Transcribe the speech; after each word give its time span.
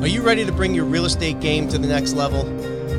Are 0.00 0.08
you 0.08 0.22
ready 0.22 0.46
to 0.46 0.52
bring 0.52 0.74
your 0.74 0.86
real 0.86 1.04
estate 1.04 1.40
game 1.40 1.68
to 1.68 1.76
the 1.76 1.86
next 1.86 2.14
level? 2.14 2.46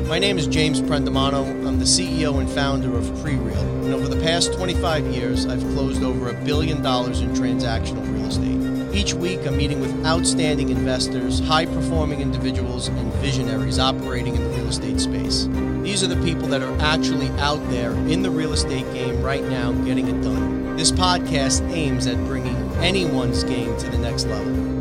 My 0.06 0.20
name 0.20 0.38
is 0.38 0.46
James 0.46 0.80
Prendamano. 0.80 1.44
I'm 1.66 1.80
the 1.80 1.84
CEO 1.84 2.38
and 2.38 2.48
founder 2.48 2.96
of 2.96 3.04
PreReal. 3.24 3.60
And 3.84 3.92
over 3.92 4.06
the 4.06 4.20
past 4.22 4.52
25 4.52 5.08
years, 5.08 5.44
I've 5.44 5.62
closed 5.74 6.04
over 6.04 6.28
a 6.28 6.44
billion 6.44 6.80
dollars 6.80 7.20
in 7.20 7.30
transactional 7.30 8.08
real 8.14 8.26
estate. 8.26 8.94
Each 8.94 9.14
week, 9.14 9.44
I'm 9.44 9.56
meeting 9.56 9.80
with 9.80 10.06
outstanding 10.06 10.68
investors, 10.68 11.40
high 11.40 11.66
performing 11.66 12.20
individuals, 12.20 12.86
and 12.86 13.12
visionaries 13.14 13.80
operating 13.80 14.36
in 14.36 14.44
the 14.44 14.50
real 14.50 14.68
estate 14.68 15.00
space. 15.00 15.48
These 15.82 16.04
are 16.04 16.14
the 16.14 16.22
people 16.22 16.46
that 16.48 16.62
are 16.62 16.80
actually 16.80 17.30
out 17.40 17.68
there 17.68 17.90
in 18.06 18.22
the 18.22 18.30
real 18.30 18.52
estate 18.52 18.86
game 18.92 19.20
right 19.20 19.42
now 19.42 19.72
getting 19.72 20.06
it 20.06 20.22
done. 20.22 20.76
This 20.76 20.92
podcast 20.92 21.68
aims 21.72 22.06
at 22.06 22.16
bringing 22.26 22.54
anyone's 22.76 23.42
game 23.42 23.76
to 23.78 23.90
the 23.90 23.98
next 23.98 24.26
level. 24.26 24.71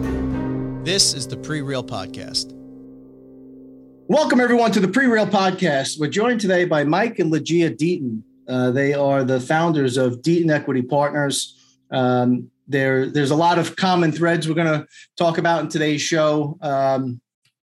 This 0.83 1.13
is 1.13 1.27
the 1.27 1.37
PreReal 1.37 1.87
Podcast. 1.87 2.53
Welcome, 4.07 4.39
everyone, 4.39 4.71
to 4.71 4.79
the 4.79 4.87
PreReal 4.87 5.29
Podcast. 5.29 5.99
We're 5.99 6.09
joined 6.09 6.41
today 6.41 6.65
by 6.65 6.83
Mike 6.83 7.19
and 7.19 7.29
Lygia 7.29 7.69
Deaton. 7.69 8.23
Uh, 8.47 8.71
they 8.71 8.95
are 8.95 9.23
the 9.23 9.39
founders 9.39 9.97
of 9.97 10.23
Deaton 10.23 10.49
Equity 10.49 10.81
Partners. 10.81 11.77
Um, 11.91 12.49
there, 12.67 13.05
there's 13.05 13.29
a 13.29 13.35
lot 13.35 13.59
of 13.59 13.75
common 13.75 14.11
threads 14.11 14.49
we're 14.49 14.55
going 14.55 14.79
to 14.79 14.87
talk 15.17 15.37
about 15.37 15.61
in 15.61 15.69
today's 15.69 16.01
show. 16.01 16.57
Um, 16.61 17.21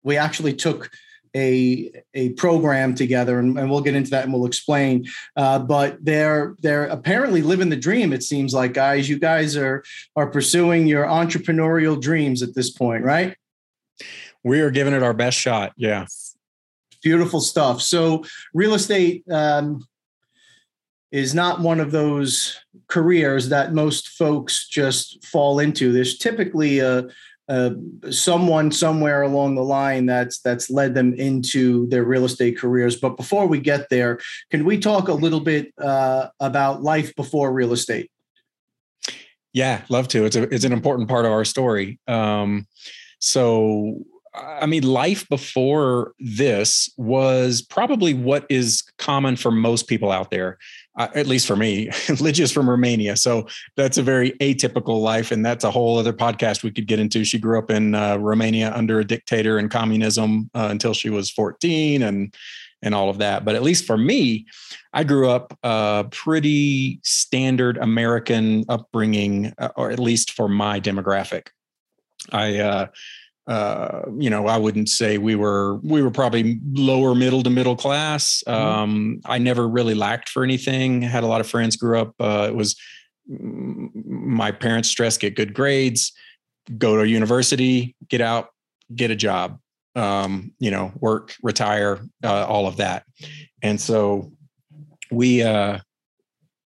we 0.04 0.16
actually 0.16 0.54
took 0.54 0.88
a 1.34 1.90
a 2.14 2.30
program 2.30 2.94
together, 2.94 3.38
and, 3.38 3.58
and, 3.58 3.70
we'll 3.70 3.80
get 3.80 3.94
into 3.94 4.10
that 4.10 4.24
and 4.24 4.32
we'll 4.32 4.46
explain. 4.46 5.06
Uh, 5.36 5.58
but 5.58 6.04
they're 6.04 6.56
they're 6.60 6.86
apparently 6.86 7.42
living 7.42 7.68
the 7.68 7.76
dream. 7.76 8.12
It 8.12 8.22
seems 8.22 8.52
like 8.52 8.74
guys, 8.74 9.08
you 9.08 9.18
guys 9.18 9.56
are 9.56 9.82
are 10.16 10.28
pursuing 10.30 10.86
your 10.86 11.06
entrepreneurial 11.06 12.00
dreams 12.00 12.42
at 12.42 12.54
this 12.54 12.70
point, 12.70 13.04
right? 13.04 13.36
We 14.44 14.60
are 14.60 14.70
giving 14.70 14.94
it 14.94 15.02
our 15.02 15.14
best 15.14 15.38
shot. 15.38 15.72
Yeah, 15.76 16.06
beautiful 17.02 17.40
stuff. 17.40 17.80
So 17.80 18.24
real 18.52 18.74
estate. 18.74 19.24
Um, 19.30 19.86
is 21.12 21.34
not 21.34 21.60
one 21.60 21.78
of 21.78 21.90
those 21.90 22.58
careers 22.88 23.50
that 23.50 23.74
most 23.74 24.08
folks 24.08 24.66
just 24.66 25.22
fall 25.26 25.58
into. 25.58 25.92
There's 25.92 26.16
typically 26.16 26.78
a, 26.78 27.06
uh, 27.48 27.70
someone 28.10 28.70
somewhere 28.70 29.22
along 29.22 29.54
the 29.54 29.64
line 29.64 30.06
that's 30.06 30.40
that's 30.40 30.70
led 30.70 30.94
them 30.94 31.14
into 31.14 31.86
their 31.88 32.04
real 32.04 32.24
estate 32.24 32.58
careers. 32.58 32.96
But 32.96 33.16
before 33.16 33.46
we 33.46 33.60
get 33.60 33.88
there, 33.90 34.20
can 34.50 34.64
we 34.64 34.78
talk 34.78 35.08
a 35.08 35.14
little 35.14 35.40
bit 35.40 35.72
uh, 35.78 36.28
about 36.40 36.82
life 36.82 37.14
before 37.16 37.52
real 37.52 37.72
estate? 37.72 38.10
Yeah, 39.52 39.82
love 39.88 40.08
to. 40.08 40.24
It's 40.24 40.36
a 40.36 40.42
it's 40.54 40.64
an 40.64 40.72
important 40.72 41.08
part 41.08 41.26
of 41.26 41.32
our 41.32 41.44
story. 41.44 41.98
Um, 42.06 42.66
so 43.18 44.04
I 44.34 44.66
mean, 44.66 44.84
life 44.84 45.28
before 45.28 46.14
this 46.18 46.88
was 46.96 47.60
probably 47.60 48.14
what 48.14 48.46
is 48.48 48.82
common 48.98 49.36
for 49.36 49.50
most 49.50 49.88
people 49.88 50.10
out 50.10 50.30
there 50.30 50.58
uh, 50.96 51.08
at 51.14 51.26
least 51.26 51.46
for 51.46 51.56
me, 51.56 51.86
Lygia's 52.20 52.52
from 52.52 52.68
Romania. 52.68 53.16
So 53.16 53.48
that's 53.76 53.98
a 53.98 54.02
very 54.02 54.32
atypical 54.32 55.00
life. 55.00 55.30
And 55.30 55.44
that's 55.44 55.64
a 55.64 55.70
whole 55.70 55.98
other 55.98 56.12
podcast 56.12 56.62
we 56.62 56.70
could 56.70 56.86
get 56.86 56.98
into. 56.98 57.24
She 57.24 57.38
grew 57.38 57.58
up 57.58 57.70
in 57.70 57.94
uh, 57.94 58.16
Romania 58.16 58.72
under 58.74 59.00
a 59.00 59.04
dictator 59.04 59.58
and 59.58 59.70
communism 59.70 60.50
uh, 60.54 60.68
until 60.70 60.92
she 60.92 61.10
was 61.10 61.30
14 61.30 62.02
and, 62.02 62.34
and 62.82 62.94
all 62.94 63.08
of 63.08 63.18
that. 63.18 63.44
But 63.44 63.54
at 63.54 63.62
least 63.62 63.86
for 63.86 63.96
me, 63.96 64.46
I 64.92 65.04
grew 65.04 65.30
up 65.30 65.56
a 65.62 66.06
pretty 66.10 67.00
standard 67.04 67.78
American 67.78 68.64
upbringing, 68.68 69.54
uh, 69.56 69.70
or 69.76 69.90
at 69.90 69.98
least 69.98 70.32
for 70.32 70.48
my 70.48 70.80
demographic. 70.80 71.48
I, 72.30 72.88
uh, 73.46 74.02
you 74.18 74.30
know, 74.30 74.46
I 74.46 74.56
wouldn't 74.56 74.88
say 74.88 75.18
we 75.18 75.34
were 75.34 75.76
we 75.78 76.02
were 76.02 76.10
probably 76.10 76.60
lower 76.72 77.14
middle 77.14 77.42
to 77.42 77.50
middle 77.50 77.76
class. 77.76 78.42
Mm-hmm. 78.46 78.66
Um, 78.66 79.20
I 79.24 79.38
never 79.38 79.68
really 79.68 79.94
lacked 79.94 80.28
for 80.28 80.44
anything. 80.44 81.02
Had 81.02 81.24
a 81.24 81.26
lot 81.26 81.40
of 81.40 81.48
friends. 81.48 81.76
Grew 81.76 81.98
up. 81.98 82.14
Uh, 82.20 82.46
it 82.48 82.54
was 82.54 82.76
my 83.28 84.52
parents 84.52 84.88
stressed 84.88 85.20
get 85.20 85.34
good 85.34 85.54
grades, 85.54 86.12
go 86.78 86.96
to 86.96 87.08
university, 87.08 87.96
get 88.08 88.20
out, 88.20 88.48
get 88.94 89.10
a 89.10 89.16
job. 89.16 89.58
Um, 89.94 90.52
you 90.58 90.70
know, 90.70 90.90
work, 91.00 91.34
retire, 91.42 92.00
uh, 92.24 92.46
all 92.46 92.66
of 92.66 92.76
that. 92.78 93.04
And 93.62 93.80
so 93.80 94.32
we. 95.10 95.42
Uh, 95.42 95.78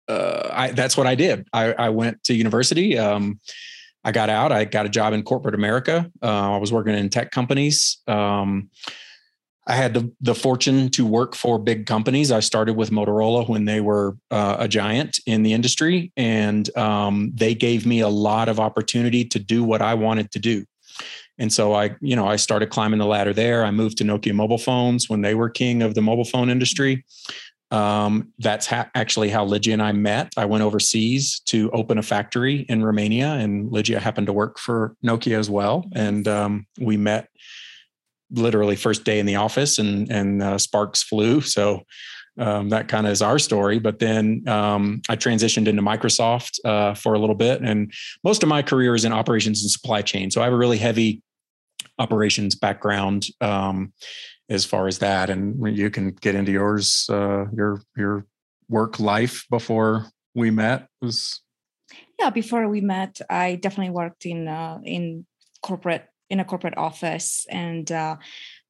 uh, 0.09 0.49
I, 0.53 0.71
that's 0.71 0.97
what 0.97 1.09
I 1.09 1.17
did. 1.17 1.49
I, 1.53 1.73
I 1.73 1.89
went 1.89 2.23
to 2.25 2.35
university. 2.35 2.97
Um, 2.97 3.41
I 4.07 4.13
got 4.13 4.31
out. 4.31 4.53
I 4.53 4.65
got 4.65 4.87
a 4.87 4.89
job 4.89 5.13
in 5.13 5.25
corporate 5.25 5.57
America. 5.57 6.09
Uh, 6.23 6.53
I 6.53 6.59
was 6.59 6.73
working 6.73 6.95
in 6.95 7.11
tech 7.11 7.33
companies. 7.33 7.99
Um, 8.07 8.71
I 9.67 9.75
had 9.75 9.95
the, 9.95 10.13
the 10.21 10.35
fortune 10.37 10.91
to 10.91 11.05
work 11.05 11.35
for 11.35 11.59
big 11.59 11.87
companies. 11.87 12.31
I 12.31 12.39
started 12.39 12.77
with 12.77 12.91
Motorola 12.91 13.49
when 13.49 13.65
they 13.65 13.81
were 13.81 14.17
uh, 14.31 14.59
a 14.61 14.69
giant 14.69 15.19
in 15.27 15.43
the 15.43 15.53
industry, 15.53 16.13
and 16.17 16.75
um, 16.79 17.33
they 17.35 17.53
gave 17.53 17.85
me 17.85 17.99
a 17.99 18.09
lot 18.09 18.49
of 18.49 18.61
opportunity 18.61 19.25
to 19.25 19.41
do 19.41 19.65
what 19.65 19.83
I 19.83 19.95
wanted 19.95 20.31
to 20.31 20.39
do. 20.39 20.65
And 21.39 21.53
so 21.53 21.75
I, 21.75 21.97
you 22.01 22.15
know, 22.15 22.29
I 22.29 22.37
started 22.37 22.71
climbing 22.71 23.01
the 23.01 23.07
ladder 23.07 23.33
there. 23.33 23.65
I 23.65 23.73
moved 23.73 23.99
to 23.99 24.05
Nokia 24.05 24.35
mobile 24.35 24.57
phones 24.57 25.11
when 25.11 25.23
they 25.23 25.35
were 25.35 25.51
king 25.51 25.83
of 25.83 25.95
the 25.95 26.01
mobile 26.01 26.25
phone 26.25 26.49
industry. 26.49 27.05
Um, 27.71 28.33
that's 28.39 28.67
ha- 28.67 28.91
actually 28.95 29.29
how 29.29 29.45
Lygia 29.45 29.73
and 29.73 29.83
I 29.83 29.93
met. 29.93 30.33
I 30.37 30.45
went 30.45 30.63
overseas 30.63 31.41
to 31.47 31.71
open 31.73 31.99
a 31.99 32.03
factory 32.03 32.61
in 32.69 32.85
Romania, 32.85 33.33
and 33.33 33.71
Lygia 33.73 33.99
happened 33.99 34.29
to 34.29 34.33
work 34.33 34.59
for 34.59 34.95
Nokia 35.05 35.39
as 35.39 35.51
well. 35.51 35.85
And 35.95 36.27
um, 36.29 36.67
we 36.81 36.97
met 36.97 37.29
literally 38.31 38.77
first 38.77 39.05
day 39.05 39.19
in 39.19 39.27
the 39.27 39.37
office, 39.37 39.79
and 39.79 40.11
and 40.11 40.43
uh, 40.43 40.59
sparks 40.59 41.03
flew. 41.03 41.41
So 41.41 41.83
um, 42.39 42.69
that 42.69 42.89
kind 42.89 43.07
of 43.07 43.13
is 43.13 43.23
our 43.23 43.39
story. 43.39 43.79
But 43.79 43.99
then 43.99 44.45
um, 44.47 45.03
I 45.09 45.17
transitioned 45.17 45.67
into 45.67 45.83
Microsoft 45.83 46.59
uh, 46.65 46.95
for 46.95 47.15
a 47.15 47.19
little 47.19 47.35
bit, 47.35 47.63
and 47.63 47.93
most 48.23 48.43
of 48.43 48.49
my 48.49 48.63
career 48.63 48.95
is 48.95 49.05
in 49.05 49.13
operations 49.13 49.63
and 49.63 49.71
supply 49.71 50.03
chain. 50.03 50.31
So 50.31 50.41
I 50.41 50.45
have 50.45 50.53
a 50.53 50.57
really 50.57 50.79
heavy 50.79 51.23
operations 51.99 52.55
background. 52.55 53.27
Um, 53.41 53.93
as 54.49 54.65
far 54.65 54.87
as 54.87 54.99
that 54.99 55.31
and 55.31 55.77
you 55.77 55.91
can 55.91 56.11
get 56.11 56.35
into 56.35 56.53
yours 56.53 57.07
uh, 57.11 57.45
your 57.53 57.81
your 57.97 58.27
work 58.69 58.99
life 59.01 59.45
before 59.51 60.07
we 60.35 60.51
met 60.51 60.89
was 61.01 61.41
yeah 62.19 62.31
before 62.31 62.69
we 62.69 62.81
met 62.81 63.21
i 63.31 63.57
definitely 63.57 63.91
worked 63.93 64.27
in 64.27 64.49
uh, 64.49 64.79
in 64.85 65.27
corporate 65.63 66.07
in 66.29 66.41
a 66.41 66.45
corporate 66.45 66.77
office 66.77 67.47
and 67.51 67.91
uh, 67.93 68.17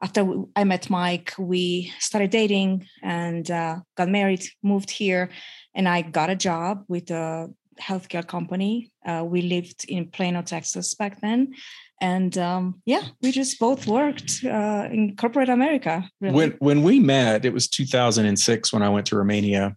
after 0.02 0.26
i 0.54 0.64
met 0.64 0.88
mike 0.90 1.32
we 1.38 1.92
started 1.98 2.30
dating 2.30 2.86
and 3.02 3.50
uh, 3.50 3.76
got 3.96 4.08
married 4.08 4.44
moved 4.62 4.90
here 4.90 5.30
and 5.74 5.88
i 5.88 6.02
got 6.02 6.30
a 6.30 6.36
job 6.36 6.84
with 6.88 7.10
a 7.10 7.48
healthcare 7.80 8.26
company. 8.26 8.90
Uh, 9.04 9.22
we 9.24 9.42
lived 9.42 9.84
in 9.88 10.08
plano 10.08 10.42
texas 10.42 10.94
back 10.94 11.20
then 11.20 11.52
and 12.00 12.36
um, 12.36 12.82
yeah, 12.84 13.02
we 13.22 13.32
just 13.32 13.58
both 13.58 13.86
worked 13.86 14.44
uh, 14.44 14.88
in 14.90 15.16
corporate 15.16 15.48
America. 15.48 16.08
Really. 16.20 16.34
When 16.34 16.50
when 16.58 16.82
we 16.82 17.00
met, 17.00 17.44
it 17.44 17.52
was 17.52 17.68
2006 17.68 18.72
when 18.72 18.82
I 18.82 18.88
went 18.88 19.06
to 19.06 19.16
Romania. 19.16 19.76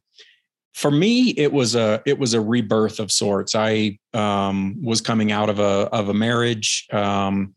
For 0.74 0.91
me, 0.91 1.30
it 1.31 1.53
was 1.53 1.75
a 1.75 2.02
it 2.06 2.19
was 2.19 2.34
a 2.34 2.41
rebirth 2.41 3.00
of 3.00 3.12
sorts. 3.12 3.56
I 3.56 4.00
um, 4.13 4.84
was 4.84 5.02
coming 5.02 5.31
out 5.31 5.50
of 5.50 5.59
a 5.59 5.90
of 5.91 6.09
a 6.09 6.13
marriage, 6.13 6.88
um, 6.91 7.56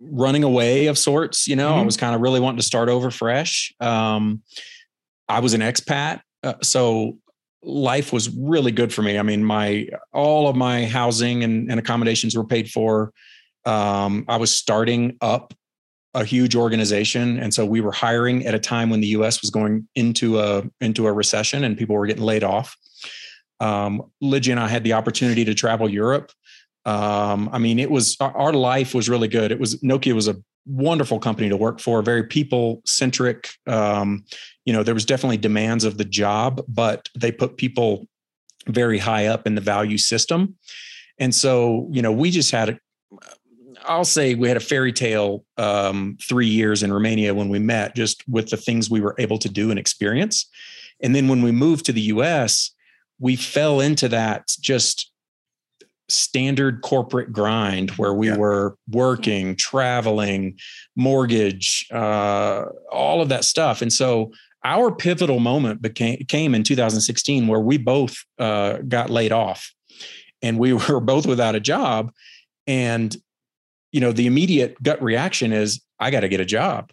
running 0.00 0.42
away 0.42 0.86
of 0.86 0.98
sorts. 0.98 1.46
You 1.46 1.56
know, 1.56 1.70
mm-hmm. 1.70 1.80
I 1.80 1.84
was 1.84 1.96
kind 1.96 2.14
of 2.14 2.20
really 2.20 2.40
wanting 2.40 2.58
to 2.58 2.66
start 2.66 2.88
over 2.88 3.10
fresh. 3.10 3.72
Um, 3.78 4.42
I 5.28 5.38
was 5.38 5.54
an 5.54 5.60
expat, 5.60 6.22
uh, 6.42 6.54
so 6.60 7.18
life 7.62 8.12
was 8.12 8.30
really 8.30 8.72
good 8.72 8.92
for 8.92 9.02
me. 9.02 9.16
I 9.16 9.22
mean, 9.22 9.44
my 9.44 9.88
all 10.12 10.48
of 10.48 10.56
my 10.56 10.86
housing 10.86 11.44
and, 11.44 11.70
and 11.70 11.78
accommodations 11.78 12.36
were 12.36 12.44
paid 12.44 12.68
for 12.68 13.12
um, 13.64 14.24
I 14.28 14.36
was 14.36 14.52
starting 14.52 15.16
up 15.20 15.54
a 16.14 16.24
huge 16.24 16.56
organization, 16.56 17.38
and 17.38 17.54
so 17.54 17.64
we 17.64 17.80
were 17.80 17.92
hiring 17.92 18.44
at 18.46 18.54
a 18.54 18.58
time 18.58 18.90
when 18.90 19.00
the 19.00 19.08
U.S. 19.08 19.40
was 19.40 19.50
going 19.50 19.88
into 19.94 20.40
a 20.40 20.64
into 20.80 21.06
a 21.06 21.12
recession 21.12 21.64
and 21.64 21.78
people 21.78 21.94
were 21.94 22.06
getting 22.06 22.24
laid 22.24 22.42
off. 22.42 22.76
Um, 23.60 24.10
Lygia 24.20 24.52
and 24.52 24.60
I 24.60 24.68
had 24.68 24.84
the 24.84 24.94
opportunity 24.94 25.44
to 25.44 25.54
travel 25.54 25.88
Europe. 25.88 26.32
Um, 26.86 27.50
I 27.52 27.58
mean, 27.58 27.78
it 27.78 27.90
was 27.90 28.16
our 28.20 28.52
life 28.52 28.94
was 28.94 29.08
really 29.08 29.28
good. 29.28 29.52
It 29.52 29.60
was 29.60 29.80
Nokia 29.82 30.14
was 30.14 30.28
a 30.28 30.36
wonderful 30.66 31.18
company 31.18 31.48
to 31.48 31.56
work 31.56 31.80
for, 31.80 32.02
very 32.02 32.24
people 32.24 32.82
centric. 32.84 33.50
Um, 33.66 34.24
you 34.64 34.72
know, 34.72 34.82
there 34.82 34.94
was 34.94 35.04
definitely 35.04 35.36
demands 35.36 35.84
of 35.84 35.98
the 35.98 36.04
job, 36.04 36.62
but 36.68 37.08
they 37.16 37.32
put 37.32 37.56
people 37.56 38.06
very 38.66 38.98
high 38.98 39.26
up 39.26 39.46
in 39.46 39.54
the 39.54 39.60
value 39.60 39.98
system. 39.98 40.56
And 41.18 41.34
so, 41.34 41.88
you 41.90 42.02
know, 42.02 42.12
we 42.12 42.30
just 42.30 42.50
had 42.50 42.78
I'll 43.84 44.04
say 44.04 44.34
we 44.34 44.48
had 44.48 44.56
a 44.56 44.60
fairy 44.60 44.92
tale 44.92 45.44
um, 45.56 46.16
three 46.26 46.46
years 46.46 46.82
in 46.82 46.92
Romania 46.92 47.34
when 47.34 47.48
we 47.48 47.58
met, 47.58 47.94
just 47.94 48.26
with 48.28 48.50
the 48.50 48.56
things 48.56 48.90
we 48.90 49.00
were 49.00 49.14
able 49.18 49.38
to 49.38 49.48
do 49.48 49.70
and 49.70 49.78
experience. 49.78 50.48
And 51.02 51.14
then 51.14 51.28
when 51.28 51.42
we 51.42 51.52
moved 51.52 51.86
to 51.86 51.92
the 51.92 52.00
US, 52.02 52.72
we 53.18 53.36
fell 53.36 53.80
into 53.80 54.08
that 54.08 54.48
just 54.60 55.10
standard 56.08 56.82
corporate 56.82 57.32
grind 57.32 57.90
where 57.92 58.12
we 58.12 58.28
yeah. 58.28 58.36
were 58.36 58.76
working, 58.88 59.54
traveling, 59.56 60.58
mortgage, 60.96 61.86
uh, 61.92 62.64
all 62.90 63.22
of 63.22 63.28
that 63.28 63.44
stuff. 63.44 63.80
And 63.80 63.92
so 63.92 64.32
our 64.64 64.92
pivotal 64.92 65.40
moment 65.40 65.80
became 65.80 66.18
came 66.28 66.54
in 66.54 66.64
2016 66.64 67.46
where 67.46 67.60
we 67.60 67.78
both 67.78 68.24
uh, 68.38 68.78
got 68.88 69.08
laid 69.08 69.32
off 69.32 69.72
and 70.42 70.58
we 70.58 70.72
were 70.88 71.00
both 71.00 71.26
without 71.26 71.54
a 71.54 71.60
job. 71.60 72.12
And, 72.66 73.16
you 73.92 74.00
know, 74.00 74.12
the 74.12 74.26
immediate 74.26 74.80
gut 74.82 75.02
reaction 75.02 75.52
is, 75.52 75.80
I 75.98 76.10
got 76.10 76.20
to 76.20 76.28
get 76.28 76.40
a 76.40 76.44
job. 76.44 76.90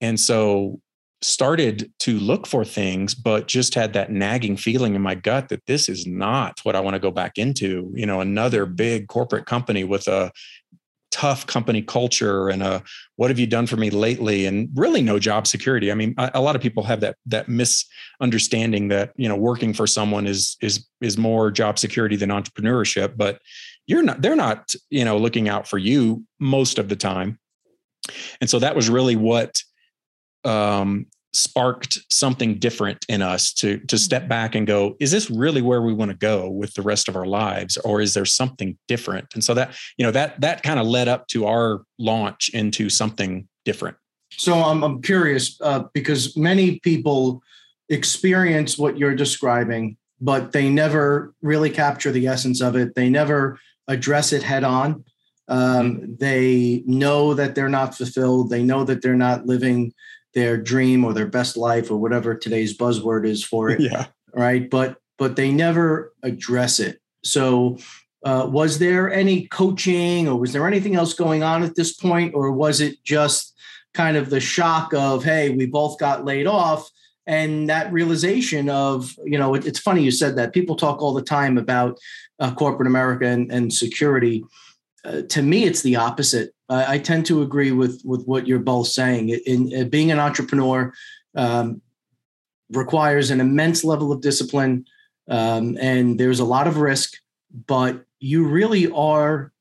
And 0.00 0.18
so 0.18 0.80
started 1.22 1.90
to 2.00 2.18
look 2.18 2.48
for 2.48 2.64
things 2.64 3.14
but 3.14 3.46
just 3.46 3.74
had 3.74 3.92
that 3.92 4.10
nagging 4.10 4.56
feeling 4.56 4.96
in 4.96 5.00
my 5.00 5.14
gut 5.14 5.48
that 5.48 5.64
this 5.66 5.88
is 5.88 6.04
not 6.04 6.58
what 6.64 6.74
I 6.74 6.80
want 6.80 6.94
to 6.94 7.00
go 7.00 7.12
back 7.12 7.38
into 7.38 7.92
you 7.94 8.04
know 8.04 8.20
another 8.20 8.66
big 8.66 9.06
corporate 9.06 9.46
company 9.46 9.84
with 9.84 10.08
a 10.08 10.32
tough 11.12 11.46
company 11.46 11.82
culture 11.82 12.48
and 12.48 12.62
a 12.62 12.82
what 13.16 13.30
have 13.30 13.38
you 13.38 13.46
done 13.46 13.66
for 13.66 13.76
me 13.76 13.90
lately 13.90 14.46
and 14.46 14.70
really 14.74 15.02
no 15.02 15.18
job 15.18 15.46
security 15.46 15.92
i 15.92 15.94
mean 15.94 16.14
a, 16.16 16.30
a 16.34 16.40
lot 16.40 16.56
of 16.56 16.62
people 16.62 16.82
have 16.82 17.00
that 17.00 17.16
that 17.26 17.48
misunderstanding 17.48 18.88
that 18.88 19.12
you 19.16 19.28
know 19.28 19.36
working 19.36 19.74
for 19.74 19.86
someone 19.86 20.26
is 20.26 20.56
is 20.62 20.88
is 21.02 21.18
more 21.18 21.50
job 21.50 21.78
security 21.78 22.16
than 22.16 22.30
entrepreneurship 22.30 23.14
but 23.14 23.40
you're 23.92 24.02
not 24.02 24.22
they're 24.22 24.34
not 24.34 24.74
you 24.88 25.04
know 25.04 25.18
looking 25.18 25.48
out 25.48 25.68
for 25.68 25.78
you 25.78 26.24
most 26.40 26.78
of 26.78 26.88
the 26.88 26.96
time. 26.96 27.38
And 28.40 28.48
so 28.48 28.58
that 28.58 28.74
was 28.74 28.88
really 28.88 29.16
what 29.16 29.62
um, 30.44 31.06
sparked 31.34 31.98
something 32.10 32.58
different 32.58 33.04
in 33.08 33.20
us 33.20 33.52
to 33.54 33.78
to 33.80 33.98
step 33.98 34.28
back 34.28 34.54
and 34.54 34.66
go 34.66 34.96
is 34.98 35.10
this 35.10 35.30
really 35.30 35.60
where 35.60 35.82
we 35.82 35.92
want 35.92 36.10
to 36.10 36.16
go 36.16 36.48
with 36.48 36.72
the 36.72 36.82
rest 36.82 37.08
of 37.08 37.16
our 37.16 37.26
lives 37.26 37.76
or 37.78 38.00
is 38.00 38.14
there 38.14 38.24
something 38.24 38.78
different? 38.88 39.26
And 39.34 39.44
so 39.44 39.52
that 39.54 39.76
you 39.98 40.06
know 40.06 40.12
that 40.12 40.40
that 40.40 40.62
kind 40.62 40.80
of 40.80 40.86
led 40.86 41.06
up 41.06 41.28
to 41.28 41.46
our 41.46 41.82
launch 41.98 42.50
into 42.54 42.88
something 42.88 43.46
different. 43.64 43.96
So 44.38 44.54
i'm, 44.54 44.82
I'm 44.82 45.02
curious 45.02 45.60
uh, 45.60 45.84
because 45.92 46.34
many 46.36 46.80
people 46.80 47.42
experience 47.90 48.78
what 48.78 48.96
you're 48.96 49.14
describing 49.14 49.98
but 50.22 50.52
they 50.52 50.70
never 50.70 51.34
really 51.42 51.68
capture 51.68 52.12
the 52.12 52.28
essence 52.28 52.62
of 52.62 52.76
it. 52.76 52.94
They 52.94 53.10
never 53.10 53.58
address 53.88 54.32
it 54.32 54.42
head 54.42 54.64
on 54.64 55.04
um, 55.48 56.16
they 56.18 56.82
know 56.86 57.34
that 57.34 57.54
they're 57.54 57.68
not 57.68 57.96
fulfilled 57.96 58.50
they 58.50 58.62
know 58.62 58.84
that 58.84 59.02
they're 59.02 59.14
not 59.14 59.46
living 59.46 59.92
their 60.34 60.56
dream 60.56 61.04
or 61.04 61.12
their 61.12 61.26
best 61.26 61.56
life 61.56 61.90
or 61.90 61.98
whatever 61.98 62.34
today's 62.34 62.76
buzzword 62.76 63.26
is 63.26 63.44
for 63.44 63.70
it. 63.70 63.80
Yeah. 63.80 64.06
Right. 64.34 64.68
But 64.68 64.98
but 65.18 65.36
they 65.36 65.50
never 65.52 66.12
address 66.22 66.80
it. 66.80 67.00
So 67.22 67.78
uh, 68.24 68.48
was 68.50 68.78
there 68.78 69.12
any 69.12 69.46
coaching 69.48 70.28
or 70.28 70.36
was 70.36 70.52
there 70.52 70.66
anything 70.66 70.96
else 70.96 71.14
going 71.14 71.42
on 71.42 71.62
at 71.62 71.76
this 71.76 71.92
point? 71.92 72.34
Or 72.34 72.50
was 72.50 72.80
it 72.80 73.02
just 73.04 73.54
kind 73.94 74.16
of 74.16 74.30
the 74.30 74.40
shock 74.40 74.94
of, 74.94 75.22
hey, 75.22 75.50
we 75.50 75.66
both 75.66 75.98
got 75.98 76.24
laid 76.24 76.46
off? 76.46 76.88
And 77.26 77.68
that 77.68 77.92
realization 77.92 78.68
of, 78.68 79.14
you 79.24 79.38
know, 79.38 79.54
it, 79.54 79.66
it's 79.66 79.78
funny 79.78 80.02
you 80.02 80.10
said 80.10 80.36
that. 80.36 80.52
People 80.52 80.74
talk 80.74 81.00
all 81.00 81.14
the 81.14 81.22
time 81.22 81.56
about 81.56 81.98
uh, 82.38 82.54
corporate 82.54 82.86
America 82.86 83.26
and, 83.26 83.50
and 83.52 83.72
security. 83.72 84.44
Uh, 85.04 85.22
to 85.22 85.42
me, 85.42 85.64
it's 85.64 85.82
the 85.82 85.96
opposite. 85.96 86.54
I, 86.68 86.98
tend 86.98 87.26
to 87.26 87.42
agree 87.42 87.70
with 87.70 88.00
with 88.02 88.24
what 88.24 88.46
you're 88.46 88.58
both 88.58 88.88
saying. 88.88 89.28
In, 89.28 89.70
in 89.72 89.88
being 89.90 90.10
an 90.10 90.18
entrepreneur 90.18 90.92
um, 91.34 91.82
requires 92.70 93.30
an 93.30 93.40
immense 93.40 93.84
level 93.84 94.10
of 94.10 94.22
discipline, 94.22 94.86
um, 95.28 95.76
and 95.80 96.18
there's 96.18 96.40
a 96.40 96.44
lot 96.44 96.66
of 96.66 96.78
risk. 96.78 97.14
But 97.66 98.04
you 98.20 98.46
really 98.46 98.90
are 98.92 99.52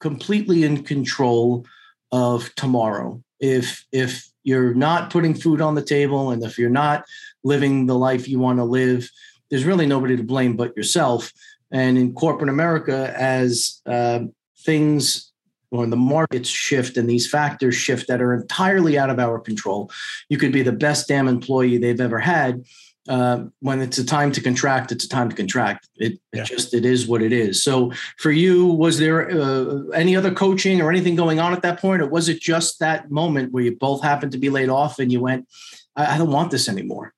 completely 0.00 0.64
in 0.64 0.82
control 0.82 1.64
of 2.12 2.54
tomorrow. 2.54 3.22
If 3.40 3.86
if 3.92 4.30
you're 4.42 4.74
not 4.74 5.10
putting 5.10 5.34
food 5.34 5.60
on 5.60 5.74
the 5.74 5.82
table, 5.82 6.30
and 6.30 6.42
if 6.42 6.58
you're 6.58 6.70
not 6.70 7.04
living 7.44 7.86
the 7.86 7.96
life 7.96 8.28
you 8.28 8.38
want 8.38 8.58
to 8.58 8.64
live, 8.64 9.10
there's 9.50 9.64
really 9.64 9.86
nobody 9.86 10.16
to 10.16 10.22
blame 10.22 10.56
but 10.56 10.76
yourself. 10.76 11.32
And 11.70 11.98
in 11.98 12.14
corporate 12.14 12.48
America, 12.48 13.12
as 13.16 13.82
uh, 13.86 14.20
things 14.64 15.28
or 15.70 15.86
the 15.86 15.96
markets 15.96 16.48
shift 16.48 16.96
and 16.96 17.08
these 17.08 17.28
factors 17.28 17.74
shift 17.74 18.08
that 18.08 18.22
are 18.22 18.34
entirely 18.34 18.98
out 18.98 19.10
of 19.10 19.18
our 19.18 19.38
control. 19.38 19.90
You 20.28 20.38
could 20.38 20.52
be 20.52 20.62
the 20.62 20.72
best 20.72 21.08
damn 21.08 21.28
employee 21.28 21.78
they've 21.78 22.00
ever 22.00 22.18
had. 22.18 22.64
Uh, 23.08 23.44
when 23.60 23.80
it's 23.80 23.96
a 23.96 24.04
time 24.04 24.30
to 24.30 24.40
contract, 24.40 24.92
it's 24.92 25.04
a 25.04 25.08
time 25.08 25.30
to 25.30 25.36
contract. 25.36 25.88
It, 25.96 26.20
yeah. 26.32 26.42
it 26.42 26.46
just 26.46 26.74
it 26.74 26.84
is 26.84 27.08
what 27.08 27.22
it 27.22 27.32
is. 27.32 27.62
So 27.62 27.90
for 28.18 28.30
you, 28.30 28.66
was 28.66 28.98
there 28.98 29.30
uh, 29.30 29.84
any 29.94 30.14
other 30.14 30.32
coaching 30.32 30.82
or 30.82 30.90
anything 30.90 31.16
going 31.16 31.40
on 31.40 31.54
at 31.54 31.62
that 31.62 31.80
point, 31.80 32.02
or 32.02 32.08
was 32.08 32.28
it 32.28 32.38
just 32.38 32.80
that 32.80 33.10
moment 33.10 33.52
where 33.52 33.64
you 33.64 33.76
both 33.76 34.02
happened 34.02 34.32
to 34.32 34.38
be 34.38 34.50
laid 34.50 34.68
off 34.68 34.98
and 34.98 35.10
you 35.10 35.20
went, 35.20 35.48
I, 35.96 36.14
I 36.14 36.18
don't 36.18 36.30
want 36.30 36.50
this 36.50 36.68
anymore? 36.68 37.14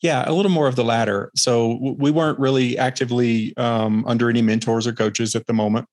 Yeah, 0.00 0.28
a 0.28 0.32
little 0.32 0.50
more 0.50 0.68
of 0.68 0.76
the 0.76 0.84
latter. 0.84 1.30
So 1.34 1.78
we 1.98 2.10
weren't 2.10 2.38
really 2.38 2.78
actively 2.78 3.56
um, 3.56 4.04
under 4.06 4.30
any 4.30 4.42
mentors 4.42 4.86
or 4.86 4.92
coaches 4.92 5.34
at 5.34 5.46
the 5.46 5.52
moment. 5.52 5.86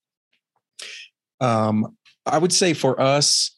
Um, 1.40 1.96
I 2.24 2.38
would 2.38 2.52
say 2.52 2.72
for 2.72 3.00
us, 3.00 3.56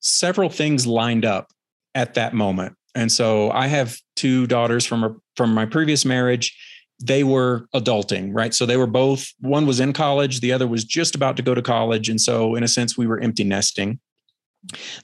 several 0.00 0.48
things 0.48 0.86
lined 0.86 1.24
up 1.24 1.48
at 1.94 2.14
that 2.14 2.32
moment. 2.34 2.74
And 2.94 3.12
so 3.12 3.50
I 3.50 3.66
have 3.66 3.98
two 4.16 4.46
daughters 4.46 4.84
from 4.84 5.20
from 5.36 5.54
my 5.54 5.66
previous 5.66 6.04
marriage. 6.04 6.56
They 7.02 7.24
were 7.24 7.66
adulting, 7.74 8.30
right? 8.32 8.52
So 8.52 8.66
they 8.66 8.76
were 8.76 8.86
both 8.86 9.28
one 9.40 9.66
was 9.66 9.80
in 9.80 9.92
college, 9.92 10.40
the 10.40 10.52
other 10.52 10.66
was 10.66 10.84
just 10.84 11.14
about 11.14 11.36
to 11.36 11.42
go 11.42 11.54
to 11.54 11.62
college, 11.62 12.08
and 12.08 12.20
so 12.20 12.54
in 12.54 12.62
a 12.62 12.68
sense 12.68 12.98
we 12.98 13.06
were 13.06 13.20
empty 13.20 13.44
nesting. 13.44 14.00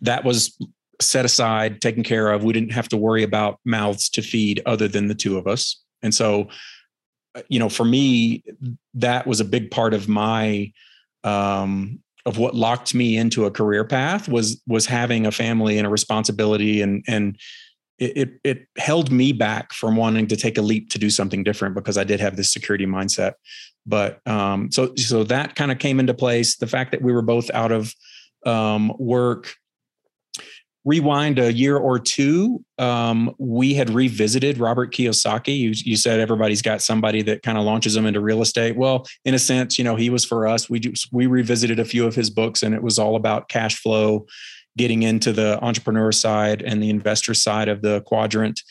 That 0.03 0.25
was 0.25 0.59
set 1.01 1.25
aside, 1.25 1.81
taken 1.81 2.03
care 2.03 2.31
of. 2.31 2.45
We 2.45 2.53
didn't 2.53 2.73
have 2.73 2.89
to 2.89 2.97
worry 2.97 3.23
about 3.23 3.61
mouths 3.65 4.09
to 4.11 4.23
feed 4.23 4.63
other 4.67 4.89
than 4.89 5.09
the 5.09 5.15
two 5.15 5.37
of 5.39 5.47
us. 5.47 5.83
And 6.03 6.15
so 6.15 6.49
uh, 7.37 7.43
you 7.49 7.59
know, 7.59 7.69
for 7.69 7.85
me 7.85 8.43
that 8.95 9.27
was 9.27 9.41
a 9.41 9.45
big 9.45 9.71
part 9.71 9.93
of 9.93 10.09
my 10.09 10.73
um, 11.23 12.01
of 12.25 12.39
what 12.39 12.55
locked 12.55 12.95
me 12.95 13.17
into 13.17 13.45
a 13.45 13.51
career 13.51 13.85
path 13.85 14.29
was 14.29 14.61
was 14.67 14.87
having 14.87 15.27
a 15.27 15.31
family 15.31 15.79
and 15.79 15.87
a 15.87 15.91
responsibility 15.91 16.81
and 16.81 17.05
and 17.07 17.39
it, 17.99 18.17
it, 18.17 18.31
it 18.45 18.69
held 18.77 19.11
me 19.11 19.33
back 19.33 19.73
from 19.73 19.97
wanting 19.97 20.27
to 20.27 20.37
take 20.37 20.59
a 20.59 20.63
leap 20.63 20.91
to 20.91 20.99
do 20.99 21.09
something 21.09 21.43
different 21.43 21.75
because 21.75 21.97
I 21.97 22.05
did 22.05 22.21
have 22.21 22.37
this 22.37 22.53
security 22.53 22.85
mindset. 22.85 23.35
But 23.87 24.27
um, 24.27 24.71
so 24.71 24.95
so 24.97 25.25
that 25.25 25.55
kind 25.55 25.71
of 25.71 25.79
came 25.79 26.01
into 26.01 26.15
place. 26.15 26.57
The 26.57 26.67
fact 26.67 26.91
that 26.93 27.03
we 27.03 27.13
were 27.13 27.23
both 27.23 27.51
out 27.55 27.73
of 27.73 27.95
um, 28.45 28.93
work 28.99 29.55
rewind 30.87 31.41
a 31.41 31.53
year 31.53 31.77
or 31.77 31.99
two, 31.99 32.65
um, 32.79 33.35
we 33.39 33.75
had 33.75 33.91
revisited 33.91 34.57
Robert 34.57 34.95
Kiyosaki. 34.95 35.59
You, 35.59 35.73
you 35.75 35.97
said 35.97 36.21
everybody's 36.21 36.63
got 36.63 36.81
somebody 36.81 37.23
that 37.23 37.43
kind 37.43 37.59
of 37.59 37.65
launches 37.65 37.95
them 37.95 38.07
into 38.07 38.21
real 38.21 38.41
estate. 38.41 38.77
Well, 38.77 39.05
in 39.25 39.35
a 39.35 39.39
sense, 39.39 39.79
you 39.79 39.85
know, 39.85 39.97
he 39.97 40.11
was 40.11 40.25
for 40.25 40.47
us. 40.47 40.71
We 40.71 40.79
just, 40.79 41.13
we 41.13 41.27
revisited 41.27 41.81
a 41.81 41.85
few 41.85 42.07
of 42.07 42.15
his 42.15 42.31
books, 42.31 42.63
and 42.63 42.73
it 42.73 42.85
was 42.85 43.01
all 43.01 43.17
about 43.17 43.49
cash 43.49 43.83
flow, 43.83 44.27
getting 44.79 45.03
into 45.03 45.33
the 45.33 45.63
entrepreneur 45.63 46.13
side 46.13 46.63
and 46.63 46.81
the 46.81 46.91
investor 46.91 47.35
side 47.35 47.69
of 47.69 47.83
the 47.83 48.01
quadrant. 48.03 48.63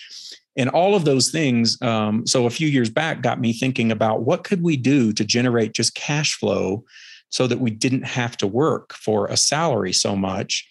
And 0.58 0.70
all 0.70 0.96
of 0.96 1.04
those 1.04 1.32
things. 1.32 1.78
Um, 1.82 2.26
so 2.26 2.46
a 2.46 2.50
few 2.50 2.70
years 2.70 2.90
back, 2.90 3.22
got 3.22 3.42
me 3.42 3.52
thinking 3.52 3.92
about 3.92 4.22
what 4.22 4.46
could 4.46 4.64
we 4.64 4.78
do 4.78 5.12
to 5.12 5.26
generate 5.26 5.74
just 5.74 5.96
cash 5.96 6.38
flow 6.38 6.86
so 7.30 7.46
that 7.46 7.60
we 7.60 7.72
didn't 7.72 8.04
have 8.04 8.38
to 8.38 8.48
work 8.48 8.94
for 8.94 9.28
a 9.28 9.36
salary 9.36 9.92
so 9.92 10.16
much 10.16 10.66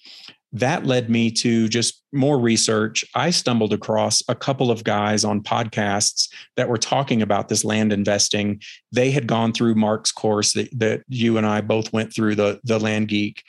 that 0.55 0.87
led 0.87 1.11
me 1.11 1.33
to 1.33 1.69
just 1.69 2.01
more 2.13 2.39
research. 2.39 3.05
I 3.17 3.31
stumbled 3.31 3.73
across 3.73 4.23
a 4.29 4.37
couple 4.37 4.71
of 4.71 4.85
guys 4.85 5.25
on 5.25 5.43
podcasts 5.43 6.29
that 6.57 6.69
were 6.69 6.79
talking 6.79 7.23
about 7.23 7.49
this 7.49 7.65
land 7.65 7.93
investing. 7.93 8.63
They 8.93 9.11
had 9.11 9.27
gone 9.27 9.53
through 9.53 9.75
Mark's 9.75 10.13
course 10.13 10.53
that, 10.53 10.69
that 10.79 11.03
you 11.09 11.37
and 11.39 11.45
I 11.45 11.61
both 11.61 11.93
went 11.93 12.15
through, 12.15 12.37
the, 12.37 12.61
the 12.63 12.79
Land 12.79 13.09
Geek. 13.09 13.43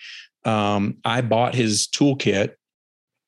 Um, 0.45 0.97
I 1.05 1.21
bought 1.21 1.53
his 1.53 1.87
toolkit, 1.87 2.53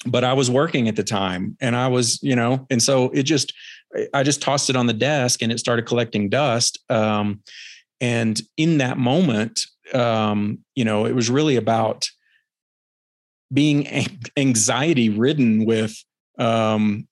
but 0.07 0.23
I 0.23 0.33
was 0.33 0.49
working 0.49 0.87
at 0.87 0.95
the 0.95 1.03
time 1.03 1.55
and 1.61 1.75
I 1.75 1.87
was, 1.87 2.21
you 2.23 2.35
know, 2.35 2.65
and 2.71 2.81
so 2.81 3.11
it 3.11 3.23
just, 3.23 3.53
I 4.11 4.23
just 4.23 4.41
tossed 4.41 4.71
it 4.71 4.75
on 4.75 4.87
the 4.87 4.93
desk 4.93 5.43
and 5.43 5.51
it 5.51 5.59
started 5.59 5.85
collecting 5.85 6.29
dust. 6.29 6.79
Um, 6.89 7.41
and 8.01 8.41
in 8.57 8.79
that 8.79 8.97
moment, 8.97 9.61
um, 9.93 10.59
you 10.73 10.83
know, 10.83 11.05
it 11.05 11.13
was 11.13 11.29
really 11.29 11.57
about 11.57 12.09
being 13.51 13.87
anxiety 14.37 15.09
ridden 15.09 15.65
with 15.65 15.95
um, 16.37 17.07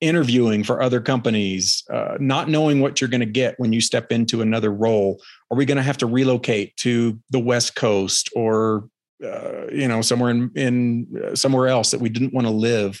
interviewing 0.00 0.62
for 0.62 0.80
other 0.80 1.00
companies, 1.00 1.82
uh, 1.90 2.16
not 2.20 2.48
knowing 2.48 2.80
what 2.80 3.00
you're 3.00 3.08
going 3.08 3.20
to 3.20 3.26
get 3.26 3.58
when 3.58 3.72
you 3.72 3.80
step 3.80 4.12
into 4.12 4.42
another 4.42 4.72
role. 4.72 5.20
Are 5.50 5.56
we 5.56 5.64
going 5.64 5.76
to 5.76 5.82
have 5.82 5.98
to 5.98 6.06
relocate 6.06 6.76
to 6.78 7.18
the 7.30 7.40
West 7.40 7.74
Coast 7.74 8.30
or 8.34 8.88
uh, 9.24 9.66
you 9.72 9.88
know 9.88 10.00
somewhere 10.00 10.30
in 10.30 10.50
in 10.54 11.06
uh, 11.24 11.34
somewhere 11.34 11.68
else 11.68 11.90
that 11.90 12.00
we 12.00 12.08
didn't 12.08 12.34
want 12.34 12.46
to 12.46 12.52
live? 12.52 13.00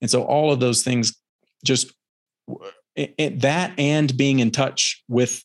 And 0.00 0.10
so 0.10 0.22
all 0.22 0.52
of 0.52 0.60
those 0.60 0.82
things, 0.82 1.14
just 1.64 1.92
it, 2.96 3.40
that 3.40 3.78
and 3.78 4.16
being 4.16 4.40
in 4.40 4.50
touch 4.50 5.02
with 5.08 5.44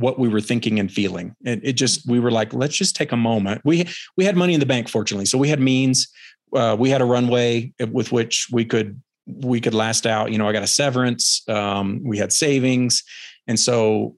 what 0.00 0.18
we 0.18 0.28
were 0.28 0.40
thinking 0.40 0.80
and 0.80 0.90
feeling. 0.90 1.34
It, 1.42 1.60
it 1.62 1.72
just 1.74 2.08
we 2.08 2.18
were 2.18 2.30
like, 2.30 2.52
let's 2.52 2.76
just 2.76 2.96
take 2.96 3.12
a 3.12 3.16
moment. 3.16 3.62
We 3.64 3.86
we 4.16 4.24
had 4.24 4.36
money 4.36 4.54
in 4.54 4.60
the 4.60 4.66
bank, 4.66 4.88
fortunately, 4.88 5.26
so 5.26 5.38
we 5.38 5.48
had 5.48 5.60
means. 5.60 6.08
Uh, 6.52 6.76
we 6.76 6.90
had 6.90 7.00
a 7.00 7.04
runway 7.04 7.72
with 7.92 8.10
which 8.10 8.48
we 8.50 8.64
could 8.64 9.00
we 9.26 9.60
could 9.60 9.74
last 9.74 10.04
out. 10.04 10.32
You 10.32 10.38
know, 10.38 10.48
I 10.48 10.52
got 10.52 10.64
a 10.64 10.66
severance. 10.66 11.48
Um, 11.48 12.00
we 12.04 12.18
had 12.18 12.32
savings, 12.32 13.04
and 13.46 13.58
so 13.58 14.16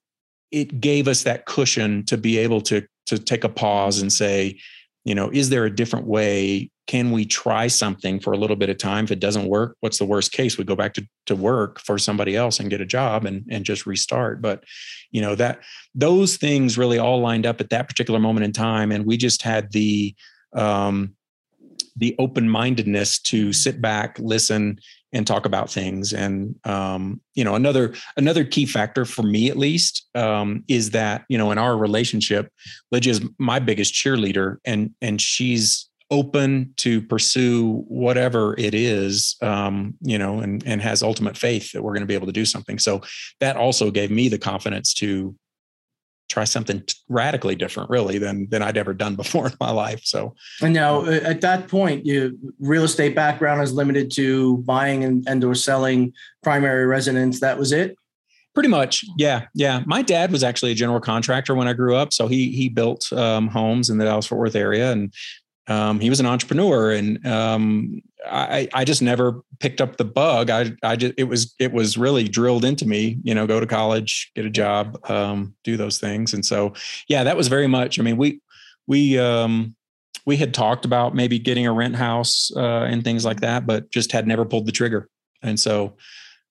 it 0.50 0.80
gave 0.80 1.08
us 1.08 1.24
that 1.24 1.44
cushion 1.44 2.04
to 2.06 2.16
be 2.16 2.38
able 2.38 2.62
to 2.62 2.86
to 3.06 3.18
take 3.18 3.44
a 3.44 3.48
pause 3.48 4.00
and 4.00 4.12
say, 4.12 4.58
you 5.04 5.14
know, 5.14 5.30
is 5.30 5.50
there 5.50 5.64
a 5.64 5.74
different 5.74 6.06
way? 6.06 6.70
Can 6.86 7.12
we 7.12 7.24
try 7.24 7.68
something 7.68 8.18
for 8.18 8.32
a 8.32 8.36
little 8.36 8.56
bit 8.56 8.68
of 8.68 8.76
time? 8.76 9.04
If 9.04 9.12
it 9.12 9.20
doesn't 9.20 9.46
work, 9.46 9.76
what's 9.80 9.98
the 9.98 10.04
worst 10.04 10.32
case? 10.32 10.58
We 10.58 10.64
go 10.64 10.76
back 10.76 10.94
to, 10.94 11.06
to 11.26 11.36
work 11.36 11.80
for 11.80 11.96
somebody 11.96 12.36
else 12.36 12.58
and 12.58 12.70
get 12.70 12.80
a 12.80 12.86
job 12.86 13.24
and, 13.24 13.44
and 13.50 13.64
just 13.64 13.86
restart. 13.86 14.42
But, 14.42 14.64
you 15.10 15.22
know, 15.22 15.34
that 15.36 15.60
those 15.94 16.36
things 16.36 16.76
really 16.76 16.98
all 16.98 17.20
lined 17.20 17.46
up 17.46 17.60
at 17.60 17.70
that 17.70 17.88
particular 17.88 18.18
moment 18.18 18.44
in 18.44 18.52
time. 18.52 18.90
And 18.90 19.06
we 19.06 19.16
just 19.16 19.42
had 19.42 19.70
the 19.72 20.14
um, 20.54 21.14
the 21.96 22.14
open-mindedness 22.18 23.20
to 23.20 23.52
sit 23.52 23.80
back, 23.80 24.18
listen, 24.18 24.78
and 25.12 25.26
talk 25.26 25.44
about 25.44 25.70
things. 25.70 26.12
And 26.12 26.56
um, 26.64 27.20
you 27.34 27.44
know, 27.44 27.54
another 27.54 27.94
another 28.16 28.44
key 28.44 28.66
factor 28.66 29.04
for 29.04 29.22
me, 29.22 29.50
at 29.50 29.58
least, 29.58 30.08
um, 30.14 30.64
is 30.68 30.90
that 30.90 31.24
you 31.28 31.38
know, 31.38 31.50
in 31.50 31.58
our 31.58 31.76
relationship, 31.76 32.50
Lygia 32.90 33.10
is 33.12 33.20
my 33.38 33.58
biggest 33.58 33.94
cheerleader, 33.94 34.56
and 34.64 34.90
and 35.00 35.20
she's 35.20 35.88
open 36.12 36.74
to 36.76 37.00
pursue 37.00 37.82
whatever 37.88 38.54
it 38.58 38.74
is, 38.74 39.36
um, 39.40 39.94
you 40.02 40.18
know, 40.18 40.40
and 40.40 40.62
and 40.66 40.80
has 40.82 41.02
ultimate 41.02 41.36
faith 41.36 41.72
that 41.72 41.82
we're 41.82 41.92
going 41.92 42.02
to 42.02 42.06
be 42.06 42.14
able 42.14 42.26
to 42.26 42.32
do 42.32 42.44
something. 42.44 42.78
So 42.78 43.00
that 43.40 43.56
also 43.56 43.90
gave 43.90 44.10
me 44.10 44.28
the 44.28 44.38
confidence 44.38 44.92
to 44.94 45.34
try 46.28 46.44
something 46.44 46.82
radically 47.08 47.54
different 47.54 47.90
really 47.90 48.18
than 48.18 48.46
than 48.50 48.62
I'd 48.62 48.76
ever 48.76 48.92
done 48.92 49.16
before 49.22 49.46
in 49.46 49.54
my 49.58 49.70
life. 49.70 50.02
So 50.04 50.34
and 50.60 50.74
now 50.74 51.00
uh, 51.00 51.20
at 51.24 51.40
that 51.40 51.66
point, 51.66 52.04
your 52.04 52.30
real 52.60 52.84
estate 52.84 53.14
background 53.14 53.62
is 53.62 53.72
limited 53.72 54.12
to 54.12 54.58
buying 54.58 55.04
and, 55.04 55.24
and 55.26 55.42
or 55.42 55.54
selling 55.54 56.12
primary 56.42 56.86
residence. 56.86 57.40
That 57.40 57.58
was 57.58 57.72
it. 57.72 57.96
Pretty 58.54 58.68
much, 58.68 59.02
yeah, 59.16 59.46
yeah. 59.54 59.82
My 59.86 60.02
dad 60.02 60.30
was 60.30 60.44
actually 60.44 60.72
a 60.72 60.74
general 60.74 61.00
contractor 61.00 61.54
when 61.54 61.68
I 61.68 61.72
grew 61.72 61.96
up, 61.96 62.12
so 62.12 62.28
he 62.28 62.50
he 62.50 62.68
built 62.68 63.10
um, 63.14 63.48
homes 63.48 63.88
in 63.88 63.96
the 63.96 64.04
Dallas 64.04 64.26
Fort 64.26 64.40
Worth 64.40 64.56
area, 64.56 64.92
and 64.92 65.10
um, 65.68 66.00
he 66.00 66.10
was 66.10 66.20
an 66.20 66.26
entrepreneur, 66.26 66.90
and 66.90 67.24
um, 67.26 68.02
I, 68.26 68.68
I 68.74 68.84
just 68.84 69.02
never 69.02 69.42
picked 69.60 69.80
up 69.80 69.96
the 69.96 70.04
bug. 70.04 70.50
I, 70.50 70.72
I 70.82 70.96
just, 70.96 71.14
it 71.16 71.24
was, 71.24 71.54
it 71.58 71.72
was 71.72 71.96
really 71.96 72.28
drilled 72.28 72.64
into 72.64 72.86
me, 72.86 73.18
you 73.22 73.34
know, 73.34 73.46
go 73.46 73.60
to 73.60 73.66
college, 73.66 74.30
get 74.34 74.44
a 74.44 74.50
job, 74.50 74.98
um, 75.10 75.54
do 75.64 75.76
those 75.76 75.98
things. 75.98 76.34
And 76.34 76.44
so, 76.44 76.72
yeah, 77.08 77.24
that 77.24 77.36
was 77.36 77.48
very 77.48 77.68
much, 77.68 77.98
I 77.98 78.02
mean, 78.02 78.16
we, 78.16 78.40
we, 78.86 79.18
um, 79.18 79.74
we 80.26 80.36
had 80.36 80.54
talked 80.54 80.84
about 80.84 81.14
maybe 81.14 81.38
getting 81.38 81.66
a 81.66 81.72
rent 81.72 81.96
house, 81.96 82.50
uh, 82.56 82.82
and 82.82 83.04
things 83.04 83.24
like 83.24 83.40
that, 83.40 83.66
but 83.66 83.90
just 83.90 84.12
had 84.12 84.26
never 84.26 84.44
pulled 84.44 84.66
the 84.66 84.72
trigger. 84.72 85.08
And 85.42 85.58
so, 85.58 85.96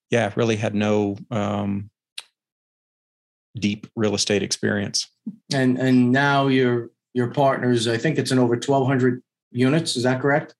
yeah, 0.10 0.32
really 0.36 0.56
had 0.56 0.76
no, 0.76 1.18
um, 1.30 1.90
deep 3.58 3.88
real 3.98 4.16
estate 4.16 4.44
experience. 4.44 5.10
And, 5.54 5.78
and 5.78 6.12
now 6.12 6.48
your, 6.48 6.90
your 7.14 7.28
partners, 7.28 7.88
I 7.88 7.98
think 7.98 8.18
it's 8.18 8.32
in 8.32 8.40
over 8.40 8.56
1200 8.56 9.22
units. 9.52 9.96
Is 9.96 10.04
that 10.04 10.22
correct? 10.22 10.56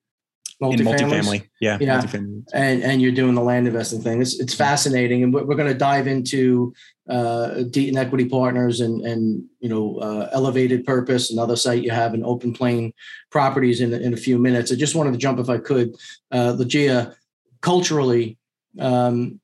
in 0.70 0.78
multifamily. 0.78 1.48
Yeah, 1.60 1.78
yeah. 1.80 2.00
Multifamily. 2.00 2.44
And 2.52 2.82
and 2.82 3.02
you're 3.02 3.12
doing 3.12 3.34
the 3.34 3.42
land 3.42 3.66
investing 3.66 4.00
thing. 4.00 4.22
It's 4.22 4.38
it's 4.38 4.54
fascinating, 4.54 5.22
and 5.22 5.34
we're, 5.34 5.44
we're 5.44 5.56
going 5.56 5.72
to 5.72 5.78
dive 5.78 6.06
into 6.06 6.72
uh, 7.08 7.64
Deaton 7.70 7.96
Equity 7.96 8.28
Partners 8.28 8.80
and 8.80 9.00
and 9.02 9.44
you 9.60 9.68
know 9.68 9.98
uh, 9.98 10.28
Elevated 10.32 10.84
Purpose, 10.84 11.30
another 11.30 11.56
site 11.56 11.82
you 11.82 11.90
have 11.90 12.14
in 12.14 12.24
Open 12.24 12.52
Plain 12.52 12.92
Properties 13.30 13.80
in 13.80 13.92
in 13.92 14.14
a 14.14 14.16
few 14.16 14.38
minutes. 14.38 14.70
I 14.70 14.76
just 14.76 14.94
wanted 14.94 15.12
to 15.12 15.18
jump 15.18 15.38
if 15.38 15.48
I 15.48 15.58
could, 15.58 15.96
uh, 16.30 16.52
Lygia, 16.52 17.14
culturally. 17.60 18.38
Um, 18.78 19.40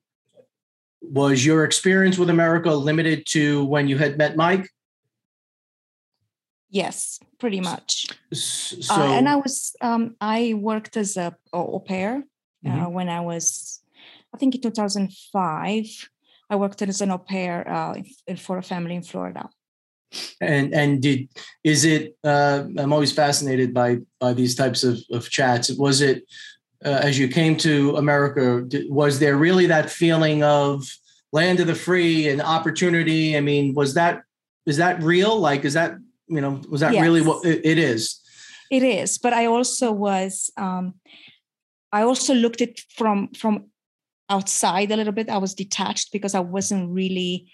was 1.01 1.45
your 1.45 1.65
experience 1.65 2.19
with 2.19 2.29
America 2.29 2.71
limited 2.71 3.25
to 3.29 3.65
when 3.65 3.89
you 3.89 3.99
had 3.99 4.19
met 4.19 4.37
Mike? 4.37 4.69
Yes, 6.71 7.19
pretty 7.39 7.61
much. 7.61 8.07
So, 8.33 8.95
uh, 8.95 9.13
and 9.13 9.29
I 9.29 9.37
was 9.37 9.75
um, 9.81 10.17
I 10.21 10.55
worked 10.55 10.97
as 10.97 11.17
a 11.17 11.35
au 11.53 11.81
pair 11.81 12.25
uh, 12.67 12.69
mm-hmm. 12.69 12.93
when 12.93 13.09
I 13.09 13.21
was, 13.21 13.81
I 14.35 14.39
think 14.39 14.55
in 14.55 14.61
2005. 14.61 16.11
I 16.51 16.57
worked 16.57 16.81
as 16.83 17.01
an 17.01 17.11
au 17.11 17.19
pair 17.19 17.69
uh, 17.69 17.95
for 18.37 18.59
a 18.59 18.63
family 18.63 18.95
in 18.95 19.03
Florida. 19.03 19.49
And 20.41 20.75
and 20.75 21.03
did 21.03 21.29
is 21.65 21.85
it? 21.85 22.17
Uh, 22.25 22.65
I'm 22.79 22.93
always 22.93 23.13
fascinated 23.13 23.75
by 23.75 23.99
by 24.21 24.33
these 24.33 24.55
types 24.55 24.85
of, 24.85 24.99
of 25.11 25.29
chats. 25.29 25.71
Was 25.73 26.01
it 26.01 26.25
uh, 26.85 27.01
as 27.03 27.19
you 27.19 27.29
came 27.29 27.57
to 27.59 27.97
America? 27.97 28.67
Was 28.89 29.19
there 29.19 29.37
really 29.37 29.67
that 29.67 29.91
feeling 29.91 30.43
of 30.43 30.85
land 31.33 31.61
of 31.61 31.67
the 31.67 31.75
free 31.75 32.29
and 32.29 32.41
opportunity? 32.41 33.37
I 33.37 33.41
mean, 33.41 33.75
was 33.75 33.95
that 33.95 34.23
is 34.65 34.79
that 34.79 35.03
real? 35.03 35.39
Like, 35.39 35.65
is 35.65 35.75
that 35.75 35.97
you 36.29 36.41
know 36.41 36.61
was 36.69 36.81
that 36.81 36.93
yes. 36.93 37.03
really 37.03 37.21
what 37.23 37.45
it, 37.45 37.65
it 37.65 37.79
is 37.79 38.21
it 38.71 38.83
is 38.83 39.19
but 39.19 39.33
i 39.33 39.47
also 39.47 39.93
was 39.93 40.51
um 40.57 40.95
i 41.93 42.03
also 42.03 42.35
looked 42.35 42.61
at 42.61 42.79
from 42.95 43.29
from 43.35 43.67
outside 44.31 44.91
a 44.91 44.97
little 44.97 45.13
bit 45.13 45.29
i 45.29 45.39
was 45.39 45.55
detached 45.55 46.13
because 46.13 46.35
i 46.35 46.41
wasn't 46.41 46.91
really 46.91 47.51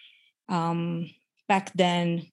um 0.49 1.09
back 1.49 1.73
then 1.75 2.26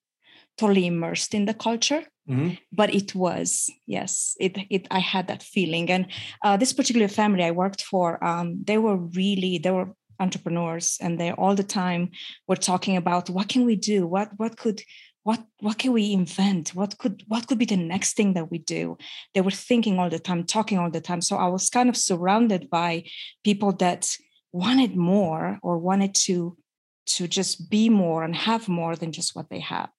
totally 0.57 0.85
immersed 0.85 1.33
in 1.33 1.45
the 1.45 1.53
culture 1.53 2.03
mm-hmm. 2.29 2.53
but 2.71 2.93
it 2.93 3.15
was 3.15 3.69
yes 3.85 4.35
it 4.39 4.57
it 4.69 4.87
i 4.91 4.99
had 4.99 5.27
that 5.27 5.43
feeling 5.43 5.89
and 5.89 6.07
uh, 6.43 6.57
this 6.57 6.73
particular 6.73 7.07
family 7.07 7.43
i 7.43 7.51
worked 7.51 7.83
for 7.83 8.23
um 8.23 8.63
they 8.63 8.77
were 8.77 8.97
really 8.97 9.57
they 9.57 9.71
were 9.71 9.93
entrepreneurs 10.19 10.97
and 11.01 11.19
they 11.19 11.31
all 11.31 11.55
the 11.55 11.63
time 11.63 12.11
were 12.47 12.55
talking 12.55 12.95
about 12.95 13.29
what 13.29 13.49
can 13.49 13.65
we 13.65 13.75
do 13.75 14.05
what 14.05 14.29
what 14.37 14.55
could 14.55 14.81
what 15.23 15.43
what 15.59 15.77
can 15.77 15.93
we 15.93 16.13
invent? 16.13 16.69
What 16.69 16.97
could 16.97 17.23
what 17.27 17.47
could 17.47 17.57
be 17.57 17.65
the 17.65 17.77
next 17.77 18.15
thing 18.15 18.33
that 18.33 18.49
we 18.49 18.57
do? 18.57 18.97
They 19.33 19.41
were 19.41 19.51
thinking 19.51 19.99
all 19.99 20.09
the 20.09 20.19
time 20.19 20.43
talking 20.45 20.79
all 20.79 20.89
the 20.89 21.01
time. 21.01 21.21
So 21.21 21.37
i 21.37 21.47
was 21.47 21.69
kind 21.69 21.89
of 21.89 21.97
surrounded 21.97 22.69
by 22.69 23.03
people 23.43 23.71
that 23.73 24.17
wanted 24.51 24.95
more 24.95 25.59
or 25.61 25.77
wanted 25.77 26.15
to 26.25 26.57
to 27.05 27.27
just 27.27 27.69
be 27.69 27.89
more 27.89 28.23
and 28.23 28.35
have 28.35 28.67
more 28.67 28.95
than 28.95 29.11
just 29.11 29.35
what 29.35 29.49
they 29.49 29.59
have 29.59 29.89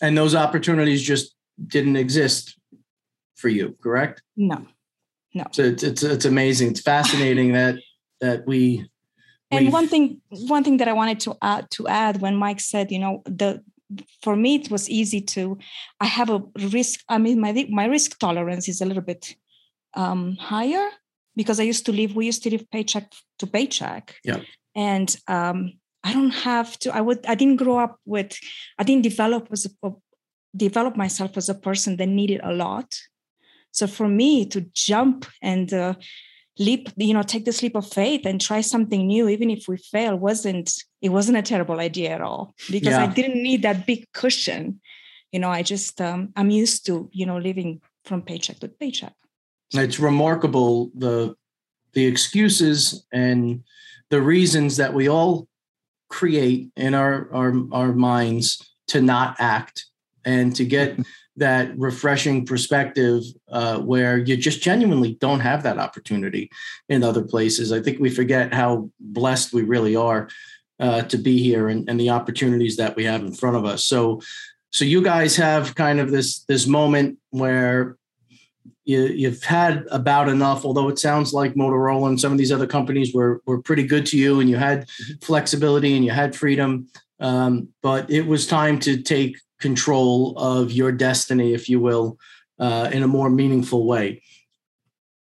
and 0.00 0.16
those 0.16 0.34
opportunities 0.34 1.02
just 1.02 1.34
didn't 1.66 1.96
exist 1.96 2.58
for 3.36 3.48
you 3.48 3.76
correct? 3.82 4.22
No. 4.36 4.66
No. 5.34 5.44
So 5.52 5.62
it's 5.62 5.82
it's, 5.82 6.02
it's 6.02 6.24
amazing. 6.24 6.70
It's 6.70 6.80
fascinating 6.80 7.52
that 7.52 7.76
that 8.20 8.46
we 8.46 8.88
and 9.50 9.72
one 9.72 9.86
thing 9.86 10.20
one 10.30 10.64
thing 10.64 10.78
that 10.78 10.88
i 10.88 10.92
wanted 10.92 11.20
to 11.20 11.36
add 11.40 11.70
to 11.70 11.86
add 11.86 12.20
when 12.20 12.34
mike 12.34 12.58
said 12.58 12.90
you 12.90 12.98
know 12.98 13.22
the 13.26 13.62
for 14.22 14.36
me 14.36 14.56
it 14.56 14.70
was 14.70 14.90
easy 14.90 15.20
to 15.20 15.58
i 16.00 16.06
have 16.06 16.30
a 16.30 16.42
risk 16.72 17.00
i 17.08 17.18
mean 17.18 17.40
my 17.40 17.66
my 17.70 17.86
risk 17.86 18.18
tolerance 18.18 18.68
is 18.68 18.80
a 18.80 18.86
little 18.86 19.02
bit 19.02 19.36
um, 19.94 20.36
higher 20.36 20.88
because 21.36 21.60
i 21.60 21.62
used 21.62 21.86
to 21.86 21.92
live 21.92 22.16
we 22.16 22.26
used 22.26 22.42
to 22.42 22.50
live 22.50 22.68
paycheck 22.70 23.12
to 23.38 23.46
paycheck. 23.46 24.16
Yeah. 24.24 24.40
And 24.74 25.16
um, 25.28 25.72
i 26.04 26.12
don't 26.12 26.34
have 26.34 26.78
to 26.80 26.94
i 26.94 27.00
would 27.00 27.24
i 27.26 27.34
didn't 27.34 27.56
grow 27.56 27.78
up 27.78 27.98
with 28.04 28.38
i 28.78 28.82
didn't 28.82 29.02
develop 29.02 29.48
as 29.52 29.66
a 29.66 29.90
develop 30.56 30.96
myself 30.96 31.36
as 31.36 31.48
a 31.48 31.54
person 31.54 31.96
that 31.96 32.08
needed 32.08 32.40
a 32.42 32.52
lot. 32.52 32.98
So 33.72 33.86
for 33.86 34.08
me 34.08 34.46
to 34.46 34.62
jump 34.72 35.26
and 35.42 35.72
uh, 35.72 35.94
leap 36.58 36.88
you 36.96 37.12
know 37.12 37.22
take 37.22 37.44
this 37.44 37.62
leap 37.62 37.76
of 37.76 37.86
faith 37.86 38.24
and 38.24 38.40
try 38.40 38.62
something 38.62 39.06
new 39.06 39.28
even 39.28 39.50
if 39.50 39.68
we 39.68 39.76
fail 39.76 40.16
wasn't 40.16 40.72
it 41.06 41.12
wasn't 41.12 41.38
a 41.38 41.48
terrible 41.52 41.78
idea 41.78 42.10
at 42.10 42.20
all 42.20 42.54
because 42.70 42.94
yeah. 42.94 43.04
i 43.04 43.06
didn't 43.06 43.40
need 43.40 43.62
that 43.62 43.86
big 43.86 44.04
cushion 44.12 44.80
you 45.32 45.38
know 45.38 45.50
i 45.58 45.62
just 45.62 46.00
um, 46.00 46.32
i'm 46.36 46.50
used 46.50 46.84
to 46.86 47.08
you 47.12 47.24
know 47.24 47.38
living 47.38 47.80
from 48.04 48.20
paycheck 48.22 48.58
to 48.58 48.68
paycheck 48.68 49.14
it's 49.72 50.00
remarkable 50.00 50.90
the 50.94 51.34
the 51.92 52.04
excuses 52.04 53.06
and 53.12 53.62
the 54.10 54.20
reasons 54.20 54.76
that 54.76 54.92
we 54.92 55.08
all 55.08 55.46
create 56.08 56.70
in 56.76 56.92
our 56.94 57.28
our, 57.32 57.50
our 57.72 57.92
minds 57.92 58.46
to 58.88 59.00
not 59.00 59.36
act 59.38 59.86
and 60.24 60.56
to 60.56 60.64
get 60.64 60.98
that 61.38 61.78
refreshing 61.78 62.46
perspective 62.46 63.22
uh, 63.50 63.78
where 63.78 64.16
you 64.16 64.36
just 64.38 64.62
genuinely 64.62 65.14
don't 65.20 65.40
have 65.40 65.62
that 65.62 65.78
opportunity 65.78 66.50
in 66.88 67.04
other 67.04 67.22
places. 67.22 67.72
I 67.72 67.80
think 67.80 68.00
we 68.00 68.08
forget 68.08 68.54
how 68.54 68.90
blessed 68.98 69.52
we 69.52 69.62
really 69.62 69.94
are 69.94 70.28
uh, 70.78 71.02
to 71.02 71.18
be 71.18 71.42
here 71.42 71.68
and, 71.68 71.88
and 71.88 71.98
the 71.98 72.10
opportunities 72.10 72.76
that 72.76 72.96
we 72.96 73.04
have 73.04 73.22
in 73.22 73.32
front 73.32 73.56
of 73.56 73.64
us. 73.64 73.84
So, 73.84 74.20
so 74.70 74.84
you 74.84 75.02
guys 75.02 75.36
have 75.36 75.74
kind 75.74 76.00
of 76.00 76.10
this 76.10 76.44
this 76.44 76.66
moment 76.66 77.18
where 77.30 77.96
you, 78.84 79.04
you've 79.06 79.42
had 79.42 79.84
about 79.90 80.28
enough. 80.28 80.64
Although 80.64 80.88
it 80.88 80.98
sounds 80.98 81.32
like 81.32 81.54
Motorola 81.54 82.08
and 82.08 82.20
some 82.20 82.32
of 82.32 82.38
these 82.38 82.52
other 82.52 82.66
companies 82.66 83.14
were 83.14 83.40
were 83.46 83.62
pretty 83.62 83.86
good 83.86 84.06
to 84.06 84.18
you, 84.18 84.40
and 84.40 84.50
you 84.50 84.56
had 84.56 84.82
mm-hmm. 84.82 85.14
flexibility 85.24 85.96
and 85.96 86.04
you 86.04 86.10
had 86.10 86.36
freedom. 86.36 86.88
um, 87.20 87.68
but 87.82 88.10
it 88.10 88.26
was 88.26 88.46
time 88.46 88.78
to 88.80 89.00
take 89.02 89.38
control 89.60 90.36
of 90.36 90.72
your 90.72 90.92
destiny, 90.92 91.54
if 91.54 91.68
you 91.68 91.80
will, 91.80 92.18
uh, 92.58 92.90
in 92.92 93.02
a 93.02 93.08
more 93.08 93.30
meaningful 93.30 93.86
way. 93.86 94.22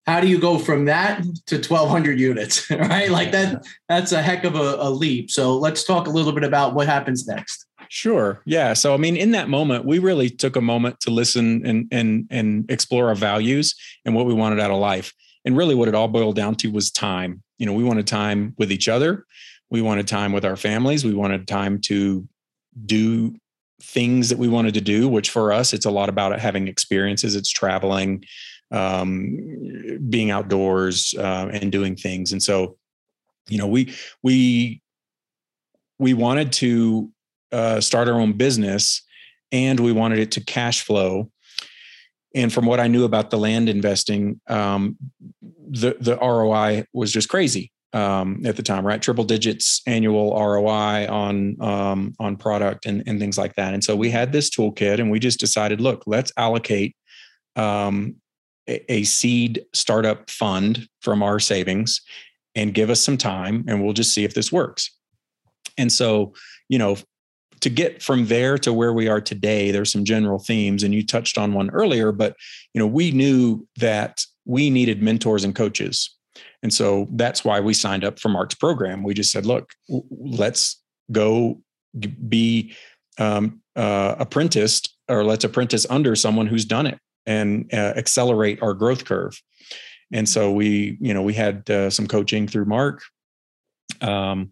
How 0.06 0.20
do 0.20 0.28
you 0.28 0.38
go 0.38 0.60
from 0.60 0.86
that 0.86 1.24
to 1.48 1.56
1,200 1.56 2.20
units, 2.20 2.70
right? 2.72 3.10
Like 3.10 3.32
that, 3.32 3.66
that's 3.88 4.12
a 4.12 4.22
heck 4.22 4.44
of 4.44 4.56
a, 4.56 4.76
a 4.80 4.90
leap. 4.90 5.32
So 5.32 5.58
let's 5.58 5.84
talk 5.84 6.08
a 6.08 6.10
little 6.10 6.34
bit 6.34 6.44
about 6.44 6.74
what 6.74 6.88
happens 6.88 7.26
next. 7.26 7.66
Sure. 7.90 8.42
Yeah. 8.46 8.74
So 8.74 8.96
I 8.96 8.98
mean, 8.98 9.16
in 9.16 9.32
that 9.32 9.50
moment, 9.50 9.86
we 9.86 10.00
really 10.00 10.28
took 10.28 10.56
a 10.56 10.62
moment 10.62 11.00
to 11.02 11.12
listen 11.12 11.64
and 11.64 11.88
and 11.92 12.26
and 12.32 12.70
explore 12.70 13.10
our 13.10 13.16
values 13.16 13.76
and 14.04 14.16
what 14.16 14.26
we 14.26 14.34
wanted 14.34 14.60
out 14.60 14.72
of 14.72 14.80
life. 14.80 15.14
And 15.46 15.56
really, 15.56 15.76
what 15.76 15.88
it 15.88 15.94
all 15.94 16.08
boiled 16.08 16.36
down 16.36 16.56
to 16.56 16.72
was 16.72 16.90
time. 16.90 17.44
You 17.60 17.68
know, 17.68 17.74
we 17.74 17.84
wanted 17.84 18.08
time 18.08 18.56
with 18.58 18.72
each 18.72 18.88
other. 18.88 19.26
We 19.70 19.84
wanted 19.84 20.08
time 20.08 20.32
with 20.32 20.44
our 20.44 20.56
families. 20.56 21.06
We 21.06 21.14
wanted 21.14 21.48
time 21.48 21.80
to 21.82 22.28
do 22.84 23.36
things 23.80 24.30
that 24.30 24.40
we 24.40 24.48
wanted 24.48 24.74
to 24.74 24.82
do. 24.82 25.08
Which 25.08 25.30
for 25.30 25.54
us, 25.54 25.72
it's 25.72 25.86
a 25.86 25.92
lot 25.92 26.10
about 26.10 26.40
having 26.40 26.68
experiences. 26.68 27.36
It's 27.36 27.52
traveling, 27.52 28.24
um, 28.74 30.00
being 30.10 30.32
outdoors, 30.32 31.14
uh, 31.18 31.50
and 31.54 31.72
doing 31.72 31.96
things. 31.96 32.32
And 32.32 32.44
so, 32.44 32.78
you 33.48 33.58
know, 33.58 33.68
we 33.68 33.94
we 34.24 34.82
we 36.00 36.14
wanted 36.14 36.52
to 36.54 37.10
uh, 37.52 37.80
start 37.80 38.10
our 38.10 38.20
own 38.20 38.34
business 38.34 39.02
and 39.52 39.80
we 39.80 39.92
wanted 39.92 40.20
it 40.20 40.32
to 40.32 40.42
cash 40.44 40.82
flow. 40.82 41.30
And 42.36 42.52
from 42.52 42.66
what 42.66 42.80
i 42.80 42.88
knew 42.88 43.06
about 43.06 43.30
the 43.30 43.38
land 43.38 43.70
investing 43.70 44.42
um, 44.48 44.98
the 45.42 45.96
the 46.00 46.18
roi 46.18 46.84
was 46.92 47.14
just 47.14 47.30
crazy 47.30 47.72
um, 47.94 48.42
at 48.44 48.56
the 48.56 48.64
time 48.64 48.86
right? 48.86 49.02
Triple 49.02 49.24
digits 49.24 49.82
annual 49.86 50.34
roi 50.34 51.08
on 51.08 51.62
um, 51.62 52.16
on 52.20 52.36
product 52.36 52.88
and, 52.88 53.04
and 53.06 53.20
things 53.20 53.38
like 53.38 53.54
that. 53.56 53.74
And 53.74 53.84
so 53.84 53.96
we 53.96 54.10
had 54.10 54.32
this 54.32 54.50
toolkit 54.50 55.00
and 55.00 55.12
we 55.12 55.20
just 55.20 55.40
decided 55.40 55.80
look 55.80 56.04
let's 56.08 56.32
allocate 56.38 56.96
um, 57.56 58.16
a, 58.68 59.04
seed 59.04 59.66
startup 59.74 60.30
fund 60.30 60.88
from 61.02 61.22
our 61.22 61.40
savings 61.40 62.02
and 62.56 62.74
give 62.74 62.90
us 62.90 63.02
some 63.02 63.18
time 63.18 63.66
and 63.68 63.84
we'll 63.84 63.94
just 63.94 64.14
see 64.14 64.24
if 64.24 64.34
this 64.34 64.52
works 64.52 64.90
and 65.78 65.92
so 65.92 66.34
you 66.70 66.78
know 66.78 66.98
to 67.64 67.70
get 67.70 68.04
from 68.04 68.28
there 68.28 68.58
to 68.58 68.74
where 68.74 68.92
we 68.92 69.08
are 69.08 69.22
today, 69.22 69.72
there's 69.72 69.90
some 69.90 70.04
general 70.04 70.38
themes, 70.38 70.84
and 70.84 70.94
you 70.94 71.02
touched 71.06 71.38
on 71.38 71.54
one 71.54 71.70
earlier. 71.70 72.12
But 72.12 72.36
you 72.74 72.80
know, 72.80 72.86
we 72.86 73.12
knew 73.12 73.66
that 73.78 74.22
we 74.44 74.70
needed 74.70 75.02
mentors 75.02 75.46
and 75.46 75.56
coaches, 75.56 76.14
and 76.62 76.74
so 76.74 77.08
that's 77.12 77.46
why 77.46 77.62
we 77.62 77.74
signed 77.74 78.04
up 78.04 78.20
for 78.20 78.28
Mark's 78.28 78.56
program. 78.56 79.02
We 79.02 79.14
just 79.14 79.32
said, 79.32 79.46
"Look, 79.46 79.70
let's 80.12 80.82
go 81.10 81.62
be 82.28 82.74
um, 83.18 83.62
uh, 83.78 84.16
apprenticed, 84.20 84.94
or 85.08 85.24
let's 85.24 85.46
apprentice 85.46 85.86
under 85.90 86.18
someone 86.18 86.48
who's 86.48 86.66
done 86.66 86.86
it 86.86 87.00
and 87.26 87.70
uh, 87.74 87.94
accelerate 87.96 88.62
our 88.62 88.74
growth 88.74 89.06
curve." 89.06 89.42
And 90.12 90.30
so 90.30 90.52
we, 90.52 90.98
you 91.02 91.14
know, 91.14 91.22
we 91.22 91.34
had 91.34 91.70
uh, 91.70 91.90
some 91.90 92.08
coaching 92.08 92.48
through 92.48 92.66
Mark. 92.66 93.02
Um, 94.02 94.52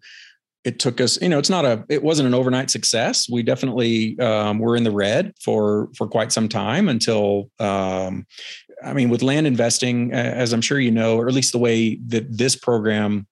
it 0.64 0.78
took 0.78 1.00
us 1.00 1.20
you 1.20 1.28
know 1.28 1.38
it's 1.38 1.50
not 1.50 1.64
a 1.64 1.84
it 1.88 2.02
wasn't 2.02 2.26
an 2.26 2.34
overnight 2.34 2.70
success 2.70 3.28
we 3.28 3.42
definitely 3.42 4.18
um, 4.20 4.58
were 4.58 4.76
in 4.76 4.84
the 4.84 4.90
red 4.90 5.32
for 5.40 5.88
for 5.96 6.06
quite 6.06 6.32
some 6.32 6.48
time 6.48 6.88
until 6.88 7.50
um, 7.58 8.26
i 8.84 8.92
mean 8.92 9.08
with 9.08 9.22
land 9.22 9.46
investing 9.46 10.12
as 10.12 10.52
i'm 10.52 10.60
sure 10.60 10.78
you 10.78 10.90
know 10.90 11.16
or 11.16 11.28
at 11.28 11.34
least 11.34 11.52
the 11.52 11.58
way 11.58 11.96
that 12.06 12.36
this 12.36 12.56
program 12.56 13.26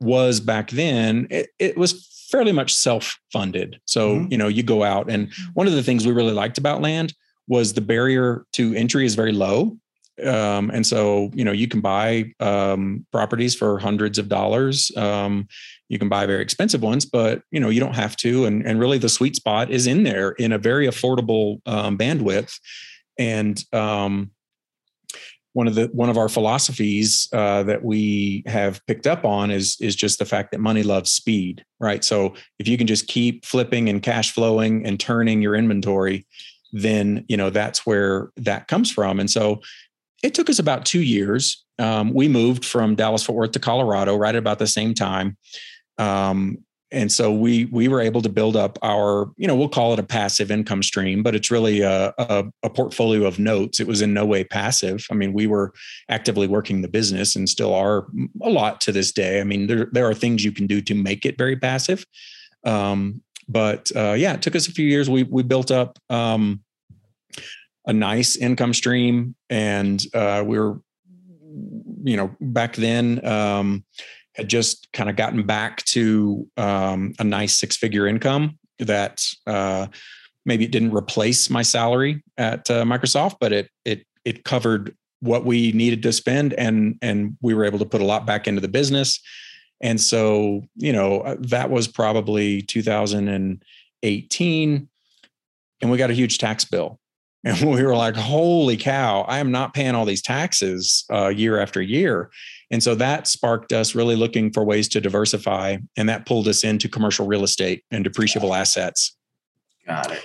was 0.00 0.40
back 0.40 0.70
then 0.70 1.26
it, 1.30 1.48
it 1.58 1.76
was 1.76 2.06
fairly 2.30 2.52
much 2.52 2.72
self-funded 2.74 3.80
so 3.84 4.16
mm-hmm. 4.16 4.30
you 4.30 4.38
know 4.38 4.48
you 4.48 4.62
go 4.62 4.82
out 4.82 5.10
and 5.10 5.32
one 5.54 5.66
of 5.66 5.72
the 5.72 5.82
things 5.82 6.06
we 6.06 6.12
really 6.12 6.32
liked 6.32 6.58
about 6.58 6.80
land 6.80 7.12
was 7.48 7.72
the 7.72 7.80
barrier 7.80 8.44
to 8.52 8.74
entry 8.74 9.04
is 9.04 9.14
very 9.14 9.32
low. 9.32 9.76
Um, 10.24 10.70
and 10.70 10.84
so 10.84 11.30
you 11.32 11.44
know 11.44 11.52
you 11.52 11.68
can 11.68 11.80
buy 11.80 12.32
um, 12.40 13.06
properties 13.12 13.54
for 13.54 13.78
hundreds 13.78 14.18
of 14.18 14.28
dollars. 14.28 14.90
Um, 14.96 15.46
you 15.88 15.98
can 15.98 16.08
buy 16.08 16.26
very 16.26 16.42
expensive 16.42 16.82
ones 16.82 17.06
but 17.06 17.42
you 17.50 17.60
know 17.60 17.68
you 17.68 17.80
don't 17.80 17.94
have 17.94 18.16
to. 18.18 18.44
And, 18.44 18.66
and 18.66 18.80
really 18.80 18.98
the 18.98 19.08
sweet 19.08 19.36
spot 19.36 19.70
is 19.70 19.86
in 19.86 20.02
there 20.02 20.30
in 20.32 20.52
a 20.52 20.58
very 20.58 20.86
affordable 20.86 21.60
um, 21.66 21.96
bandwidth. 21.96 22.52
And 23.16 23.62
um, 23.72 24.32
one 25.52 25.68
of 25.68 25.76
the 25.76 25.86
one 25.92 26.10
of 26.10 26.18
our 26.18 26.28
philosophies 26.28 27.28
uh, 27.32 27.62
that 27.64 27.84
we 27.84 28.42
have 28.46 28.84
picked 28.86 29.06
up 29.06 29.24
on 29.24 29.52
is 29.52 29.76
is 29.80 29.94
just 29.94 30.18
the 30.18 30.26
fact 30.26 30.50
that 30.50 30.60
money 30.60 30.82
loves 30.82 31.10
speed 31.10 31.64
right? 31.80 32.02
So 32.04 32.34
if 32.58 32.66
you 32.66 32.76
can 32.76 32.86
just 32.86 33.06
keep 33.06 33.44
flipping 33.44 33.88
and 33.88 34.02
cash 34.02 34.32
flowing 34.32 34.84
and 34.86 34.98
turning 34.98 35.42
your 35.42 35.54
inventory 35.54 36.26
then 36.72 37.24
you 37.28 37.36
know 37.36 37.50
that's 37.50 37.86
where 37.86 38.30
that 38.36 38.68
comes 38.68 38.90
from. 38.90 39.20
And 39.20 39.30
so 39.30 39.60
it 40.22 40.34
took 40.34 40.50
us 40.50 40.58
about 40.58 40.84
two 40.84 41.02
years. 41.02 41.64
Um, 41.78 42.12
we 42.12 42.28
moved 42.28 42.64
from 42.64 42.96
Dallas 42.96 43.22
Fort 43.22 43.36
Worth 43.36 43.52
to 43.52 43.60
Colorado 43.60 44.16
right 44.16 44.34
at 44.34 44.38
about 44.38 44.58
the 44.58 44.66
same 44.66 44.94
time. 44.94 45.36
Um, 45.96 46.58
and 46.90 47.12
so 47.12 47.32
we 47.32 47.66
we 47.66 47.88
were 47.88 48.00
able 48.00 48.22
to 48.22 48.28
build 48.28 48.56
up 48.56 48.78
our 48.82 49.30
you 49.36 49.46
know 49.46 49.54
we'll 49.54 49.68
call 49.68 49.92
it 49.92 49.98
a 49.98 50.04
passive 50.04 50.50
income 50.50 50.82
stream 50.82 51.22
but 51.22 51.34
it's 51.34 51.50
really 51.50 51.80
a, 51.82 52.14
a, 52.18 52.44
a, 52.62 52.70
portfolio 52.70 53.26
of 53.26 53.38
notes. 53.38 53.80
It 53.80 53.86
was 53.86 54.00
in 54.00 54.14
no 54.14 54.24
way 54.24 54.44
passive. 54.44 55.06
I 55.10 55.14
mean 55.14 55.32
we 55.32 55.46
were 55.46 55.72
actively 56.08 56.46
working 56.46 56.80
the 56.80 56.88
business 56.88 57.36
and 57.36 57.48
still 57.48 57.74
are 57.74 58.06
a 58.42 58.50
lot 58.50 58.80
to 58.82 58.92
this 58.92 59.12
day. 59.12 59.40
I 59.40 59.44
mean 59.44 59.66
there, 59.66 59.88
there 59.92 60.08
are 60.08 60.14
things 60.14 60.44
you 60.44 60.52
can 60.52 60.66
do 60.66 60.80
to 60.82 60.94
make 60.94 61.26
it 61.26 61.36
very 61.36 61.56
passive. 61.56 62.06
Um, 62.64 63.22
but 63.48 63.90
uh, 63.96 64.14
yeah 64.16 64.34
it 64.34 64.42
took 64.42 64.54
us 64.54 64.68
a 64.68 64.72
few 64.72 64.86
years 64.86 65.08
we 65.08 65.22
we 65.24 65.42
built 65.42 65.70
up 65.70 65.98
um, 66.10 66.60
a 67.88 67.92
nice 67.92 68.36
income 68.36 68.74
stream, 68.74 69.34
and 69.48 70.04
uh, 70.14 70.44
we 70.46 70.58
were, 70.58 70.78
you 72.04 72.16
know, 72.16 72.36
back 72.38 72.76
then 72.76 73.24
um, 73.26 73.82
had 74.34 74.46
just 74.46 74.88
kind 74.92 75.08
of 75.08 75.16
gotten 75.16 75.42
back 75.44 75.82
to 75.84 76.46
um, 76.58 77.14
a 77.18 77.24
nice 77.24 77.58
six-figure 77.58 78.06
income 78.06 78.58
that 78.78 79.24
uh, 79.46 79.86
maybe 80.44 80.66
it 80.66 80.70
didn't 80.70 80.94
replace 80.94 81.48
my 81.48 81.62
salary 81.62 82.22
at 82.36 82.70
uh, 82.70 82.84
Microsoft, 82.84 83.36
but 83.40 83.52
it 83.52 83.70
it 83.86 84.06
it 84.24 84.44
covered 84.44 84.94
what 85.20 85.46
we 85.46 85.72
needed 85.72 86.02
to 86.02 86.12
spend, 86.12 86.52
and 86.52 86.96
and 87.00 87.38
we 87.40 87.54
were 87.54 87.64
able 87.64 87.78
to 87.78 87.86
put 87.86 88.02
a 88.02 88.04
lot 88.04 88.26
back 88.26 88.46
into 88.46 88.60
the 88.60 88.68
business. 88.68 89.18
And 89.80 90.00
so, 90.00 90.62
you 90.76 90.92
know, 90.92 91.20
uh, 91.20 91.36
that 91.40 91.70
was 91.70 91.88
probably 91.88 92.62
2018. 92.62 94.88
And 95.80 95.90
we 95.90 95.98
got 95.98 96.10
a 96.10 96.14
huge 96.14 96.38
tax 96.38 96.64
bill. 96.64 96.98
And 97.44 97.70
we 97.70 97.84
were 97.84 97.94
like, 97.94 98.16
holy 98.16 98.76
cow, 98.76 99.20
I 99.22 99.38
am 99.38 99.52
not 99.52 99.72
paying 99.72 99.94
all 99.94 100.04
these 100.04 100.22
taxes 100.22 101.04
uh, 101.08 101.28
year 101.28 101.60
after 101.60 101.80
year. 101.80 102.32
And 102.72 102.82
so 102.82 102.96
that 102.96 103.28
sparked 103.28 103.72
us 103.72 103.94
really 103.94 104.16
looking 104.16 104.52
for 104.52 104.64
ways 104.64 104.88
to 104.88 105.00
diversify. 105.00 105.76
And 105.96 106.08
that 106.08 106.26
pulled 106.26 106.48
us 106.48 106.64
into 106.64 106.88
commercial 106.88 107.28
real 107.28 107.44
estate 107.44 107.84
and 107.92 108.04
depreciable 108.04 108.58
assets. 108.58 109.16
Got 109.86 110.10
it. 110.10 110.24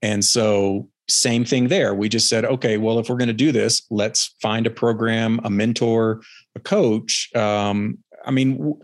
And 0.00 0.24
so, 0.24 0.88
same 1.06 1.44
thing 1.44 1.68
there. 1.68 1.94
We 1.94 2.08
just 2.08 2.30
said, 2.30 2.46
okay, 2.46 2.78
well, 2.78 2.98
if 2.98 3.10
we're 3.10 3.18
going 3.18 3.28
to 3.28 3.34
do 3.34 3.52
this, 3.52 3.82
let's 3.90 4.34
find 4.40 4.66
a 4.66 4.70
program, 4.70 5.40
a 5.44 5.50
mentor, 5.50 6.22
a 6.56 6.60
coach. 6.60 7.28
Um, 7.36 7.98
I 8.24 8.30
mean, 8.30 8.56
w- 8.56 8.80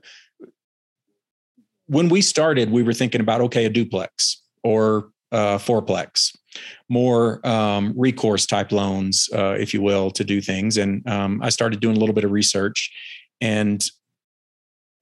when 1.87 2.09
we 2.09 2.23
started, 2.23 2.71
we 2.71 2.83
were 2.83 2.93
thinking 2.93 3.21
about, 3.21 3.41
okay, 3.43 3.65
a 3.65 3.71
duplex 3.71 4.43
or 4.63 5.11
a 5.33 5.59
fourplex 5.59 6.33
more 6.89 7.47
um, 7.47 7.95
recourse 7.97 8.47
type 8.47 8.73
loans, 8.73 9.29
uh, 9.35 9.57
if 9.59 9.73
you 9.73 9.83
will, 9.83 10.11
to 10.13 10.25
do 10.25 10.41
things. 10.41 10.77
And 10.77 11.07
um, 11.09 11.41
I 11.43 11.51
started 11.51 11.81
doing 11.81 11.97
a 11.97 12.01
little 12.01 12.15
bit 12.15 12.25
of 12.25 12.31
research, 12.31 12.91
and 13.41 13.85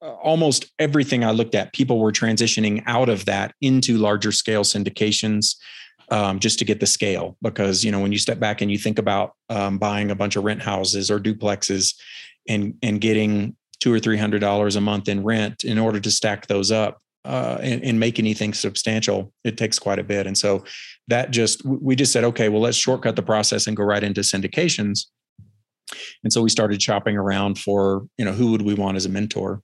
uh, 0.03 0.13
almost 0.15 0.67
everything 0.79 1.25
I 1.25 1.33
looked 1.33 1.55
at, 1.55 1.73
people 1.73 1.99
were 1.99 2.13
transitioning 2.13 2.83
out 2.87 3.09
of 3.09 3.25
that 3.25 3.55
into 3.61 3.99
larger 3.99 4.33
scale 4.33 4.65
syndications. 4.65 5.57
Um, 6.11 6.39
just 6.39 6.59
to 6.61 6.65
get 6.65 6.81
the 6.81 6.87
scale, 6.87 7.37
because 7.43 7.85
you 7.85 7.93
know 7.93 8.01
when 8.01 8.13
you 8.13 8.19
step 8.19 8.41
back 8.41 8.63
and 8.63 8.71
you 8.71 8.79
think 8.79 8.99
about 8.99 9.35
um, 9.51 9.77
buying 9.77 10.11
a 10.11 10.15
bunch 10.15 10.37
of 10.37 10.45
rent 10.45 10.63
houses 10.63 11.11
or 11.11 11.21
duplexes, 11.21 11.95
and 12.49 12.77
and 12.83 13.03
getting 13.03 13.58
two 13.81 13.93
or 13.93 13.99
three 13.99 14.17
hundred 14.17 14.41
dollars 14.41 14.77
a 14.77 14.81
month 14.81 15.09
in 15.09 15.23
rent 15.23 15.65
in 15.65 15.79
order 15.79 16.01
to 16.01 16.11
stack 16.11 16.47
those 16.47 16.71
up, 16.71 17.01
uh, 17.25 17.59
and, 17.63 17.83
and, 17.85 18.01
make 18.01 18.19
anything 18.19 18.55
substantial, 18.55 19.33
it 19.45 19.59
takes 19.59 19.79
quite 19.79 19.99
a 19.99 20.05
bit. 20.05 20.27
And 20.27 20.39
so 20.39 20.65
that 21.09 21.31
just, 21.31 21.65
we 21.65 21.95
just 21.95 22.13
said, 22.13 22.25
okay, 22.25 22.49
well, 22.49 22.63
let's 22.63 22.77
shortcut 22.77 23.17
the 23.17 23.23
process 23.23 23.67
and 23.67 23.77
go 23.77 23.83
right 23.83 24.03
into 24.03 24.23
syndications. 24.23 25.07
And 26.23 26.33
so 26.33 26.43
we 26.43 26.49
started 26.49 26.81
shopping 26.81 27.17
around 27.17 27.59
for, 27.59 28.07
you 28.17 28.25
know, 28.25 28.33
who 28.33 28.51
would 28.53 28.63
we 28.63 28.75
want 28.75 28.97
as 28.97 29.05
a 29.05 29.09
mentor? 29.09 29.63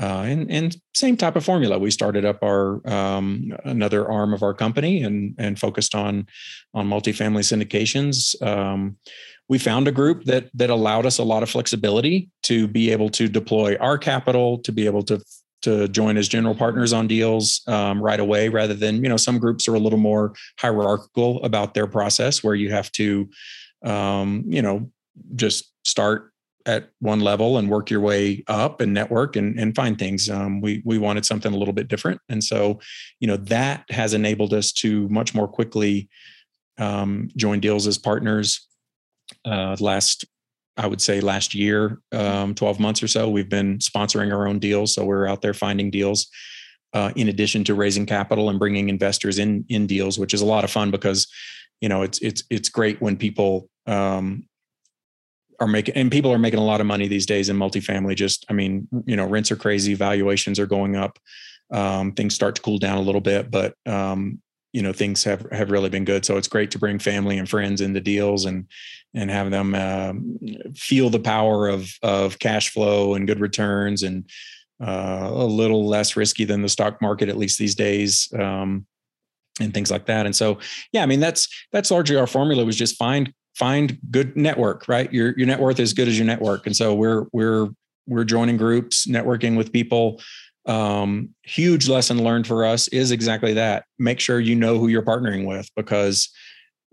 Uh, 0.00 0.24
and, 0.26 0.50
and 0.50 0.76
same 0.94 1.16
type 1.16 1.36
of 1.36 1.44
formula. 1.44 1.78
We 1.78 1.90
started 1.90 2.24
up 2.24 2.42
our 2.42 2.86
um, 2.90 3.52
another 3.64 4.10
arm 4.10 4.32
of 4.32 4.42
our 4.42 4.54
company 4.54 5.02
and 5.02 5.34
and 5.36 5.58
focused 5.58 5.94
on 5.94 6.26
on 6.72 6.88
multifamily 6.88 7.42
syndications. 7.42 8.40
Um, 8.40 8.96
we 9.50 9.58
found 9.58 9.88
a 9.88 9.92
group 9.92 10.24
that 10.24 10.48
that 10.54 10.70
allowed 10.70 11.04
us 11.04 11.18
a 11.18 11.24
lot 11.24 11.42
of 11.42 11.50
flexibility 11.50 12.30
to 12.44 12.68
be 12.68 12.90
able 12.92 13.10
to 13.10 13.28
deploy 13.28 13.76
our 13.78 13.98
capital, 13.98 14.58
to 14.58 14.72
be 14.72 14.86
able 14.86 15.02
to 15.02 15.20
to 15.62 15.88
join 15.88 16.16
as 16.16 16.28
general 16.28 16.54
partners 16.54 16.94
on 16.94 17.06
deals 17.06 17.60
um, 17.66 18.00
right 18.00 18.20
away, 18.20 18.48
rather 18.48 18.74
than 18.74 19.02
you 19.02 19.10
know 19.10 19.16
some 19.16 19.38
groups 19.38 19.66
are 19.66 19.74
a 19.74 19.80
little 19.80 19.98
more 19.98 20.32
hierarchical 20.60 21.42
about 21.42 21.74
their 21.74 21.88
process, 21.88 22.44
where 22.44 22.54
you 22.54 22.70
have 22.70 22.90
to 22.92 23.28
um, 23.84 24.44
you 24.46 24.62
know 24.62 24.88
just 25.34 25.72
start 25.84 26.32
at 26.64 26.90
one 27.00 27.18
level 27.20 27.58
and 27.58 27.68
work 27.68 27.90
your 27.90 28.00
way 28.00 28.44
up 28.46 28.80
and 28.80 28.94
network 28.94 29.34
and, 29.34 29.58
and 29.58 29.74
find 29.74 29.98
things. 29.98 30.30
Um, 30.30 30.60
we 30.60 30.80
we 30.84 30.96
wanted 30.96 31.26
something 31.26 31.52
a 31.52 31.56
little 31.56 31.74
bit 31.74 31.88
different, 31.88 32.20
and 32.28 32.42
so 32.44 32.78
you 33.18 33.26
know 33.26 33.36
that 33.36 33.84
has 33.90 34.14
enabled 34.14 34.54
us 34.54 34.70
to 34.74 35.08
much 35.08 35.34
more 35.34 35.48
quickly 35.48 36.08
um, 36.78 37.30
join 37.36 37.58
deals 37.58 37.88
as 37.88 37.98
partners. 37.98 38.68
Uh, 39.44 39.76
last 39.80 40.24
I 40.76 40.86
would 40.86 41.02
say 41.02 41.20
last 41.20 41.54
year, 41.54 41.98
um, 42.12 42.54
12 42.54 42.80
months 42.80 43.02
or 43.02 43.08
so, 43.08 43.28
we've 43.28 43.48
been 43.48 43.78
sponsoring 43.78 44.32
our 44.32 44.48
own 44.48 44.58
deals. 44.58 44.94
So 44.94 45.04
we're 45.04 45.26
out 45.26 45.42
there 45.42 45.52
finding 45.52 45.90
deals 45.90 46.28
uh, 46.92 47.12
in 47.16 47.28
addition 47.28 47.64
to 47.64 47.74
raising 47.74 48.06
capital 48.06 48.48
and 48.48 48.58
bringing 48.58 48.88
investors 48.88 49.38
in 49.38 49.64
in 49.68 49.86
deals, 49.86 50.18
which 50.18 50.34
is 50.34 50.40
a 50.40 50.46
lot 50.46 50.64
of 50.64 50.70
fun 50.70 50.90
because 50.90 51.26
you 51.80 51.88
know 51.88 52.02
it's 52.02 52.18
it's 52.20 52.42
it's 52.50 52.68
great 52.68 53.00
when 53.00 53.16
people 53.16 53.68
um, 53.86 54.46
are 55.60 55.66
making 55.66 55.94
and 55.94 56.10
people 56.10 56.32
are 56.32 56.38
making 56.38 56.60
a 56.60 56.64
lot 56.64 56.80
of 56.80 56.86
money 56.86 57.06
these 57.06 57.26
days 57.26 57.48
in 57.48 57.56
multifamily. 57.56 58.16
Just 58.16 58.44
I 58.48 58.54
mean, 58.54 58.88
you 59.06 59.16
know, 59.16 59.26
rents 59.26 59.50
are 59.50 59.56
crazy, 59.56 59.94
valuations 59.94 60.58
are 60.58 60.66
going 60.66 60.96
up. 60.96 61.18
Um, 61.72 62.12
things 62.12 62.34
start 62.34 62.56
to 62.56 62.62
cool 62.62 62.78
down 62.78 62.98
a 62.98 63.02
little 63.02 63.20
bit, 63.20 63.50
but 63.50 63.74
um, 63.86 64.40
you 64.72 64.82
know 64.82 64.92
things 64.92 65.24
have 65.24 65.46
have 65.50 65.70
really 65.70 65.88
been 65.88 66.04
good. 66.04 66.24
So 66.24 66.36
it's 66.36 66.48
great 66.48 66.70
to 66.72 66.78
bring 66.78 66.98
family 66.98 67.38
and 67.38 67.48
friends 67.48 67.80
into 67.80 68.00
deals 68.00 68.44
and 68.44 68.66
and 69.14 69.30
have 69.30 69.50
them 69.50 69.74
um, 69.74 70.38
feel 70.74 71.10
the 71.10 71.20
power 71.20 71.68
of 71.68 71.90
of 72.02 72.38
cash 72.38 72.70
flow 72.70 73.14
and 73.14 73.26
good 73.26 73.40
returns 73.40 74.02
and 74.02 74.28
uh, 74.82 75.28
a 75.30 75.44
little 75.44 75.86
less 75.86 76.16
risky 76.16 76.44
than 76.44 76.62
the 76.62 76.68
stock 76.68 77.02
market 77.02 77.28
at 77.28 77.36
least 77.36 77.58
these 77.58 77.74
days. 77.74 78.32
Um, 78.38 78.86
and 79.58 79.74
things 79.74 79.90
like 79.90 80.06
that. 80.06 80.24
And 80.24 80.34
so, 80.34 80.58
yeah, 80.92 81.02
I 81.02 81.06
mean, 81.06 81.20
that's 81.20 81.48
that's 81.70 81.90
largely 81.90 82.16
our 82.16 82.26
formula 82.26 82.64
was 82.64 82.76
just 82.76 82.96
find 82.96 83.32
find 83.54 83.98
good 84.10 84.36
network, 84.36 84.88
right? 84.88 85.12
Your 85.12 85.34
your 85.36 85.46
net 85.46 85.60
worth 85.60 85.78
is 85.78 85.92
good 85.92 86.08
as 86.08 86.18
your 86.18 86.26
network. 86.26 86.66
And 86.66 86.74
so 86.74 86.94
we're 86.94 87.26
we're 87.32 87.68
we're 88.06 88.24
joining 88.24 88.56
groups, 88.56 89.06
networking 89.06 89.56
with 89.56 89.72
people 89.72 90.20
um, 90.66 91.34
huge 91.42 91.88
lesson 91.88 92.22
learned 92.22 92.46
for 92.46 92.64
us 92.64 92.88
is 92.88 93.10
exactly 93.10 93.54
that. 93.54 93.84
Make 93.98 94.20
sure 94.20 94.40
you 94.40 94.54
know 94.54 94.78
who 94.78 94.88
you're 94.88 95.02
partnering 95.02 95.46
with 95.46 95.68
because, 95.74 96.28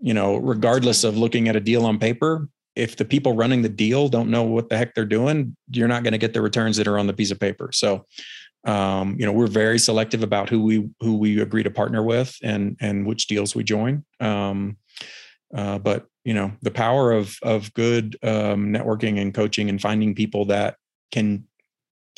you 0.00 0.14
know, 0.14 0.36
regardless 0.36 1.04
of 1.04 1.16
looking 1.16 1.48
at 1.48 1.56
a 1.56 1.60
deal 1.60 1.84
on 1.84 1.98
paper, 1.98 2.48
if 2.76 2.96
the 2.96 3.04
people 3.04 3.34
running 3.34 3.62
the 3.62 3.68
deal 3.68 4.08
don't 4.08 4.30
know 4.30 4.44
what 4.44 4.68
the 4.68 4.78
heck 4.78 4.94
they're 4.94 5.04
doing, 5.04 5.56
you're 5.70 5.88
not 5.88 6.04
going 6.04 6.12
to 6.12 6.18
get 6.18 6.32
the 6.32 6.40
returns 6.40 6.76
that 6.76 6.86
are 6.86 6.98
on 6.98 7.06
the 7.06 7.12
piece 7.12 7.30
of 7.30 7.40
paper. 7.40 7.70
So, 7.72 8.06
um, 8.64 9.16
you 9.18 9.26
know, 9.26 9.32
we're 9.32 9.48
very 9.48 9.78
selective 9.78 10.22
about 10.22 10.48
who 10.48 10.62
we 10.62 10.88
who 11.00 11.16
we 11.16 11.40
agree 11.40 11.62
to 11.62 11.70
partner 11.70 12.02
with 12.02 12.36
and 12.42 12.76
and 12.80 13.06
which 13.06 13.26
deals 13.26 13.54
we 13.54 13.64
join. 13.64 14.04
Um, 14.20 14.76
uh, 15.54 15.78
but 15.78 16.06
you 16.24 16.34
know, 16.34 16.52
the 16.62 16.70
power 16.70 17.12
of 17.12 17.36
of 17.42 17.72
good 17.74 18.16
um, 18.22 18.72
networking 18.72 19.20
and 19.20 19.34
coaching 19.34 19.68
and 19.68 19.80
finding 19.80 20.14
people 20.14 20.44
that 20.46 20.76
can 21.10 21.44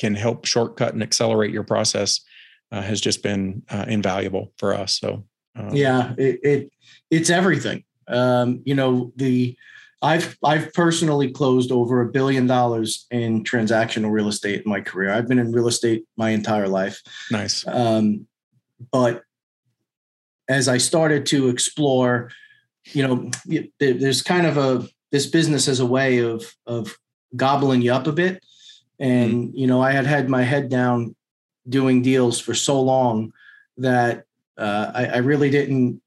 can 0.01 0.15
help 0.15 0.45
shortcut 0.45 0.93
and 0.93 1.03
accelerate 1.03 1.51
your 1.51 1.63
process 1.63 2.21
uh, 2.71 2.81
has 2.81 2.99
just 2.99 3.21
been 3.21 3.61
uh, 3.69 3.85
invaluable 3.87 4.51
for 4.57 4.73
us. 4.73 4.99
So 4.99 5.23
um, 5.55 5.75
yeah, 5.75 6.13
it, 6.17 6.39
it, 6.43 6.71
it's 7.11 7.29
everything. 7.29 7.83
Um, 8.07 8.61
you 8.65 8.73
know 8.73 9.13
the 9.15 9.55
I've 10.01 10.35
I've 10.43 10.73
personally 10.73 11.31
closed 11.31 11.71
over 11.71 12.01
a 12.01 12.11
billion 12.11 12.47
dollars 12.47 13.05
in 13.11 13.43
transactional 13.43 14.11
real 14.11 14.27
estate 14.27 14.63
in 14.65 14.71
my 14.71 14.81
career. 14.81 15.13
I've 15.13 15.27
been 15.27 15.37
in 15.37 15.51
real 15.51 15.67
estate 15.67 16.05
my 16.17 16.31
entire 16.31 16.67
life. 16.67 16.99
Nice. 17.29 17.63
Um, 17.67 18.25
but 18.91 19.21
as 20.49 20.67
I 20.67 20.79
started 20.79 21.27
to 21.27 21.49
explore, 21.49 22.31
you 22.85 23.07
know, 23.07 23.31
there's 23.79 24.23
kind 24.23 24.47
of 24.47 24.57
a 24.57 24.87
this 25.11 25.27
business 25.27 25.67
as 25.67 25.79
a 25.79 25.85
way 25.85 26.17
of 26.17 26.43
of 26.65 26.97
gobbling 27.35 27.83
you 27.83 27.93
up 27.93 28.07
a 28.07 28.11
bit. 28.11 28.43
And, 29.01 29.33
mm-hmm. 29.33 29.57
you 29.57 29.67
know, 29.67 29.81
I 29.81 29.91
had 29.91 30.05
had 30.05 30.29
my 30.29 30.43
head 30.43 30.69
down 30.69 31.15
doing 31.67 32.03
deals 32.03 32.39
for 32.39 32.53
so 32.53 32.79
long 32.79 33.33
that 33.77 34.25
uh, 34.57 34.91
I, 34.93 35.05
I, 35.07 35.17
really 35.17 35.49
didn't 35.49 36.01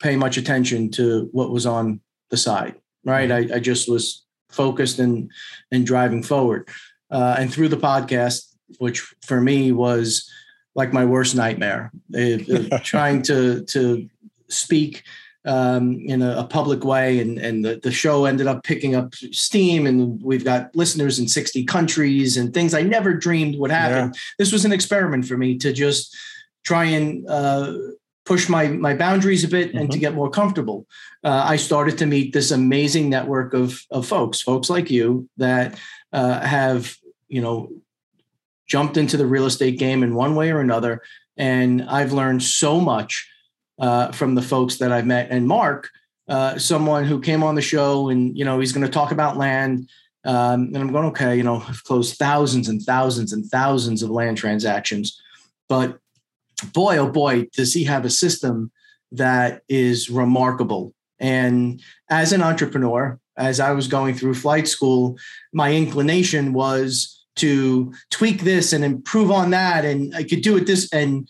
pay 0.00 0.16
much 0.16 0.36
attention 0.36 0.90
to 0.92 1.28
what 1.32 1.50
was 1.50 1.66
on 1.66 2.00
the 2.30 2.36
side. 2.36 2.74
Right. 3.04 3.30
Mm-hmm. 3.30 3.52
I, 3.52 3.56
I, 3.56 3.60
just 3.60 3.88
was 3.88 4.24
focused 4.48 4.98
and 4.98 5.30
and 5.70 5.86
driving 5.86 6.22
forward. 6.22 6.68
Uh, 7.10 7.36
and 7.38 7.52
through 7.52 7.68
the 7.68 7.76
podcast, 7.76 8.54
which 8.78 9.00
for 9.24 9.40
me 9.40 9.70
was 9.70 10.28
like 10.74 10.92
my 10.92 11.04
worst 11.04 11.36
nightmare, 11.36 11.92
it, 12.10 12.82
trying 12.84 13.22
to 13.22 13.64
to 13.66 14.08
speak 14.48 15.04
um, 15.46 16.00
in 16.04 16.22
a, 16.22 16.38
a, 16.38 16.44
public 16.44 16.84
way, 16.84 17.20
and 17.20 17.38
and 17.38 17.64
the, 17.64 17.80
the 17.82 17.92
show 17.92 18.24
ended 18.24 18.48
up 18.48 18.64
picking 18.64 18.96
up 18.96 19.14
steam, 19.14 19.86
and 19.86 20.20
we've 20.22 20.44
got 20.44 20.74
listeners 20.74 21.18
in 21.18 21.28
sixty 21.28 21.64
countries 21.64 22.36
and 22.36 22.52
things 22.52 22.74
I 22.74 22.82
never 22.82 23.14
dreamed 23.14 23.56
would 23.58 23.70
happen. 23.70 24.12
Yeah. 24.12 24.20
This 24.38 24.52
was 24.52 24.64
an 24.64 24.72
experiment 24.72 25.26
for 25.26 25.36
me 25.36 25.56
to 25.58 25.72
just 25.72 26.16
try 26.64 26.84
and 26.84 27.28
uh, 27.28 27.74
push 28.24 28.48
my 28.48 28.66
my 28.66 28.94
boundaries 28.94 29.44
a 29.44 29.48
bit 29.48 29.68
mm-hmm. 29.68 29.78
and 29.78 29.90
to 29.90 29.96
mm-hmm. 29.96 30.00
get 30.00 30.14
more 30.14 30.28
comfortable. 30.28 30.86
Uh, 31.22 31.44
I 31.46 31.56
started 31.56 31.96
to 31.98 32.06
meet 32.06 32.32
this 32.32 32.50
amazing 32.50 33.08
network 33.08 33.54
of 33.54 33.80
of 33.90 34.06
folks, 34.06 34.40
folks 34.40 34.68
like 34.68 34.90
you 34.90 35.28
that 35.36 35.78
uh, 36.12 36.40
have 36.40 36.96
you 37.28 37.40
know 37.40 37.70
jumped 38.66 38.96
into 38.96 39.16
the 39.16 39.26
real 39.26 39.46
estate 39.46 39.78
game 39.78 40.02
in 40.02 40.16
one 40.16 40.34
way 40.34 40.50
or 40.50 40.60
another, 40.60 41.02
and 41.36 41.84
I've 41.84 42.12
learned 42.12 42.42
so 42.42 42.80
much 42.80 43.30
uh, 43.78 44.12
from 44.12 44.34
the 44.34 44.42
folks 44.42 44.76
that 44.78 44.92
I've 44.92 45.06
met. 45.06 45.28
And 45.30 45.46
Mark, 45.46 45.88
uh, 46.28 46.58
someone 46.58 47.04
who 47.04 47.20
came 47.20 47.42
on 47.42 47.54
the 47.54 47.62
show 47.62 48.08
and, 48.08 48.36
you 48.36 48.44
know, 48.44 48.58
he's 48.58 48.72
going 48.72 48.86
to 48.86 48.92
talk 48.92 49.12
about 49.12 49.36
land. 49.36 49.88
Um, 50.24 50.66
and 50.66 50.78
I'm 50.78 50.92
going, 50.92 51.06
okay, 51.06 51.36
you 51.36 51.44
know, 51.44 51.62
I've 51.68 51.84
closed 51.84 52.16
thousands 52.16 52.68
and 52.68 52.82
thousands 52.82 53.32
and 53.32 53.46
thousands 53.46 54.02
of 54.02 54.10
land 54.10 54.36
transactions. 54.36 55.20
But 55.68 55.98
boy, 56.72 56.96
oh 56.96 57.10
boy, 57.10 57.48
does 57.54 57.72
he 57.74 57.84
have 57.84 58.04
a 58.04 58.10
system 58.10 58.72
that 59.12 59.62
is 59.68 60.10
remarkable. 60.10 60.94
And 61.18 61.80
as 62.10 62.32
an 62.32 62.42
entrepreneur, 62.42 63.18
as 63.36 63.60
I 63.60 63.72
was 63.72 63.88
going 63.88 64.14
through 64.14 64.34
flight 64.34 64.68
school, 64.68 65.16
my 65.52 65.72
inclination 65.72 66.52
was 66.52 67.24
to 67.36 67.92
tweak 68.10 68.42
this 68.42 68.72
and 68.72 68.84
improve 68.84 69.30
on 69.30 69.50
that. 69.50 69.84
And 69.84 70.14
I 70.14 70.24
could 70.24 70.42
do 70.42 70.56
it 70.56 70.66
this. 70.66 70.90
And 70.92 71.28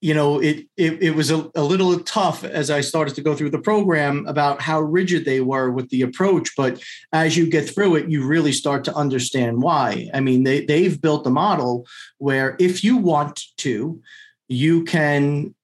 you 0.00 0.14
know, 0.14 0.40
it 0.40 0.66
it, 0.76 1.02
it 1.02 1.10
was 1.10 1.30
a, 1.30 1.50
a 1.56 1.62
little 1.62 1.98
tough 2.00 2.44
as 2.44 2.70
I 2.70 2.80
started 2.80 3.14
to 3.16 3.22
go 3.22 3.34
through 3.34 3.50
the 3.50 3.58
program 3.58 4.26
about 4.26 4.62
how 4.62 4.80
rigid 4.80 5.24
they 5.24 5.40
were 5.40 5.70
with 5.70 5.88
the 5.90 6.02
approach. 6.02 6.50
But 6.56 6.80
as 7.12 7.36
you 7.36 7.50
get 7.50 7.68
through 7.68 7.96
it, 7.96 8.08
you 8.08 8.26
really 8.26 8.52
start 8.52 8.84
to 8.84 8.94
understand 8.94 9.60
why. 9.60 10.08
I 10.14 10.20
mean, 10.20 10.44
they 10.44 10.64
they've 10.64 11.00
built 11.00 11.26
a 11.26 11.30
model 11.30 11.86
where 12.18 12.56
if 12.60 12.84
you 12.84 12.96
want 12.96 13.42
to, 13.58 14.00
you 14.46 14.84
can 14.84 15.54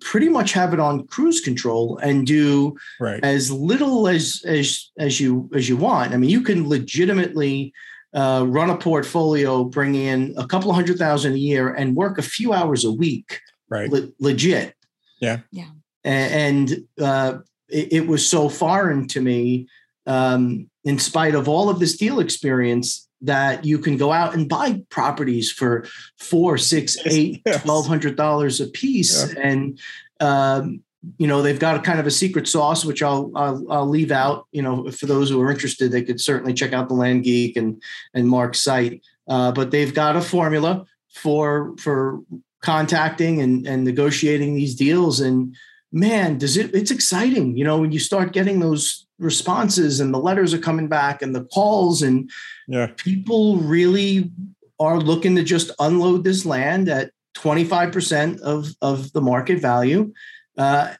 pretty 0.00 0.28
much 0.28 0.52
have 0.52 0.72
it 0.72 0.80
on 0.80 1.06
cruise 1.06 1.40
control 1.40 1.98
and 1.98 2.26
do 2.26 2.76
right. 2.98 3.22
as 3.22 3.50
little 3.50 4.08
as 4.08 4.42
as 4.46 4.90
as 4.98 5.20
you 5.20 5.48
as 5.54 5.70
you 5.70 5.78
want. 5.78 6.12
I 6.12 6.18
mean, 6.18 6.30
you 6.30 6.42
can 6.42 6.68
legitimately 6.68 7.72
uh, 8.12 8.44
run 8.46 8.68
a 8.68 8.76
portfolio, 8.76 9.64
bring 9.64 9.94
in 9.94 10.34
a 10.36 10.46
couple 10.46 10.68
of 10.68 10.76
hundred 10.76 10.98
thousand 10.98 11.32
a 11.32 11.38
year, 11.38 11.72
and 11.72 11.96
work 11.96 12.18
a 12.18 12.22
few 12.22 12.52
hours 12.52 12.84
a 12.84 12.92
week 12.92 13.40
right. 13.70 13.90
le- 13.90 14.10
legit. 14.18 14.74
Yeah. 15.20 15.40
Yeah. 15.50 15.70
And 16.04 16.86
uh, 17.00 17.38
it, 17.68 17.92
it, 17.92 18.06
was 18.06 18.28
so 18.28 18.48
foreign 18.48 19.06
to 19.08 19.20
me 19.20 19.68
um, 20.06 20.68
in 20.84 20.98
spite 20.98 21.34
of 21.34 21.48
all 21.48 21.68
of 21.68 21.78
this 21.78 21.96
deal 21.96 22.20
experience 22.20 23.06
that 23.22 23.64
you 23.66 23.78
can 23.78 23.96
go 23.96 24.12
out 24.12 24.34
and 24.34 24.48
buy 24.48 24.82
properties 24.88 25.52
for 25.52 25.86
four 26.18 26.56
six 26.56 26.96
eight 27.06 27.42
yes. 27.44 27.62
twelve 27.62 27.86
hundred 27.86 28.16
dollars 28.16 28.60
a 28.60 28.66
piece 28.66 29.32
yeah. 29.34 29.40
and 29.42 29.78
um, 30.20 30.82
you 31.18 31.26
know 31.26 31.42
they've 31.42 31.58
got 31.58 31.76
a 31.76 31.80
kind 31.80 32.00
of 32.00 32.06
a 32.06 32.10
secret 32.10 32.48
sauce 32.48 32.82
which 32.82 33.02
I'll, 33.02 33.30
I'll, 33.34 33.66
I'll 33.70 33.88
leave 33.88 34.10
out 34.10 34.46
you 34.52 34.62
know 34.62 34.90
for 34.90 35.04
those 35.04 35.28
who 35.28 35.40
are 35.42 35.50
interested 35.50 35.92
they 35.92 36.02
could 36.02 36.20
certainly 36.20 36.54
check 36.54 36.72
out 36.72 36.88
the 36.88 36.94
land 36.94 37.24
geek 37.24 37.56
and 37.56 37.82
and 38.14 38.28
mark's 38.28 38.62
site. 38.62 39.02
Uh, 39.28 39.52
but 39.52 39.70
they've 39.70 39.94
got 39.94 40.16
a 40.16 40.20
formula 40.20 40.84
for 41.12 41.74
for 41.78 42.20
contacting 42.62 43.40
and, 43.40 43.66
and 43.66 43.84
negotiating 43.84 44.54
these 44.54 44.74
deals. 44.74 45.20
And 45.20 45.54
man, 45.92 46.38
does 46.38 46.56
it, 46.56 46.74
it's 46.74 46.90
exciting, 46.90 47.56
you 47.56 47.64
know, 47.64 47.78
when 47.78 47.92
you 47.92 47.98
start 47.98 48.32
getting 48.32 48.60
those 48.60 49.06
responses 49.18 50.00
and 50.00 50.14
the 50.14 50.18
letters 50.18 50.54
are 50.54 50.58
coming 50.58 50.88
back 50.88 51.22
and 51.22 51.34
the 51.34 51.44
calls 51.44 52.02
and 52.02 52.30
yeah. 52.68 52.88
people 52.96 53.56
really 53.56 54.30
are 54.78 54.98
looking 54.98 55.36
to 55.36 55.42
just 55.42 55.70
unload 55.78 56.24
this 56.24 56.46
land 56.46 56.88
at 56.88 57.12
25% 57.36 58.40
of, 58.40 58.68
of 58.80 59.12
the 59.12 59.20
market 59.20 59.60
value. 59.60 60.12
Uh, 60.56 60.94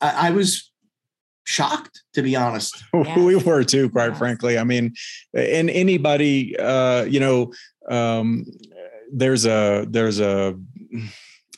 I, 0.00 0.28
I 0.28 0.30
was 0.30 0.70
shocked 1.44 2.04
to 2.12 2.22
be 2.22 2.36
honest 2.36 2.84
yeah. 2.94 3.18
we 3.24 3.34
were 3.34 3.64
too 3.64 3.90
quite 3.90 4.12
yeah. 4.12 4.18
frankly 4.18 4.56
i 4.56 4.62
mean 4.62 4.94
and 5.34 5.68
anybody 5.70 6.56
uh 6.58 7.02
you 7.04 7.18
know 7.18 7.52
um 7.88 8.46
there's 9.12 9.46
a 9.46 9.84
there's 9.88 10.20
a, 10.20 10.54
a 10.54 10.54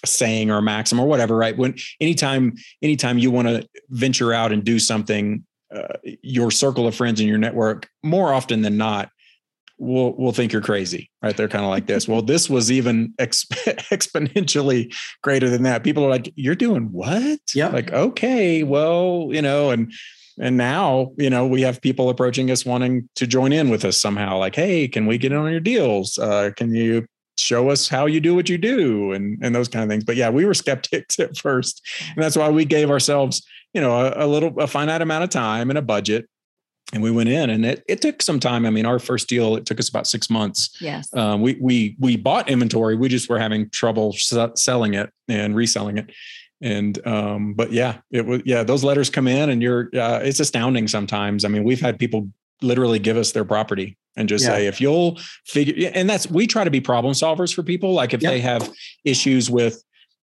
saying 0.04 0.50
or 0.50 0.58
a 0.58 0.62
maxim 0.62 0.98
or 0.98 1.06
whatever, 1.06 1.36
right? 1.36 1.56
When 1.56 1.74
anytime 2.00 2.54
anytime 2.82 3.18
you 3.18 3.30
want 3.30 3.48
to 3.48 3.68
venture 3.90 4.32
out 4.32 4.52
and 4.52 4.64
do 4.64 4.78
something, 4.78 5.44
uh, 5.74 5.94
your 6.22 6.50
circle 6.50 6.86
of 6.86 6.94
friends 6.94 7.20
and 7.20 7.28
your 7.28 7.38
network, 7.38 7.88
more 8.02 8.32
often 8.32 8.62
than 8.62 8.76
not, 8.76 9.10
will 9.78 10.14
will 10.16 10.32
think 10.32 10.52
you're 10.52 10.62
crazy, 10.62 11.10
right? 11.22 11.36
They're 11.36 11.48
kind 11.48 11.64
of 11.64 11.70
like 11.70 11.86
this. 11.86 12.06
Well, 12.06 12.22
this 12.22 12.48
was 12.48 12.70
even 12.70 13.14
exponentially 13.18 14.94
greater 15.22 15.50
than 15.50 15.62
that. 15.64 15.84
People 15.84 16.04
are 16.04 16.10
like, 16.10 16.32
"You're 16.36 16.54
doing 16.54 16.92
what?" 16.92 17.40
Yeah. 17.54 17.68
Like, 17.68 17.92
okay, 17.92 18.62
well, 18.62 19.28
you 19.30 19.42
know, 19.42 19.70
and 19.70 19.92
and 20.40 20.56
now 20.56 21.12
you 21.18 21.30
know 21.30 21.46
we 21.46 21.62
have 21.62 21.80
people 21.80 22.08
approaching 22.10 22.50
us 22.50 22.64
wanting 22.64 23.08
to 23.16 23.26
join 23.26 23.52
in 23.52 23.70
with 23.70 23.84
us 23.84 24.00
somehow. 24.00 24.38
Like, 24.38 24.54
hey, 24.54 24.88
can 24.88 25.06
we 25.06 25.18
get 25.18 25.32
in 25.32 25.38
on 25.38 25.50
your 25.50 25.60
deals? 25.60 26.18
Uh, 26.18 26.50
can 26.56 26.74
you 26.74 27.06
show 27.38 27.70
us 27.70 27.88
how 27.88 28.06
you 28.06 28.20
do 28.20 28.34
what 28.34 28.48
you 28.48 28.58
do 28.58 29.12
and 29.12 29.38
and 29.42 29.54
those 29.54 29.68
kind 29.68 29.82
of 29.82 29.88
things. 29.88 30.04
But 30.04 30.16
yeah 30.16 30.30
we 30.30 30.44
were 30.44 30.54
skeptics 30.54 31.18
at 31.18 31.36
first 31.36 31.86
and 32.14 32.22
that's 32.22 32.36
why 32.36 32.48
we 32.50 32.64
gave 32.64 32.90
ourselves 32.90 33.46
you 33.72 33.80
know 33.80 33.92
a, 33.92 34.24
a 34.24 34.26
little 34.26 34.58
a 34.60 34.66
finite 34.66 35.02
amount 35.02 35.24
of 35.24 35.30
time 35.30 35.70
and 35.70 35.78
a 35.78 35.82
budget 35.82 36.28
and 36.92 37.02
we 37.02 37.10
went 37.10 37.30
in 37.30 37.48
and 37.48 37.64
it, 37.64 37.82
it 37.88 38.02
took 38.02 38.20
some 38.20 38.38
time. 38.38 38.66
I 38.66 38.70
mean 38.70 38.86
our 38.86 38.98
first 38.98 39.28
deal 39.28 39.56
it 39.56 39.66
took 39.66 39.80
us 39.80 39.88
about 39.88 40.06
six 40.06 40.28
months. 40.28 40.76
Yes. 40.80 41.12
Um, 41.14 41.40
we 41.40 41.56
we 41.60 41.96
we 41.98 42.16
bought 42.16 42.50
inventory 42.50 42.96
we 42.96 43.08
just 43.08 43.28
were 43.28 43.38
having 43.38 43.70
trouble 43.70 44.12
selling 44.12 44.94
it 44.94 45.10
and 45.28 45.56
reselling 45.56 45.98
it. 45.98 46.12
And 46.60 47.04
um, 47.06 47.54
but 47.54 47.72
yeah 47.72 47.98
it 48.10 48.26
was 48.26 48.42
yeah 48.44 48.62
those 48.62 48.84
letters 48.84 49.10
come 49.10 49.26
in 49.26 49.50
and 49.50 49.62
you're 49.62 49.88
uh, 49.94 50.20
it's 50.22 50.40
astounding 50.40 50.86
sometimes. 50.86 51.44
I 51.44 51.48
mean 51.48 51.64
we've 51.64 51.80
had 51.80 51.98
people 51.98 52.28
literally 52.60 52.98
give 52.98 53.16
us 53.16 53.32
their 53.32 53.44
property 53.44 53.96
and 54.16 54.28
just 54.28 54.44
yeah. 54.44 54.50
say 54.50 54.66
if 54.66 54.80
you'll 54.80 55.18
figure 55.46 55.90
and 55.94 56.08
that's 56.08 56.28
we 56.30 56.46
try 56.46 56.64
to 56.64 56.70
be 56.70 56.80
problem 56.80 57.14
solvers 57.14 57.54
for 57.54 57.62
people 57.62 57.92
like 57.92 58.12
if 58.12 58.22
yep. 58.22 58.32
they 58.32 58.40
have 58.40 58.70
issues 59.04 59.50
with 59.50 59.82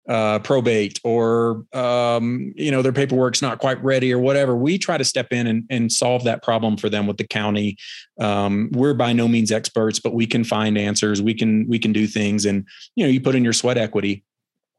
uh, 0.09 0.39
probate 0.41 1.01
or 1.03 1.65
um, 1.73 2.53
you 2.57 2.71
know 2.71 2.81
their 2.81 2.93
paperwork's 2.93 3.43
not 3.43 3.59
quite 3.59 3.83
ready 3.83 4.13
or 4.13 4.21
whatever 4.21 4.57
we 4.57 4.79
try 4.79 4.97
to 4.97 5.05
step 5.05 5.33
in 5.33 5.49
and, 5.49 5.65
and 5.69 5.91
solve 5.91 6.23
that 6.23 6.45
problem 6.45 6.77
for 6.77 6.89
them 6.89 7.09
with 7.09 7.17
the 7.17 7.27
county 7.27 7.77
um, 8.21 8.71
we're 8.73 8.95
by 8.95 9.13
no 9.13 9.27
means 9.27 9.51
experts 9.51 9.99
but 9.99 10.15
we 10.15 10.27
can 10.27 10.45
find 10.45 10.79
answers 10.79 11.21
we 11.21 11.35
can 11.35 11.67
we 11.69 11.79
can 11.79 11.93
do 11.93 12.07
things 12.07 12.45
and 12.45 12.67
you 12.95 13.05
know 13.05 13.11
you 13.11 13.21
put 13.21 13.35
in 13.35 13.43
your 13.43 13.53
sweat 13.53 13.77
equity 13.77 14.23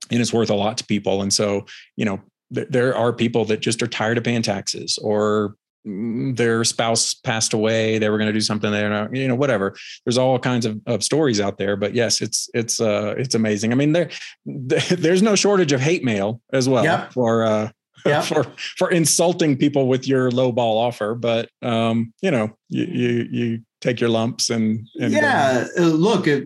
and 0.10 0.22
it's 0.22 0.32
worth 0.32 0.50
a 0.50 0.56
lot 0.56 0.78
to 0.78 0.86
people 0.86 1.22
and 1.22 1.34
so 1.34 1.66
you 1.98 2.06
know 2.06 2.22
th- 2.54 2.68
there 2.70 2.96
are 2.96 3.12
people 3.12 3.44
that 3.44 3.60
just 3.60 3.82
are 3.84 3.88
tired 3.88 4.18
of 4.18 4.24
paying 4.24 4.42
taxes 4.42 4.98
or 5.02 5.56
their 5.88 6.64
spouse 6.64 7.14
passed 7.14 7.54
away 7.54 7.98
they 7.98 8.10
were 8.10 8.18
going 8.18 8.28
to 8.28 8.34
do 8.34 8.42
something 8.42 8.72
there 8.72 9.14
you 9.16 9.28
know 9.28 9.36
whatever 9.36 9.76
there's 10.06 10.18
all 10.18 10.38
kinds 10.38 10.66
of, 10.66 10.80
of 10.86 11.04
stories 11.04 11.40
out 11.40 11.58
there 11.58 11.78
but 11.78 11.94
yes 11.94 12.22
it's 12.22 12.50
it's 12.54 12.82
uh 12.82 13.16
it's 13.18 13.36
amazing 13.36 13.72
i 13.72 13.76
mean 13.76 13.94
there 13.94 14.10
there's 14.46 15.22
no 15.22 15.36
shortage 15.36 15.72
of 15.72 15.80
hate 15.80 16.04
mail 16.04 16.42
as 16.52 16.68
well 16.68 16.84
yep. 16.84 17.14
for 17.14 17.46
uh 17.46 17.70
yep. 18.06 18.26
for 18.26 18.46
for 18.78 18.92
insulting 18.92 19.58
people 19.58 19.88
with 19.88 20.08
your 20.08 20.30
low 20.30 20.52
ball 20.52 20.78
offer 20.78 21.16
but 21.16 21.50
um 21.62 22.14
you 22.22 22.32
know 22.32 22.56
you 22.70 22.86
you, 22.86 23.28
you 23.32 23.60
take 23.80 24.00
your 24.00 24.10
lumps 24.10 24.50
and, 24.50 24.88
and 25.00 25.14
yeah 25.14 25.66
uh, 25.78 25.82
look 25.82 26.28
if, 26.28 26.44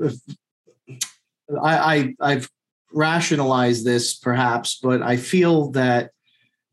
if 0.87 0.99
I, 1.61 1.95
I 1.95 2.15
i've 2.19 2.49
rationalized 2.93 3.85
this 3.85 4.17
perhaps 4.17 4.79
but 4.81 5.01
i 5.01 5.17
feel 5.17 5.71
that 5.71 6.11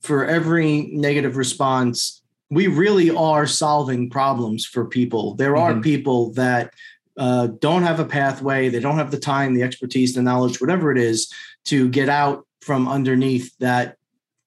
for 0.01 0.25
every 0.27 0.91
negative 0.93 1.37
response 1.37 2.18
we 2.51 2.67
really 2.67 3.11
are 3.11 3.47
solving 3.47 4.09
problems 4.11 4.65
for 4.65 4.87
people. 4.87 5.35
There 5.35 5.57
are 5.57 5.73
mm-hmm. 5.73 5.83
people 5.83 6.33
that 6.33 6.73
uh, 7.19 7.49
don't 7.59 7.83
have 7.83 8.01
a 8.01 8.05
pathway, 8.05 8.69
they 8.69 8.81
don't 8.81 8.99
have 8.99 9.11
the 9.11 9.19
time, 9.19 9.55
the 9.55 9.63
expertise, 9.63 10.15
the 10.15 10.23
knowledge, 10.23 10.61
whatever 10.61 10.93
it 10.93 10.99
is, 10.99 11.33
to 11.67 11.89
get 11.89 12.09
out 12.09 12.47
from 12.63 12.89
underneath 12.89 13.57
that 13.59 13.97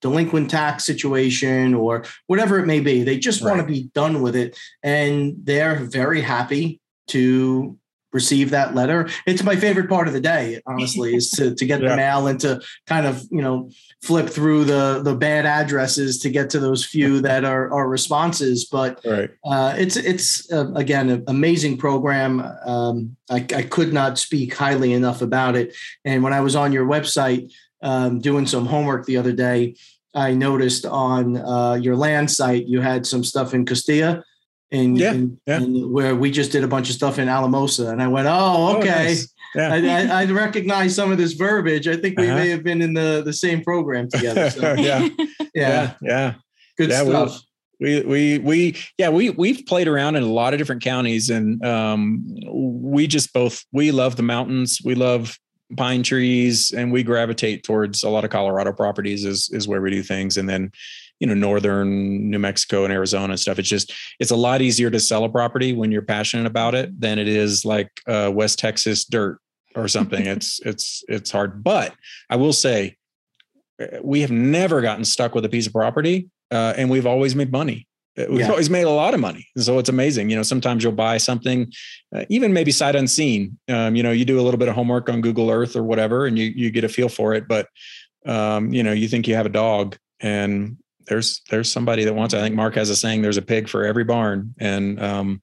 delinquent 0.01 0.49
tax 0.49 0.83
situation 0.83 1.73
or 1.73 2.03
whatever 2.27 2.57
it 2.59 2.65
may 2.65 2.79
be. 2.79 3.03
They 3.03 3.17
just 3.17 3.41
right. 3.41 3.55
want 3.55 3.67
to 3.67 3.71
be 3.71 3.89
done 3.93 4.21
with 4.21 4.35
it. 4.35 4.57
And 4.81 5.35
they're 5.43 5.75
very 5.75 6.21
happy 6.21 6.81
to 7.09 7.77
receive 8.13 8.50
that 8.52 8.76
letter. 8.76 9.10
It's 9.26 9.43
my 9.43 9.56
favorite 9.56 9.89
part 9.89 10.08
of 10.08 10.13
the 10.13 10.19
day, 10.19 10.62
honestly, 10.65 11.15
is 11.15 11.32
to, 11.32 11.56
to 11.56 11.65
get 11.65 11.82
yeah. 11.82 11.89
the 11.89 11.95
mail 11.95 12.28
and 12.28 12.39
to 12.41 12.62
kind 12.88 13.06
of, 13.06 13.24
you 13.32 13.41
know, 13.41 13.69
flip 14.02 14.28
through 14.28 14.65
the 14.65 15.02
the 15.04 15.15
bad 15.15 15.45
addresses 15.45 16.19
to 16.19 16.30
get 16.30 16.50
to 16.50 16.60
those 16.60 16.84
few 16.84 17.21
that 17.28 17.45
are 17.45 17.71
are 17.71 17.88
responses. 17.88 18.65
But 18.65 19.00
right. 19.06 19.30
uh, 19.43 19.76
it's 19.78 19.95
it's 19.95 20.52
uh, 20.52 20.71
again 20.74 21.10
an 21.10 21.24
amazing 21.28 21.78
program. 21.78 22.41
Um, 22.65 23.15
I, 23.30 23.45
I, 23.56 23.63
could 23.63 23.93
not 23.93 24.17
speak 24.17 24.54
highly 24.54 24.93
enough 24.93 25.21
about 25.21 25.56
it. 25.56 25.76
And 26.04 26.24
when 26.24 26.34
I 26.34 26.41
was 26.41 26.56
on 26.56 26.74
your 26.74 26.86
website 26.86 27.52
um, 27.82 28.19
doing 28.19 28.45
some 28.45 28.65
homework 28.65 29.06
the 29.06 29.17
other 29.17 29.32
day, 29.32 29.76
I 30.13 30.34
noticed 30.34 30.86
on 30.86 31.38
uh, 31.38 31.74
your 31.74 31.95
land 31.95 32.30
site 32.30 32.67
you 32.67 32.82
had 32.82 33.06
some 33.06 33.24
stuff 33.24 33.54
in 33.54 33.65
Costilla 33.65 34.24
and, 34.71 34.97
yeah, 34.97 35.12
and, 35.12 35.38
yeah. 35.45 35.57
and, 35.57 35.91
where 35.91 36.15
we 36.15 36.31
just 36.31 36.51
did 36.51 36.63
a 36.63 36.67
bunch 36.67 36.89
of 36.89 36.95
stuff 36.95 37.19
in 37.19 37.27
Alamosa. 37.27 37.89
And 37.89 38.01
I 38.01 38.07
went, 38.07 38.27
oh, 38.29 38.77
okay. 38.77 38.89
Oh, 38.89 39.03
nice. 39.03 39.34
yeah. 39.55 39.73
I, 39.73 40.19
I, 40.19 40.21
I, 40.21 40.25
recognize 40.25 40.95
some 40.95 41.12
of 41.12 41.17
this 41.17 41.34
verbiage. 41.34 41.88
I 41.88 41.97
think 41.97 42.17
we 42.17 42.27
uh-huh. 42.27 42.38
may 42.38 42.49
have 42.49 42.63
been 42.63 42.81
in 42.81 42.93
the, 42.93 43.21
the 43.23 43.34
same 43.34 43.63
program 43.63 44.10
together. 44.10 44.49
So. 44.49 44.73
yeah. 44.77 45.10
yeah. 45.53 45.93
Yeah. 46.01 46.34
Good 46.77 46.91
stuff. 46.93 47.41
We, 47.79 48.01
we, 48.01 48.38
we, 48.38 48.77
yeah, 48.97 49.10
we, 49.10 49.31
we've 49.31 49.65
played 49.65 49.88
around 49.88 50.15
in 50.15 50.23
a 50.23 50.27
lot 50.27 50.53
of 50.53 50.60
different 50.60 50.84
counties 50.84 51.31
and 51.31 51.65
um, 51.65 52.23
we 52.47 53.07
just 53.07 53.34
both, 53.34 53.65
we 53.71 53.91
love 53.91 54.15
the 54.17 54.23
mountains. 54.23 54.79
We 54.86 54.93
love 54.93 55.38
pine 55.77 56.03
trees 56.03 56.71
and 56.71 56.91
we 56.91 57.03
gravitate 57.03 57.63
towards 57.63 58.03
a 58.03 58.10
lot 58.10 58.23
of 58.23 58.29
Colorado 58.29 58.71
properties 58.73 59.25
is, 59.25 59.49
is 59.51 59.67
where 59.67 59.81
we 59.81 59.91
do 59.91 60.03
things. 60.03 60.38
And 60.38 60.49
then, 60.49 60.71
you 61.21 61.27
know 61.27 61.36
northern 61.36 62.29
new 62.31 62.39
mexico 62.39 62.84
and 62.84 62.91
arizona 62.91 63.34
and 63.34 63.39
stuff. 63.39 63.60
It's 63.60 63.69
just 63.69 63.93
it's 64.19 64.31
a 64.31 64.36
lot 64.36 64.62
easier 64.62 64.89
to 64.89 64.99
sell 64.99 65.23
a 65.23 65.29
property 65.29 65.71
when 65.71 65.91
you're 65.91 66.01
passionate 66.01 66.47
about 66.47 66.75
it 66.75 66.99
than 66.99 67.19
it 67.19 67.27
is 67.27 67.63
like 67.63 67.89
uh, 68.07 68.31
west 68.34 68.60
texas 68.60 69.05
dirt 69.05 69.39
or 69.75 69.88
something. 69.88 70.27
It's 70.31 70.60
it's 70.65 71.03
it's 71.07 71.31
hard. 71.31 71.63
But 71.63 71.93
i 72.29 72.36
will 72.36 72.53
say 72.53 72.97
uh, 73.81 73.99
we 74.03 74.21
have 74.21 74.31
never 74.31 74.81
gotten 74.81 75.05
stuck 75.05 75.36
with 75.36 75.45
a 75.45 75.49
piece 75.49 75.67
of 75.67 75.73
property 75.73 76.29
uh, 76.49 76.73
and 76.75 76.89
we've 76.89 77.05
always 77.05 77.36
made 77.36 77.51
money 77.51 77.88
we've 78.17 78.41
yeah. 78.41 78.50
always 78.50 78.69
made 78.69 78.84
a 78.84 78.89
lot 78.89 79.13
of 79.13 79.19
money 79.19 79.47
so 79.58 79.80
it's 79.80 79.89
amazing 79.89 80.30
you 80.30 80.36
know 80.36 80.43
sometimes 80.43 80.84
you'll 80.84 80.91
buy 80.91 81.17
something 81.17 81.71
uh, 82.15 82.26
even 82.30 82.52
maybe 82.54 82.71
sight 82.71 82.95
unseen 82.95 83.58
um, 83.69 83.95
you 83.95 84.04
know 84.04 84.12
you 84.12 84.26
do 84.26 84.39
a 84.39 84.43
little 84.43 84.58
bit 84.58 84.67
of 84.67 84.76
homework 84.76 85.10
on 85.10 85.21
google 85.21 85.50
earth 85.50 85.76
or 85.76 85.84
whatever 85.84 86.26
and 86.26 86.38
you 86.38 86.52
you 86.56 86.71
get 86.71 86.84
a 86.84 86.89
feel 86.89 87.10
for 87.10 87.34
it 87.34 87.47
but 87.47 87.67
um, 88.26 88.74
you 88.74 88.84
know 88.84 88.91
you 88.91 89.08
think 89.08 89.28
you 89.28 89.36
have 89.36 89.45
a 89.45 89.50
dog 89.50 89.97
and 90.19 90.78
there's 91.08 91.41
there's 91.50 91.71
somebody 91.71 92.06
that 92.06 92.13
wants. 92.13 92.34
I 92.34 92.39
think 92.39 92.56
Mark 92.56 92.76
has 92.76 92.89
a 92.89 92.95
saying: 92.95 93.21
"There's 93.21 93.38
a 93.38 93.41
pig 93.41 93.67
for 93.67 93.84
every 93.84 94.04
barn," 94.04 94.54
and 94.60 95.02
um, 95.02 95.41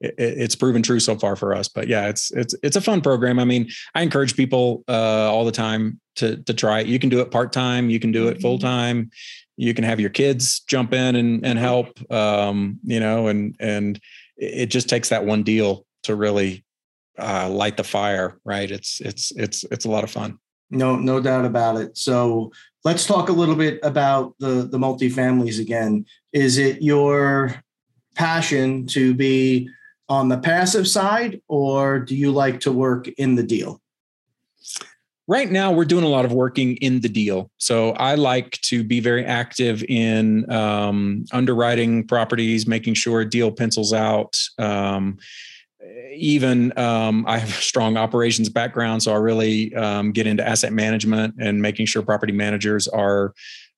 it, 0.00 0.14
it's 0.16 0.54
proven 0.54 0.82
true 0.82 1.00
so 1.00 1.16
far 1.16 1.36
for 1.36 1.54
us. 1.54 1.68
But 1.68 1.88
yeah, 1.88 2.08
it's 2.08 2.30
it's 2.32 2.54
it's 2.62 2.76
a 2.76 2.80
fun 2.80 3.00
program. 3.00 3.38
I 3.38 3.44
mean, 3.44 3.68
I 3.94 4.02
encourage 4.02 4.36
people 4.36 4.84
uh, 4.88 5.30
all 5.30 5.44
the 5.44 5.52
time 5.52 6.00
to 6.16 6.36
to 6.44 6.54
try 6.54 6.80
it. 6.80 6.86
You 6.86 6.98
can 6.98 7.08
do 7.08 7.20
it 7.20 7.30
part 7.30 7.52
time. 7.52 7.90
You 7.90 8.00
can 8.00 8.12
do 8.12 8.28
it 8.28 8.40
full 8.40 8.58
time. 8.58 9.10
You 9.56 9.74
can 9.74 9.84
have 9.84 10.00
your 10.00 10.10
kids 10.10 10.60
jump 10.60 10.92
in 10.92 11.16
and 11.16 11.44
and 11.44 11.58
help. 11.58 11.98
Um, 12.10 12.78
you 12.82 13.00
know, 13.00 13.28
and 13.28 13.56
and 13.60 14.00
it 14.36 14.66
just 14.66 14.88
takes 14.88 15.08
that 15.10 15.24
one 15.24 15.42
deal 15.42 15.86
to 16.04 16.14
really 16.14 16.64
uh, 17.18 17.48
light 17.48 17.76
the 17.76 17.84
fire. 17.84 18.38
Right? 18.44 18.70
It's 18.70 19.00
it's 19.00 19.32
it's 19.32 19.64
it's 19.70 19.84
a 19.84 19.90
lot 19.90 20.04
of 20.04 20.10
fun. 20.10 20.38
No, 20.70 20.96
no 20.96 21.20
doubt 21.20 21.44
about 21.44 21.76
it. 21.76 21.96
So 21.96 22.52
let's 22.84 23.06
talk 23.06 23.28
a 23.28 23.32
little 23.32 23.54
bit 23.54 23.78
about 23.82 24.34
the 24.38 24.68
the 24.70 24.78
multifamilies 24.78 25.60
again. 25.60 26.06
Is 26.32 26.58
it 26.58 26.82
your 26.82 27.54
passion 28.14 28.86
to 28.88 29.14
be 29.14 29.68
on 30.08 30.28
the 30.28 30.38
passive 30.38 30.86
side, 30.86 31.40
or 31.48 31.98
do 31.98 32.14
you 32.14 32.30
like 32.30 32.60
to 32.60 32.72
work 32.72 33.08
in 33.08 33.36
the 33.36 33.42
deal? 33.42 33.80
Right 35.26 35.50
now, 35.50 35.72
we're 35.72 35.86
doing 35.86 36.04
a 36.04 36.08
lot 36.08 36.26
of 36.26 36.32
working 36.32 36.76
in 36.76 37.00
the 37.00 37.08
deal. 37.08 37.50
So 37.56 37.92
I 37.92 38.14
like 38.14 38.60
to 38.62 38.84
be 38.84 39.00
very 39.00 39.24
active 39.24 39.82
in 39.88 40.50
um, 40.52 41.24
underwriting 41.32 42.06
properties, 42.06 42.66
making 42.66 42.94
sure 42.94 43.22
a 43.22 43.28
deal 43.28 43.50
pencils 43.50 43.94
out. 43.94 44.38
Um, 44.58 45.16
even 46.14 46.78
um, 46.78 47.24
I 47.26 47.38
have 47.38 47.48
a 47.48 47.52
strong 47.52 47.96
operations 47.96 48.50
background, 48.50 49.02
so 49.02 49.12
I 49.12 49.16
really 49.16 49.74
um, 49.74 50.12
get 50.12 50.26
into 50.26 50.46
asset 50.46 50.72
management 50.72 51.34
and 51.40 51.60
making 51.60 51.86
sure 51.86 52.02
property 52.02 52.32
managers 52.32 52.86
are 52.86 53.32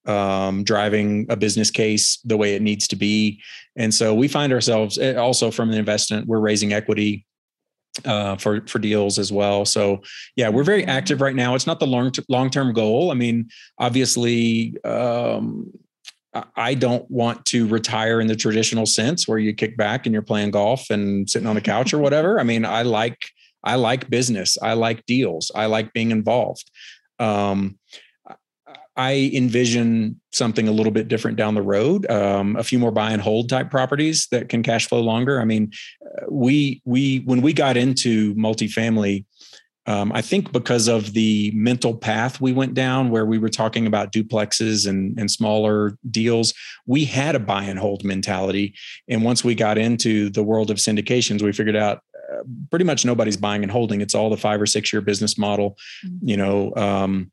um, 0.07 0.65
driving 0.65 1.27
a 1.29 1.37
business 1.37 1.71
case 1.71 2.19
the 2.25 2.37
way 2.37 2.55
it 2.55 2.63
needs 2.63 2.89
to 2.89 2.97
be. 2.97 3.41
And 3.77 3.95
so 3.95 4.15
we 4.15 4.29
find 4.29 4.53
ourselves 4.53 4.99
eh, 4.99 5.15
also 5.15 5.51
from 5.51 5.71
an 5.71 5.77
investment, 5.77 6.27
we're 6.27 6.41
raising 6.41 6.73
equity 6.73 7.27
uh, 8.05 8.37
for 8.37 8.67
for 8.67 8.79
deals 8.79 9.19
as 9.19 9.33
well. 9.33 9.65
So 9.65 10.03
yeah, 10.37 10.49
we're 10.49 10.65
very 10.65 10.85
active 10.85 11.21
right 11.21 11.35
now. 11.35 11.55
It's 11.55 11.67
not 11.67 11.81
the 11.81 11.87
long 11.87 12.13
long 12.29 12.51
term 12.51 12.73
goal. 12.73 13.11
I 13.11 13.15
mean, 13.15 13.49
obviously, 13.79 14.77
um, 14.85 15.73
I 16.57 16.75
don't 16.75 17.09
want 17.11 17.45
to 17.47 17.67
retire 17.67 18.21
in 18.21 18.27
the 18.27 18.37
traditional 18.37 18.87
sense 18.87 19.27
where 19.27 19.39
you 19.39 19.55
kick 19.55 19.77
back 19.77 20.07
and 20.07 20.13
you're 20.13 20.23
playing 20.23 20.51
golf 20.51 20.91
and 20.91 21.29
sitting 21.29 21.49
on 21.49 21.55
the 21.55 21.61
couch 21.61 21.95
or 21.95 21.99
whatever. 21.99 22.39
I 22.39 22.43
mean, 22.43 22.65
I 22.65 22.83
like 22.83 23.31
I 23.65 23.77
like 23.77 24.11
business. 24.11 24.57
I 24.61 24.75
like 24.75 25.07
deals. 25.07 25.51
I 25.55 25.67
like 25.67 25.93
being 25.93 26.11
involved. 26.11 26.71
Um, 27.19 27.79
I 28.97 29.31
envision 29.35 30.21
something 30.37 30.68
a 30.68 30.72
little 30.72 30.92
bit 30.92 31.09
different 31.09 31.37
down 31.37 31.55
the 31.55 31.62
road. 31.62 32.09
Um, 32.11 32.57
a 32.57 32.62
few 32.62 32.79
more 32.79 32.92
buy 32.92 33.11
and 33.11 33.22
hold 33.22 33.49
type 33.49 33.70
properties 33.70 34.29
that 34.31 34.49
can 34.49 34.62
cash 34.62 34.88
flow 34.88 35.01
longer. 35.01 35.40
I 35.40 35.44
mean, 35.44 35.72
uh, 36.05 36.27
we 36.31 36.83
we 36.85 37.18
when 37.25 37.42
we 37.42 37.53
got 37.53 37.77
into 37.77 38.35
multifamily, 38.35 39.25
um, 39.87 40.12
I 40.12 40.20
think 40.20 40.53
because 40.53 40.88
of 40.88 41.12
the 41.12 41.53
mental 41.55 41.96
path 41.96 42.40
we 42.40 42.53
went 42.53 42.75
down, 42.75 43.11
where 43.11 43.25
we 43.25 43.38
were 43.38 43.49
talking 43.49 43.87
about 43.87 44.12
duplexes 44.12 44.87
and, 44.87 45.18
and 45.18 45.31
smaller 45.31 45.96
deals, 46.11 46.53
we 46.87 47.05
had 47.05 47.35
a 47.35 47.40
buy 47.40 47.64
and 47.64 47.79
hold 47.79 48.05
mentality. 48.05 48.75
And 49.09 49.22
once 49.22 49.44
we 49.44 49.55
got 49.55 49.79
into 49.79 50.29
the 50.31 50.42
world 50.42 50.70
of 50.70 50.79
syndications, 50.79 51.42
we 51.42 51.53
figured 51.53 51.77
out 51.77 52.03
uh, 52.33 52.42
pretty 52.70 52.85
much 52.85 53.05
nobody's 53.05 53.37
buying 53.37 53.62
and 53.62 53.70
holding. 53.70 54.01
It's 54.01 54.14
all 54.14 54.31
the 54.31 54.37
five 54.37 54.61
or 54.61 54.66
six 54.66 54.92
year 54.92 55.01
business 55.01 55.38
model. 55.38 55.77
Mm-hmm. 56.05 56.29
You 56.29 56.37
know, 56.37 56.75
um, 56.75 57.31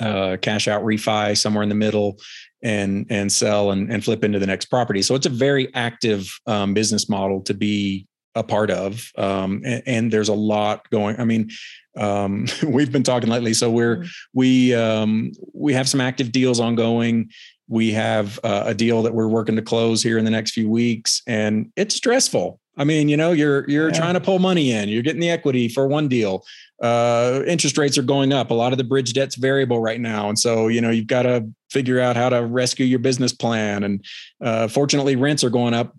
uh, 0.00 0.36
cash 0.42 0.68
out 0.68 0.82
refi 0.82 1.36
somewhere 1.36 1.62
in 1.62 1.68
the 1.68 1.74
middle 1.74 2.18
and 2.62 3.06
and 3.10 3.30
sell 3.30 3.70
and, 3.70 3.90
and 3.90 4.04
flip 4.04 4.24
into 4.24 4.38
the 4.38 4.46
next 4.46 4.66
property. 4.66 5.02
So 5.02 5.14
it's 5.14 5.26
a 5.26 5.30
very 5.30 5.72
active 5.74 6.28
um, 6.46 6.74
business 6.74 7.08
model 7.08 7.40
to 7.42 7.54
be 7.54 8.06
a 8.34 8.42
part 8.42 8.70
of 8.70 9.10
um, 9.16 9.62
and, 9.64 9.82
and, 9.86 10.12
there's 10.12 10.28
a 10.28 10.34
lot 10.34 10.90
going 10.90 11.18
i 11.18 11.24
mean 11.24 11.48
um, 11.96 12.46
we've 12.62 12.92
been 12.92 13.02
talking 13.02 13.28
lately. 13.30 13.54
So 13.54 13.70
we're 13.70 13.98
mm-hmm. 13.98 14.08
we 14.34 14.74
um, 14.74 15.32
we 15.52 15.72
have 15.72 15.88
some 15.88 16.00
active 16.00 16.32
deals 16.32 16.60
ongoing. 16.60 17.30
We 17.68 17.92
have 17.92 18.38
uh, 18.44 18.64
a 18.66 18.74
deal 18.74 19.02
that 19.02 19.14
we're 19.14 19.28
working 19.28 19.56
to 19.56 19.62
close 19.62 20.02
here 20.02 20.18
in 20.18 20.24
the 20.24 20.30
next 20.30 20.52
few 20.52 20.68
weeks 20.68 21.22
and 21.26 21.72
it's 21.76 21.94
stressful. 21.94 22.60
I 22.76 22.84
mean 22.84 23.08
you 23.08 23.16
know 23.16 23.32
you're 23.32 23.68
you're 23.68 23.88
yeah. 23.88 23.98
trying 23.98 24.14
to 24.14 24.20
pull 24.20 24.38
money 24.38 24.70
in. 24.70 24.88
You're 24.88 25.02
getting 25.02 25.20
the 25.20 25.30
equity 25.30 25.68
for 25.68 25.88
one 25.88 26.08
deal 26.08 26.44
uh, 26.82 27.42
interest 27.46 27.78
rates 27.78 27.96
are 27.96 28.02
going 28.02 28.32
up. 28.32 28.50
A 28.50 28.54
lot 28.54 28.72
of 28.72 28.78
the 28.78 28.84
bridge 28.84 29.12
debt's 29.12 29.36
variable 29.36 29.80
right 29.80 30.00
now, 30.00 30.28
and 30.28 30.38
so 30.38 30.68
you 30.68 30.80
know 30.80 30.90
you've 30.90 31.06
got 31.06 31.22
to 31.22 31.48
figure 31.70 32.00
out 32.00 32.16
how 32.16 32.28
to 32.28 32.44
rescue 32.44 32.86
your 32.86 32.98
business 32.98 33.32
plan. 33.32 33.82
And 33.82 34.04
uh, 34.40 34.68
fortunately, 34.68 35.16
rents 35.16 35.42
are 35.42 35.50
going 35.50 35.74
up 35.74 35.94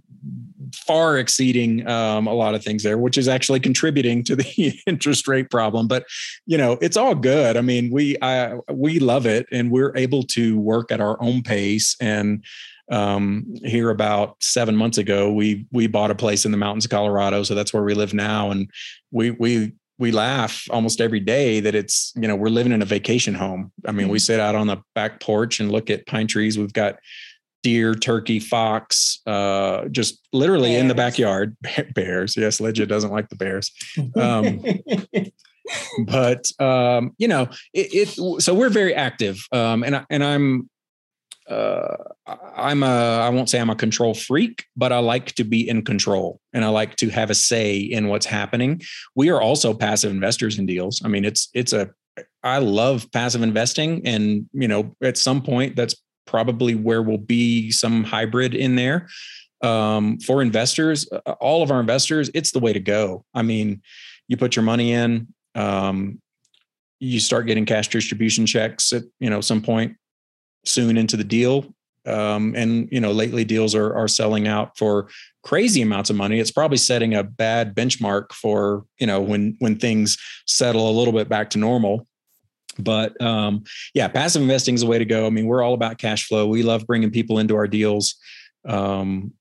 far 0.74 1.18
exceeding 1.18 1.88
um, 1.88 2.28
a 2.28 2.34
lot 2.34 2.56
of 2.56 2.64
things 2.64 2.84
there, 2.84 2.98
which 2.98 3.18
is 3.18 3.28
actually 3.28 3.60
contributing 3.60 4.24
to 4.24 4.36
the 4.36 4.80
interest 4.88 5.28
rate 5.28 5.50
problem. 5.50 5.88
But 5.88 6.06
you 6.46 6.58
know, 6.58 6.78
it's 6.82 6.98
all 6.98 7.16
good. 7.16 7.58
I 7.58 7.62
mean, 7.62 7.92
we 7.92 8.18
I, 8.22 8.56
we 8.72 9.00
love 9.00 9.26
it, 9.26 9.48
and 9.52 9.72
we're 9.72 9.96
able 9.96 10.24
to 10.24 10.60
work 10.60 10.92
at 10.92 11.02
our 11.02 11.22
own 11.22 11.42
pace. 11.42 11.96
And 12.00 12.44
um, 12.90 13.46
here 13.64 13.90
about 13.90 14.38
seven 14.42 14.76
months 14.76 14.98
ago, 14.98 15.32
we 15.32 15.66
we 15.72 15.88
bought 15.88 16.12
a 16.12 16.16
place 16.16 16.46
in 16.46 16.52
the 16.52 16.58
mountains 16.58 16.86
of 16.86 16.92
Colorado, 16.92 17.44
so 17.44 17.56
that's 17.56 17.74
where 17.74 17.84
we 17.84 17.94
live 17.94 18.14
now, 18.14 18.52
and 18.52 18.70
we 19.12 19.32
we 19.32 19.74
we 20.00 20.12
laugh 20.12 20.68
almost 20.70 21.02
every 21.02 21.20
day 21.20 21.60
that 21.60 21.76
it's 21.76 22.14
you 22.16 22.28
know 22.28 22.36
we're 22.36 22.50
living 22.50 22.72
in 22.72 22.82
a 22.82 22.86
vacation 22.86 23.34
home. 23.34 23.72
I 23.86 23.92
mean 23.92 24.06
mm-hmm. 24.06 24.14
we 24.14 24.20
sit 24.20 24.40
out 24.40 24.56
on 24.56 24.68
the 24.68 24.78
back 24.96 25.20
porch 25.20 25.60
and 25.60 25.72
look 25.72 25.90
at 25.90 26.06
pine 26.06 26.28
trees. 26.28 26.58
We've 26.58 26.74
got 26.74 26.98
deer 27.64 27.96
turkey 27.96 28.40
fox 28.40 29.22
uh, 29.26 29.88
just 29.90 30.28
literally 30.32 30.70
bears. 30.70 30.82
in 30.82 30.88
the 30.88 30.96
backyard. 30.96 31.58
Bears. 31.96 32.38
Yes 32.38 32.60
Lygia 32.60 32.86
doesn't 32.88 33.12
like 33.12 33.30
the 33.30 33.36
bears. 33.36 33.72
Um, 34.16 34.62
but 36.06 36.50
um, 36.62 37.14
you 37.18 37.28
know 37.28 37.50
it, 37.74 38.10
it, 38.18 38.42
so 38.42 38.54
we're 38.54 38.70
very 38.70 38.94
active. 38.94 39.40
Um, 39.52 39.84
and 39.84 39.96
I, 39.96 40.06
and 40.10 40.24
i'm 40.24 40.70
uh, 41.50 41.96
I'm 42.56 42.84
a 42.84 43.20
I 43.22 43.30
won't 43.30 43.50
say 43.50 43.60
I'm 43.60 43.70
a 43.70 43.76
control 43.76 44.14
freak, 44.14 44.66
but 44.76 44.92
I 44.92 45.00
like 45.00 45.34
to 45.36 45.44
be 45.44 45.68
in 45.68 45.84
control 45.84 46.42
and 46.54 46.66
I 46.66 46.70
like 46.70 46.96
to 46.98 47.10
have 47.10 47.30
a 47.30 47.36
say 47.36 47.78
in 47.78 48.08
what's 48.08 48.26
happening. 48.26 48.82
We 49.16 49.30
are 49.30 49.42
also 49.42 49.74
passive 49.74 50.12
investors 50.12 50.60
in 50.60 50.66
deals. 50.66 51.02
I 51.04 51.08
mean, 51.08 51.24
it's 51.24 51.50
it's 51.54 51.74
a 51.74 51.92
I 52.44 52.60
love 52.60 53.10
passive 53.12 53.44
investing, 53.44 54.06
and 54.06 54.50
you 54.54 54.68
know, 54.68 54.96
at 55.02 55.18
some 55.18 55.42
point, 55.42 55.76
that's 55.76 55.96
probably 56.26 56.76
where 56.76 57.02
we'll 57.02 57.18
be 57.18 57.72
some 57.72 58.04
hybrid 58.04 58.54
in 58.54 58.76
there. 58.76 59.08
Um, 59.64 60.20
for 60.20 60.42
investors, 60.42 61.08
uh, 61.12 61.32
all 61.40 61.64
of 61.64 61.72
our 61.72 61.80
investors, 61.80 62.30
it's 62.34 62.52
the 62.52 62.60
way 62.60 62.74
to 62.74 62.80
go. 62.80 63.24
I 63.34 63.42
mean, 63.42 63.82
you 64.28 64.38
put 64.38 64.56
your 64.56 64.64
money 64.64 64.94
in. 64.94 65.34
Um, 65.56 66.22
you 67.00 67.20
start 67.20 67.48
getting 67.48 67.66
cash 67.66 67.88
distribution 67.88 68.46
checks 68.46 68.92
at 68.92 69.04
you 69.20 69.30
know 69.30 69.40
some 69.40 69.62
point 69.62 69.96
soon 70.68 70.98
into 70.98 71.18
the 71.18 71.24
deal. 71.24 71.74
Um, 72.06 72.54
and 72.56 72.88
you 72.92 73.02
know, 73.02 73.12
lately 73.12 73.44
deals 73.44 73.76
are 73.76 73.94
are 73.94 74.08
selling 74.08 74.48
out 74.48 74.78
for 74.78 75.10
crazy 75.44 75.82
amounts 75.82 76.10
of 76.10 76.16
money. 76.16 76.40
It's 76.40 76.52
probably 76.52 76.78
setting 76.78 77.14
a 77.14 77.24
bad 77.24 77.76
benchmark 77.76 78.32
for 78.32 78.86
you 78.98 79.08
know 79.08 79.20
when 79.22 79.56
when 79.60 79.78
things 79.78 80.18
settle 80.46 80.90
a 80.90 80.98
little 80.98 81.14
bit 81.14 81.28
back 81.28 81.50
to 81.52 81.58
normal. 81.58 82.08
But 82.80 83.20
um, 83.22 83.64
yeah, 83.94 84.08
passive 84.08 84.42
investing 84.42 84.76
is 84.76 84.82
the 84.82 84.88
way 84.88 85.00
to 85.00 85.06
go. 85.06 85.26
I 85.26 85.30
mean, 85.30 85.48
we're 85.48 85.64
all 85.64 85.74
about 85.74 85.98
cash 85.98 86.28
flow. 86.28 86.48
We 86.48 86.64
love 86.64 86.86
bringing 86.88 87.12
people 87.12 87.40
into 87.40 87.56
our 87.56 87.68
deals, 87.68 88.16
um, 88.66 89.34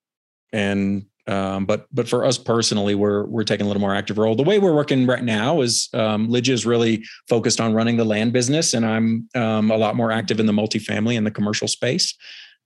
and 0.52 1.06
um, 1.26 1.66
but 1.66 1.86
but 1.92 2.08
for 2.08 2.24
us 2.24 2.38
personally, 2.38 2.94
we're 2.94 3.24
we're 3.24 3.44
taking 3.44 3.64
a 3.64 3.68
little 3.68 3.80
more 3.80 3.94
active 3.94 4.18
role. 4.18 4.36
The 4.36 4.42
way 4.42 4.58
we're 4.58 4.74
working 4.74 5.06
right 5.06 5.24
now 5.24 5.60
is 5.60 5.88
um, 5.92 6.28
Lygia 6.28 6.54
is 6.54 6.64
really 6.64 7.04
focused 7.28 7.60
on 7.60 7.74
running 7.74 7.96
the 7.96 8.04
land 8.04 8.32
business, 8.32 8.74
and 8.74 8.86
I'm 8.86 9.28
um, 9.34 9.70
a 9.70 9.76
lot 9.76 9.96
more 9.96 10.12
active 10.12 10.38
in 10.38 10.46
the 10.46 10.52
multifamily 10.52 11.16
and 11.16 11.26
the 11.26 11.32
commercial 11.32 11.68
space. 11.68 12.14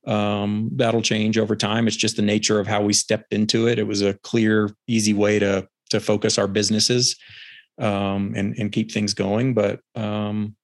Um, 0.06 0.70
that'll 0.76 1.02
change 1.02 1.38
over 1.38 1.56
time. 1.56 1.86
It's 1.86 1.96
just 1.96 2.16
the 2.16 2.22
nature 2.22 2.58
of 2.58 2.66
how 2.66 2.82
we 2.82 2.92
stepped 2.92 3.32
into 3.32 3.66
it. 3.66 3.78
It 3.78 3.86
was 3.86 4.02
a 4.02 4.14
clear, 4.14 4.70
easy 4.86 5.14
way 5.14 5.38
to 5.38 5.66
to 5.90 6.00
focus 6.00 6.38
our 6.38 6.46
businesses 6.46 7.16
um, 7.78 8.34
and 8.36 8.54
and 8.58 8.72
keep 8.72 8.92
things 8.92 9.14
going. 9.14 9.54
But 9.54 9.80
um, 9.94 10.54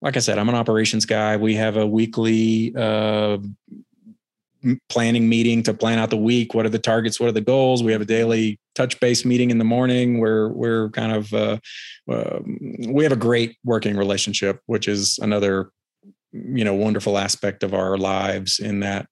like 0.00 0.16
I 0.16 0.20
said, 0.20 0.38
I'm 0.38 0.48
an 0.48 0.54
operations 0.54 1.06
guy. 1.06 1.36
We 1.36 1.56
have 1.56 1.76
a 1.76 1.86
weekly 1.86 2.72
uh, 2.76 3.38
planning 4.88 5.28
meeting 5.28 5.62
to 5.64 5.74
plan 5.74 5.98
out 5.98 6.10
the 6.10 6.16
week. 6.16 6.54
What 6.54 6.66
are 6.66 6.70
the 6.70 6.78
targets? 6.78 7.18
What 7.18 7.28
are 7.28 7.32
the 7.32 7.40
goals? 7.40 7.82
We 7.82 7.92
have 7.92 8.00
a 8.00 8.06
daily 8.06 8.58
touch 8.74 8.98
base 9.00 9.24
meeting 9.24 9.50
in 9.50 9.58
the 9.58 9.64
morning 9.64 10.20
where 10.20 10.48
we're 10.48 10.90
kind 10.90 11.12
of 11.12 11.32
uh, 11.32 11.58
uh, 12.10 12.40
we 12.88 13.02
have 13.04 13.12
a 13.12 13.16
great 13.16 13.56
working 13.64 13.96
relationship, 13.96 14.60
which 14.66 14.88
is 14.88 15.18
another 15.20 15.70
you 16.32 16.64
know 16.64 16.74
wonderful 16.74 17.18
aspect 17.18 17.62
of 17.62 17.74
our 17.74 17.96
lives 17.96 18.58
in 18.58 18.80
that 18.80 19.06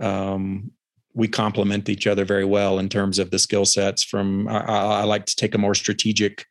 um, 0.00 0.70
we 1.14 1.28
complement 1.28 1.88
each 1.88 2.06
other 2.06 2.24
very 2.24 2.44
well 2.44 2.78
in 2.78 2.88
terms 2.88 3.18
of 3.18 3.30
the 3.30 3.38
skill 3.38 3.64
sets. 3.64 4.02
From 4.02 4.48
I, 4.48 4.60
I, 4.60 5.04
like 5.04 5.26
to 5.26 5.36
take 5.36 5.54
a 5.54 5.58
more 5.58 5.74
strategic. 5.74 6.46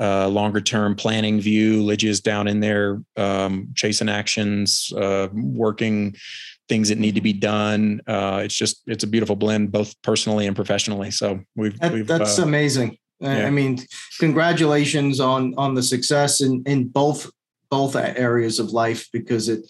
Uh, 0.00 0.26
longer 0.28 0.62
term 0.62 0.94
planning 0.94 1.38
view. 1.42 1.82
Lygia's 1.82 2.20
down 2.20 2.48
in 2.48 2.60
there 2.60 3.02
um, 3.18 3.68
chasing 3.74 4.08
actions, 4.08 4.90
uh, 4.96 5.28
working 5.34 6.16
things 6.70 6.88
that 6.88 6.98
need 6.98 7.16
to 7.16 7.20
be 7.20 7.34
done. 7.34 8.00
Uh, 8.06 8.42
it's 8.44 8.54
just 8.54 8.82
it's 8.86 9.04
a 9.04 9.06
beautiful 9.06 9.36
blend, 9.36 9.72
both 9.72 10.00
personally 10.02 10.46
and 10.46 10.56
professionally. 10.56 11.10
So 11.10 11.40
we've, 11.56 11.78
that, 11.80 11.92
we've 11.92 12.06
that's 12.06 12.38
uh, 12.38 12.44
amazing. 12.44 12.96
Yeah. 13.18 13.46
I 13.46 13.50
mean, 13.50 13.80
congratulations 14.18 15.20
on 15.20 15.52
on 15.58 15.74
the 15.74 15.82
success 15.82 16.40
in 16.40 16.62
in 16.64 16.88
both 16.88 17.30
both 17.70 17.96
areas 17.96 18.58
of 18.58 18.70
life 18.70 19.08
because 19.12 19.50
it 19.50 19.66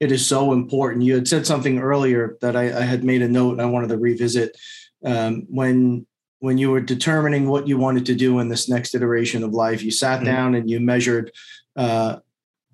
it 0.00 0.12
is 0.12 0.26
so 0.26 0.52
important. 0.52 1.04
You 1.04 1.14
had 1.14 1.28
said 1.28 1.46
something 1.46 1.78
earlier 1.78 2.36
that 2.40 2.56
I, 2.56 2.64
I 2.80 2.82
had 2.82 3.04
made 3.04 3.22
a 3.22 3.28
note 3.28 3.52
and 3.52 3.62
I 3.62 3.66
wanted 3.66 3.88
to 3.90 3.98
revisit 3.98 4.56
um, 5.04 5.46
when 5.48 6.06
when 6.40 6.58
you 6.58 6.70
were 6.70 6.80
determining 6.80 7.48
what 7.48 7.68
you 7.68 7.78
wanted 7.78 8.04
to 8.06 8.14
do 8.14 8.40
in 8.40 8.48
this 8.48 8.68
next 8.68 8.94
iteration 8.94 9.44
of 9.44 9.52
life. 9.52 9.82
You 9.82 9.92
sat 9.92 10.16
mm-hmm. 10.16 10.26
down 10.26 10.54
and 10.56 10.68
you 10.68 10.80
measured 10.80 11.30
uh, 11.76 12.16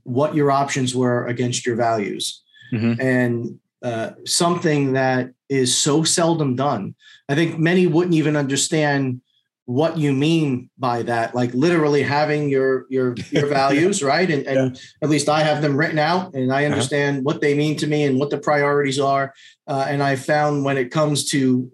what 0.04 0.34
your 0.34 0.50
options 0.50 0.94
were 0.94 1.26
against 1.26 1.66
your 1.66 1.76
values. 1.76 2.42
Mm-hmm. 2.72 3.00
And 3.00 3.60
uh, 3.86 4.10
something 4.24 4.94
that 4.94 5.30
is 5.48 5.76
so 5.76 6.02
seldom 6.02 6.56
done. 6.56 6.96
I 7.28 7.36
think 7.36 7.56
many 7.56 7.86
wouldn't 7.86 8.16
even 8.16 8.34
understand 8.34 9.20
what 9.66 9.96
you 9.98 10.12
mean 10.12 10.70
by 10.78 11.02
that 11.02 11.34
like 11.34 11.52
literally 11.52 12.02
having 12.02 12.48
your 12.48 12.86
your 12.88 13.16
your 13.30 13.46
values 13.62 14.00
right 14.00 14.30
and, 14.30 14.46
and 14.46 14.76
yeah. 14.76 14.82
at 15.02 15.10
least 15.10 15.28
i 15.28 15.42
have 15.42 15.60
them 15.60 15.76
written 15.76 15.98
out 15.98 16.32
and 16.34 16.52
i 16.52 16.64
uh-huh. 16.64 16.72
understand 16.72 17.16
uh-huh. 17.16 17.22
what 17.24 17.40
they 17.40 17.52
mean 17.52 17.76
to 17.76 17.88
me 17.88 18.04
and 18.04 18.16
what 18.16 18.30
the 18.30 18.38
priorities 18.38 19.00
are 19.00 19.34
uh, 19.66 19.84
and 19.88 20.04
i 20.04 20.14
found 20.14 20.64
when 20.64 20.78
it 20.78 20.92
comes 20.92 21.24
to 21.24 21.68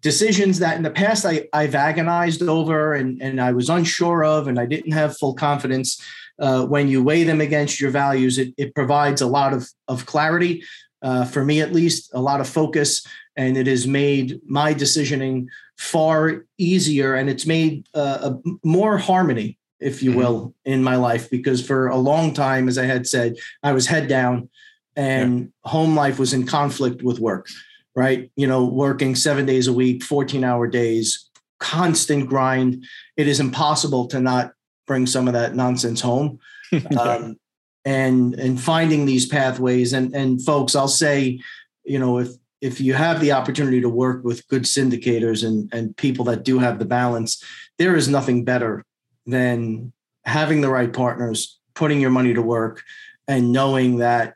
decisions 0.00 0.58
that 0.58 0.78
in 0.78 0.82
the 0.82 0.90
past 0.90 1.26
I, 1.26 1.46
i've 1.52 1.74
agonized 1.74 2.42
over 2.42 2.94
and, 2.94 3.20
and 3.20 3.38
i 3.38 3.52
was 3.52 3.68
unsure 3.68 4.24
of 4.24 4.48
and 4.48 4.58
i 4.58 4.64
didn't 4.64 4.92
have 4.92 5.18
full 5.18 5.34
confidence 5.34 6.02
uh, 6.40 6.64
when 6.64 6.88
you 6.88 7.02
weigh 7.02 7.24
them 7.24 7.42
against 7.42 7.78
your 7.78 7.90
values 7.90 8.38
it, 8.38 8.54
it 8.56 8.74
provides 8.74 9.20
a 9.20 9.26
lot 9.26 9.52
of, 9.52 9.68
of 9.86 10.06
clarity 10.06 10.64
uh, 11.04 11.24
for 11.26 11.44
me 11.44 11.60
at 11.60 11.72
least, 11.72 12.10
a 12.14 12.20
lot 12.20 12.40
of 12.40 12.48
focus, 12.48 13.06
and 13.36 13.56
it 13.58 13.66
has 13.66 13.86
made 13.86 14.40
my 14.46 14.72
decisioning 14.72 15.46
far 15.76 16.46
easier, 16.56 17.14
and 17.14 17.28
it's 17.28 17.46
made 17.46 17.86
uh, 17.94 18.30
a 18.32 18.50
more 18.64 18.96
harmony, 18.96 19.58
if 19.80 20.02
you 20.02 20.10
mm-hmm. 20.10 20.18
will, 20.18 20.54
in 20.64 20.82
my 20.82 20.96
life. 20.96 21.28
Because 21.28 21.64
for 21.64 21.88
a 21.88 21.96
long 21.96 22.32
time, 22.32 22.68
as 22.68 22.78
I 22.78 22.86
had 22.86 23.06
said, 23.06 23.36
I 23.62 23.72
was 23.72 23.86
head 23.86 24.08
down, 24.08 24.48
and 24.96 25.40
yeah. 25.40 25.70
home 25.70 25.94
life 25.94 26.18
was 26.18 26.32
in 26.32 26.46
conflict 26.46 27.02
with 27.02 27.20
work. 27.20 27.48
Right, 27.94 28.32
you 28.34 28.48
know, 28.48 28.64
working 28.64 29.14
seven 29.14 29.46
days 29.46 29.68
a 29.68 29.72
week, 29.72 30.02
fourteen-hour 30.02 30.68
days, 30.68 31.30
constant 31.60 32.28
grind. 32.28 32.84
It 33.16 33.28
is 33.28 33.40
impossible 33.40 34.06
to 34.08 34.20
not 34.20 34.52
bring 34.86 35.06
some 35.06 35.28
of 35.28 35.34
that 35.34 35.54
nonsense 35.54 36.00
home. 36.00 36.40
um, 36.98 37.36
and 37.84 38.34
and 38.34 38.60
finding 38.60 39.04
these 39.04 39.26
pathways 39.26 39.92
and 39.92 40.14
and 40.14 40.42
folks, 40.42 40.74
I'll 40.74 40.88
say, 40.88 41.40
you 41.84 41.98
know, 41.98 42.18
if 42.18 42.28
if 42.60 42.80
you 42.80 42.94
have 42.94 43.20
the 43.20 43.32
opportunity 43.32 43.80
to 43.80 43.88
work 43.88 44.24
with 44.24 44.46
good 44.48 44.62
syndicators 44.62 45.46
and 45.46 45.72
and 45.72 45.96
people 45.96 46.24
that 46.26 46.44
do 46.44 46.58
have 46.58 46.78
the 46.78 46.84
balance, 46.84 47.42
there 47.78 47.94
is 47.94 48.08
nothing 48.08 48.44
better 48.44 48.84
than 49.26 49.92
having 50.24 50.60
the 50.60 50.70
right 50.70 50.92
partners, 50.92 51.58
putting 51.74 52.00
your 52.00 52.10
money 52.10 52.32
to 52.34 52.42
work, 52.42 52.82
and 53.28 53.52
knowing 53.52 53.98
that 53.98 54.34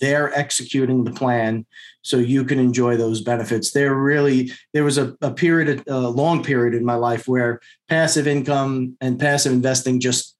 they're 0.00 0.36
executing 0.36 1.04
the 1.04 1.12
plan 1.12 1.66
so 2.02 2.16
you 2.16 2.44
can 2.44 2.58
enjoy 2.58 2.96
those 2.96 3.20
benefits. 3.20 3.72
There 3.72 3.94
really 3.94 4.50
there 4.72 4.84
was 4.84 4.98
a, 4.98 5.16
a 5.20 5.30
period, 5.30 5.84
a 5.86 5.98
long 6.00 6.42
period 6.42 6.74
in 6.74 6.84
my 6.84 6.94
life 6.94 7.28
where 7.28 7.60
passive 7.88 8.26
income 8.26 8.96
and 9.00 9.20
passive 9.20 9.52
investing 9.52 10.00
just 10.00 10.34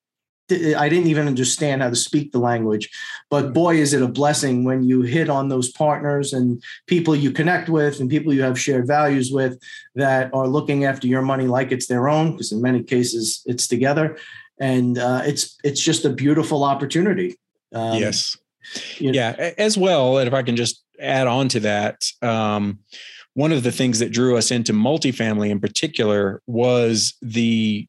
I 0.51 0.89
didn't 0.89 1.09
even 1.09 1.27
understand 1.27 1.83
how 1.83 1.91
to 1.91 1.97
speak 1.97 2.33
the 2.33 2.39
language. 2.39 2.91
But 3.31 3.53
boy, 3.53 3.77
is 3.77 3.93
it 3.93 4.03
a 4.03 4.09
blessing 4.09 4.65
when 4.65 4.83
you 4.83 5.03
hit 5.03 5.29
on 5.29 5.49
those 5.49 5.71
partners 5.71 6.33
and 6.33 6.63
people 6.87 7.15
you 7.15 7.31
connect 7.31 7.69
with 7.69 8.01
and 8.01 8.11
people 8.11 8.35
you 8.35 8.43
have 8.43 8.59
shared 8.59 8.87
values 8.87 9.31
with 9.33 9.59
that 9.95 10.33
are 10.35 10.49
looking 10.49 10.85
after 10.85 11.07
your 11.07 11.23
money 11.23 11.47
like 11.47 11.73
it's 11.73 11.87
their 11.87 12.09
own, 12.09 12.33
because 12.33 12.53
in 12.53 12.61
many 12.61 12.83
cases 12.83 13.43
it's 13.47 13.67
together. 13.67 14.17
And 14.59 14.99
uh, 14.99 15.23
it's 15.25 15.57
it's 15.65 15.81
just 15.81 16.05
a 16.05 16.11
beautiful 16.11 16.65
opportunity. 16.65 17.39
Um, 17.73 17.99
yes. 17.99 18.37
You 18.99 19.13
know, 19.13 19.17
yeah. 19.17 19.53
As 19.57 19.79
well, 19.79 20.19
and 20.19 20.29
if 20.29 20.35
I 20.35 20.43
can 20.43 20.55
just 20.55 20.85
add 21.01 21.27
on 21.27 21.49
to 21.49 21.61
that, 21.61 22.05
um, 22.21 22.81
one 23.35 23.53
of 23.53 23.63
the 23.63 23.73
things 23.73 24.01
that 24.01 24.13
drew 24.13 24.37
us 24.37 24.51
into 24.51 24.73
multifamily 24.73 25.49
in 25.51 25.61
particular 25.61 26.43
was 26.47 27.15
the 27.23 27.87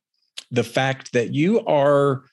the 0.49 0.63
fact 0.63 1.13
that 1.13 1.33
you 1.33 1.65
are 1.65 2.23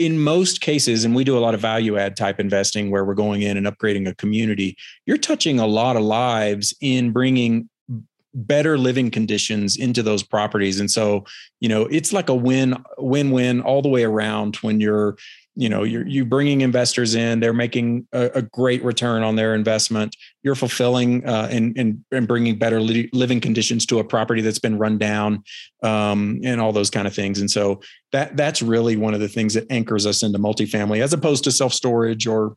in 0.00 0.18
most 0.18 0.62
cases 0.62 1.04
and 1.04 1.14
we 1.14 1.24
do 1.24 1.36
a 1.36 1.40
lot 1.40 1.54
of 1.54 1.60
value 1.60 1.98
add 1.98 2.16
type 2.16 2.40
investing 2.40 2.90
where 2.90 3.04
we're 3.04 3.14
going 3.14 3.42
in 3.42 3.58
and 3.58 3.66
upgrading 3.66 4.08
a 4.08 4.14
community 4.14 4.76
you're 5.04 5.18
touching 5.18 5.60
a 5.60 5.66
lot 5.66 5.94
of 5.94 6.02
lives 6.02 6.74
in 6.80 7.12
bringing 7.12 7.68
better 8.34 8.78
living 8.78 9.10
conditions 9.10 9.76
into 9.76 10.02
those 10.02 10.22
properties. 10.22 10.78
And 10.80 10.90
so 10.90 11.24
you 11.60 11.68
know 11.68 11.82
it's 11.86 12.12
like 12.12 12.28
a 12.28 12.34
win 12.34 12.76
win 12.98 13.30
win 13.30 13.60
all 13.60 13.82
the 13.82 13.88
way 13.88 14.04
around 14.04 14.56
when 14.56 14.80
you're 14.80 15.16
you 15.56 15.68
know 15.68 15.82
you're 15.82 16.06
you 16.06 16.24
bringing 16.24 16.60
investors 16.60 17.14
in 17.14 17.40
they're 17.40 17.52
making 17.52 18.06
a, 18.12 18.30
a, 18.36 18.42
great 18.42 18.84
return 18.84 19.22
on 19.22 19.36
their 19.36 19.54
investment. 19.54 20.14
You're 20.42 20.54
fulfilling 20.54 21.26
uh, 21.28 21.48
and, 21.50 21.76
and 21.76 22.04
and 22.12 22.28
bringing 22.28 22.58
better 22.58 22.80
li- 22.80 23.10
living 23.12 23.40
conditions 23.40 23.84
to 23.86 23.98
a 23.98 24.04
property 24.04 24.42
that's 24.42 24.58
been 24.58 24.78
run 24.78 24.96
down 24.98 25.42
um, 25.82 26.40
and 26.44 26.60
all 26.60 26.72
those 26.72 26.90
kind 26.90 27.06
of 27.06 27.14
things. 27.14 27.40
And 27.40 27.50
so 27.50 27.80
that 28.12 28.36
that's 28.36 28.62
really 28.62 28.96
one 28.96 29.12
of 29.12 29.20
the 29.20 29.28
things 29.28 29.54
that 29.54 29.66
anchors 29.70 30.06
us 30.06 30.22
into 30.22 30.38
multifamily 30.38 31.02
as 31.02 31.12
opposed 31.12 31.44
to 31.44 31.52
self 31.52 31.74
storage 31.74 32.26
or 32.26 32.56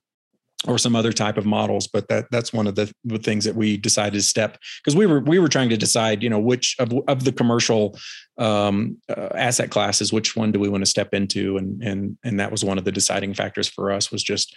or 0.67 0.77
some 0.77 0.95
other 0.95 1.11
type 1.11 1.37
of 1.37 1.45
models 1.45 1.87
but 1.87 2.07
that 2.07 2.25
that's 2.31 2.53
one 2.53 2.67
of 2.67 2.75
the, 2.75 2.91
the 3.03 3.19
things 3.19 3.43
that 3.43 3.55
we 3.55 3.75
decided 3.75 4.13
to 4.13 4.21
step 4.21 4.57
because 4.81 4.95
we 4.95 5.05
were 5.05 5.19
we 5.19 5.39
were 5.39 5.49
trying 5.49 5.69
to 5.69 5.77
decide 5.77 6.23
you 6.23 6.29
know 6.29 6.39
which 6.39 6.75
of, 6.79 6.93
of 7.07 7.25
the 7.25 7.31
commercial 7.31 7.97
um, 8.37 8.97
uh, 9.09 9.29
asset 9.35 9.69
classes 9.69 10.13
which 10.13 10.35
one 10.35 10.51
do 10.51 10.59
we 10.59 10.69
want 10.69 10.81
to 10.81 10.89
step 10.89 11.13
into? 11.13 11.57
And 11.57 11.83
and 11.83 12.17
and 12.23 12.39
that 12.39 12.51
was 12.51 12.63
one 12.63 12.77
of 12.77 12.85
the 12.85 12.91
deciding 12.91 13.33
factors 13.33 13.67
for 13.67 13.91
us 13.91 14.11
was 14.11 14.23
just 14.23 14.55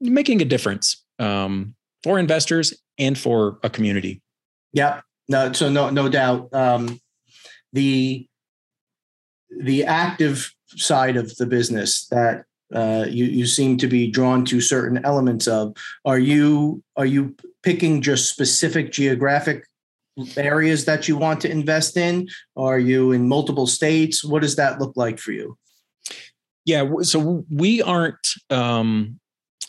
making 0.00 0.40
a 0.40 0.44
difference 0.44 1.04
um, 1.18 1.74
for 2.04 2.18
investors 2.18 2.74
and 2.98 3.18
for 3.18 3.58
a 3.62 3.70
community. 3.70 4.22
Yep. 4.74 5.02
No 5.28 5.52
so 5.52 5.68
no 5.68 5.90
no 5.90 6.08
doubt 6.08 6.52
um, 6.54 7.00
the 7.72 8.26
the 9.50 9.84
active 9.84 10.52
side 10.68 11.16
of 11.16 11.34
the 11.36 11.46
business 11.46 12.06
that 12.08 12.44
uh, 12.74 13.06
you 13.08 13.24
you 13.24 13.46
seem 13.46 13.76
to 13.78 13.86
be 13.86 14.10
drawn 14.10 14.44
to 14.46 14.60
certain 14.60 15.04
elements 15.04 15.46
of. 15.46 15.74
Are 16.04 16.18
you 16.18 16.82
are 16.96 17.06
you 17.06 17.34
picking 17.62 18.02
just 18.02 18.30
specific 18.30 18.92
geographic 18.92 19.64
areas 20.36 20.84
that 20.84 21.08
you 21.08 21.16
want 21.16 21.40
to 21.42 21.50
invest 21.50 21.96
in? 21.96 22.28
Are 22.56 22.78
you 22.78 23.12
in 23.12 23.28
multiple 23.28 23.66
states? 23.66 24.24
What 24.24 24.42
does 24.42 24.56
that 24.56 24.80
look 24.80 24.96
like 24.96 25.18
for 25.18 25.32
you? 25.32 25.56
Yeah, 26.64 26.88
so 27.02 27.44
we 27.50 27.82
aren't 27.82 28.28
um, 28.50 29.18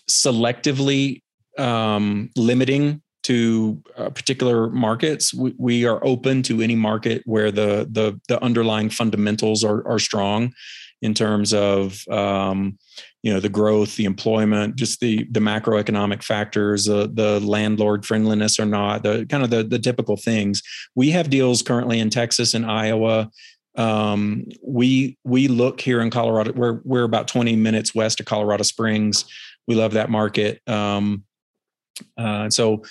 selectively 0.09 1.21
um, 1.57 2.29
limiting 2.35 3.01
to 3.23 3.81
uh, 3.97 4.09
particular 4.09 4.69
markets. 4.69 5.33
We, 5.33 5.53
we, 5.57 5.85
are 5.85 6.03
open 6.03 6.41
to 6.43 6.61
any 6.61 6.75
market 6.75 7.21
where 7.25 7.51
the 7.51 7.87
the, 7.89 8.19
the 8.27 8.43
underlying 8.43 8.89
fundamentals 8.89 9.63
are, 9.63 9.87
are 9.87 9.99
strong 9.99 10.53
in 11.01 11.13
terms 11.13 11.53
of 11.53 12.07
um, 12.09 12.77
you 13.23 13.33
know 13.33 13.39
the 13.39 13.49
growth, 13.49 13.95
the 13.95 14.05
employment, 14.05 14.75
just 14.75 14.99
the 14.99 15.25
the 15.31 15.39
macroeconomic 15.39 16.23
factors, 16.23 16.87
uh, 16.87 17.07
the 17.11 17.39
landlord 17.39 18.05
friendliness 18.05 18.59
or 18.59 18.65
not, 18.65 19.03
the 19.03 19.25
kind 19.29 19.43
of 19.43 19.49
the 19.49 19.63
the 19.63 19.79
typical 19.79 20.17
things. 20.17 20.61
We 20.95 21.11
have 21.11 21.29
deals 21.29 21.61
currently 21.61 21.99
in 21.99 22.09
Texas 22.09 22.53
and 22.53 22.65
Iowa. 22.65 23.29
Um, 23.75 24.45
we 24.63 25.17
we 25.23 25.47
look 25.47 25.81
here 25.81 26.01
in 26.01 26.09
Colorado. 26.09 26.53
We're 26.53 26.81
we're 26.83 27.03
about 27.03 27.27
20 27.27 27.55
minutes 27.55 27.95
west 27.95 28.19
of 28.19 28.25
Colorado 28.25 28.63
Springs. 28.63 29.25
We 29.67 29.75
love 29.75 29.93
that 29.93 30.09
market. 30.09 30.61
Um, 30.67 31.23
uh, 32.17 32.49
so 32.49 32.83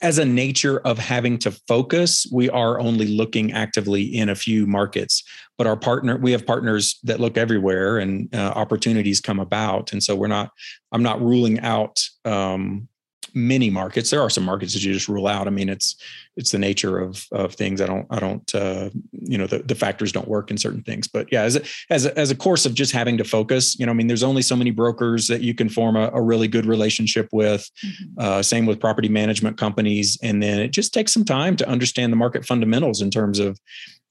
as 0.00 0.18
a 0.18 0.24
nature 0.24 0.80
of 0.80 0.98
having 0.98 1.38
to 1.38 1.50
focus, 1.68 2.26
we 2.32 2.48
are 2.50 2.80
only 2.80 3.06
looking 3.06 3.52
actively 3.52 4.02
in 4.02 4.28
a 4.28 4.34
few 4.34 4.66
markets. 4.66 5.22
But 5.58 5.66
our 5.66 5.76
partner, 5.76 6.16
we 6.16 6.32
have 6.32 6.46
partners 6.46 6.98
that 7.04 7.20
look 7.20 7.36
everywhere, 7.36 7.98
and 7.98 8.34
uh, 8.34 8.52
opportunities 8.54 9.20
come 9.20 9.38
about. 9.38 9.92
And 9.92 10.02
so 10.02 10.16
we're 10.16 10.26
not. 10.28 10.50
I'm 10.92 11.02
not 11.02 11.20
ruling 11.20 11.60
out 11.60 12.00
um, 12.24 12.88
many 13.34 13.70
markets. 13.70 14.10
There 14.10 14.20
are 14.20 14.30
some 14.30 14.44
markets 14.44 14.74
that 14.74 14.82
you 14.82 14.92
just 14.92 15.08
rule 15.08 15.26
out. 15.26 15.46
I 15.46 15.50
mean, 15.50 15.68
it's 15.68 15.96
it's 16.36 16.50
the 16.50 16.58
nature 16.58 16.98
of 16.98 17.26
of 17.32 17.54
things. 17.54 17.80
I 17.80 17.86
don't 17.86 18.06
I 18.10 18.18
don't 18.18 18.54
uh, 18.54 18.90
you 19.12 19.38
know 19.38 19.46
the, 19.46 19.60
the 19.60 19.74
factors 19.74 20.12
don't 20.12 20.28
work 20.28 20.50
in 20.50 20.58
certain 20.58 20.82
things. 20.82 21.08
But 21.08 21.28
yeah, 21.32 21.42
as 21.42 21.56
a, 21.56 21.62
as 21.90 22.06
a, 22.06 22.18
as 22.18 22.30
a 22.30 22.36
course 22.36 22.66
of 22.66 22.74
just 22.74 22.92
having 22.92 23.18
to 23.18 23.24
focus, 23.24 23.78
you 23.78 23.86
know, 23.86 23.92
I 23.92 23.94
mean, 23.94 24.06
there's 24.06 24.22
only 24.22 24.42
so 24.42 24.56
many 24.56 24.70
brokers 24.70 25.26
that 25.28 25.42
you 25.42 25.54
can 25.54 25.68
form 25.68 25.96
a, 25.96 26.10
a 26.12 26.20
really 26.20 26.48
good 26.48 26.66
relationship 26.66 27.28
with. 27.32 27.68
Mm-hmm. 27.84 28.18
Uh, 28.18 28.42
same 28.42 28.66
with 28.66 28.80
property 28.80 29.08
management 29.08 29.58
companies, 29.58 30.18
and 30.22 30.42
then 30.42 30.60
it 30.60 30.68
just 30.68 30.94
takes 30.94 31.12
some 31.12 31.24
time 31.24 31.56
to 31.56 31.68
understand 31.68 32.12
the 32.12 32.16
market 32.16 32.44
fundamentals 32.44 33.00
in 33.00 33.10
terms 33.10 33.38
of 33.38 33.58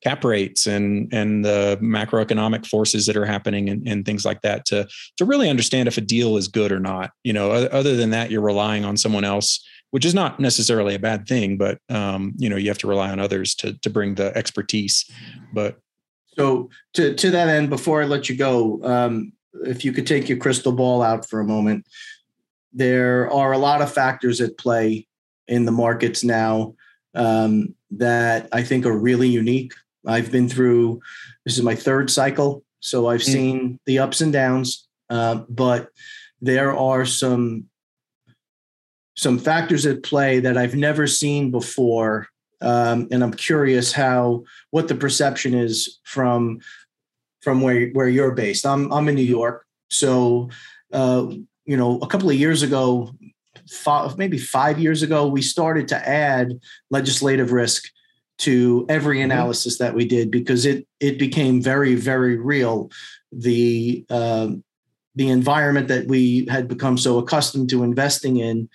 cap 0.04 0.24
rates 0.24 0.68
and 0.68 1.12
and 1.14 1.46
the 1.46 1.78
macroeconomic 1.82 2.66
forces 2.66 3.06
that 3.06 3.18
are 3.18 3.26
happening 3.26 3.70
and, 3.70 3.88
and 3.88 4.06
things 4.06 4.26
like 4.26 4.42
that 4.42 4.66
to 4.66 4.88
to 5.18 5.26
really 5.26 5.50
understand 5.50 5.88
if 5.88 5.98
a 5.98 6.02
deal 6.02 6.38
is 6.38 6.48
good 6.48 6.72
or 6.72 6.80
not. 6.80 7.12
You 7.24 7.34
know 7.34 7.52
other 7.52 7.96
than 7.96 8.10
that 8.12 8.32
you're 8.32 8.42
relying 8.42 8.86
on 8.86 8.98
someone 8.98 9.24
else 9.24 9.66
which 9.92 10.06
is 10.06 10.14
not 10.14 10.40
necessarily 10.40 10.96
a 10.96 11.00
bad 11.00 11.28
thing 11.28 11.58
but 11.58 11.78
um, 11.90 12.34
you 12.38 12.50
know 12.50 12.56
you 12.56 12.70
have 12.70 12.78
to 12.80 12.88
rely 12.88 13.10
on 13.10 13.20
others 13.20 13.56
to 13.56 13.74
to 13.80 13.90
bring 13.90 14.16
the 14.16 14.36
expertise. 14.38 15.10
But 15.54 15.80
so 16.38 16.70
to 16.94 17.14
to 17.14 17.32
that 17.32 17.50
end 17.50 17.70
before 17.70 18.02
i 18.02 18.06
let 18.06 18.30
you 18.30 18.38
go 18.38 18.82
um, 18.84 19.34
if 19.66 19.84
you 19.84 19.92
could 19.92 20.08
take 20.08 20.30
your 20.30 20.38
crystal 20.38 20.72
ball 20.72 21.02
out 21.02 21.30
for 21.30 21.40
a 21.40 21.46
moment. 21.46 21.86
There 22.74 23.30
are 23.32 23.52
a 23.52 23.58
lot 23.58 23.82
of 23.82 23.92
factors 23.92 24.40
at 24.40 24.58
play 24.58 25.08
in 25.48 25.66
the 25.66 25.72
markets 25.72 26.24
now 26.24 26.76
um, 27.14 27.76
that 27.92 28.48
I 28.52 28.64
think 28.64 28.86
are 28.86 28.98
really 28.98 29.28
unique. 29.28 29.74
I've 30.06 30.32
been 30.32 30.50
through 30.50 31.02
this 31.46 31.58
is 31.58 31.64
my 31.64 31.76
third 31.76 32.10
cycle, 32.10 32.64
so 32.80 33.08
I've 33.08 33.22
mm-hmm. 33.22 33.32
seen 33.32 33.80
the 33.86 34.00
ups 34.00 34.22
and 34.22 34.34
downs. 34.34 34.88
Uh, 35.10 35.44
but 35.50 35.90
there 36.42 36.76
are 36.76 37.06
some 37.06 37.66
some 39.16 39.38
factors 39.38 39.86
at 39.86 40.04
play 40.04 40.40
that 40.40 40.58
I've 40.58 40.76
never 40.76 41.06
seen 41.06 41.52
before, 41.52 42.28
um, 42.62 43.08
and 43.12 43.24
I'm 43.24 43.34
curious 43.34 43.92
how 43.92 44.44
what 44.72 44.88
the 44.88 44.96
perception 44.96 45.54
is 45.54 46.00
from 46.04 46.60
from 47.42 47.62
where 47.62 47.90
where 47.90 48.10
you're 48.10 48.32
based. 48.32 48.66
I'm 48.66 48.92
I'm 48.92 49.10
in 49.10 49.16
New 49.16 49.22
York, 49.22 49.66
so 49.90 50.50
uh, 50.94 51.28
you 51.66 51.78
know 51.78 52.00
a 52.00 52.08
couple 52.08 52.30
of 52.30 52.36
years 52.36 52.64
ago, 52.64 53.12
five, 53.70 54.18
maybe 54.18 54.38
five 54.38 54.80
years 54.80 55.04
ago, 55.04 55.28
we 55.28 55.42
started 55.42 55.88
to 55.90 56.08
add 56.10 56.60
legislative 56.90 57.52
risk 57.52 57.92
to 58.42 58.88
every 58.90 59.18
mm-hmm. 59.18 59.32
analysis 59.32 59.78
that 59.78 59.94
we 59.94 60.06
did 60.06 60.32
because 60.32 60.66
it 60.66 60.88
it 61.00 61.20
became 61.20 61.62
very 61.62 61.96
very 61.96 62.38
real 62.38 62.90
the 63.32 64.06
uh, 64.10 64.50
the 65.16 65.30
environment 65.30 65.88
that 65.88 66.08
we 66.08 66.48
had 66.50 66.68
become 66.68 66.98
so 66.98 67.20
accustomed 67.20 67.70
to 67.70 67.84
investing 67.84 68.38
in 68.38 68.68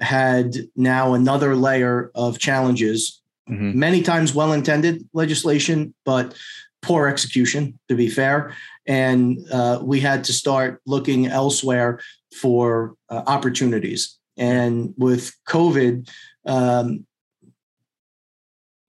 had 0.00 0.54
now 0.76 1.14
another 1.14 1.56
layer 1.56 2.10
of 2.14 2.38
challenges 2.38 3.22
mm-hmm. 3.48 3.78
many 3.78 4.02
times 4.02 4.34
well 4.34 4.52
intended 4.52 5.08
legislation 5.14 5.94
but 6.04 6.34
poor 6.82 7.08
execution 7.08 7.78
to 7.88 7.94
be 7.94 8.08
fair 8.08 8.54
and 8.86 9.38
uh, 9.50 9.80
we 9.82 10.00
had 10.00 10.22
to 10.24 10.34
start 10.34 10.82
looking 10.84 11.26
elsewhere 11.26 11.98
for 12.36 12.94
uh, 13.08 13.22
opportunities 13.26 14.18
and 14.36 14.92
with 14.98 15.34
covid 15.48 16.10
um, 16.46 17.06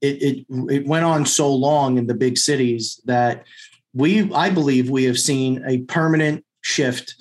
it, 0.05 0.21
it 0.21 0.45
it 0.69 0.87
went 0.87 1.05
on 1.05 1.25
so 1.25 1.53
long 1.53 1.97
in 1.97 2.07
the 2.07 2.13
big 2.13 2.37
cities 2.37 3.01
that 3.05 3.45
we 3.93 4.31
I 4.33 4.49
believe 4.49 4.89
we 4.89 5.05
have 5.05 5.19
seen 5.19 5.63
a 5.65 5.79
permanent 5.79 6.45
shift 6.61 7.15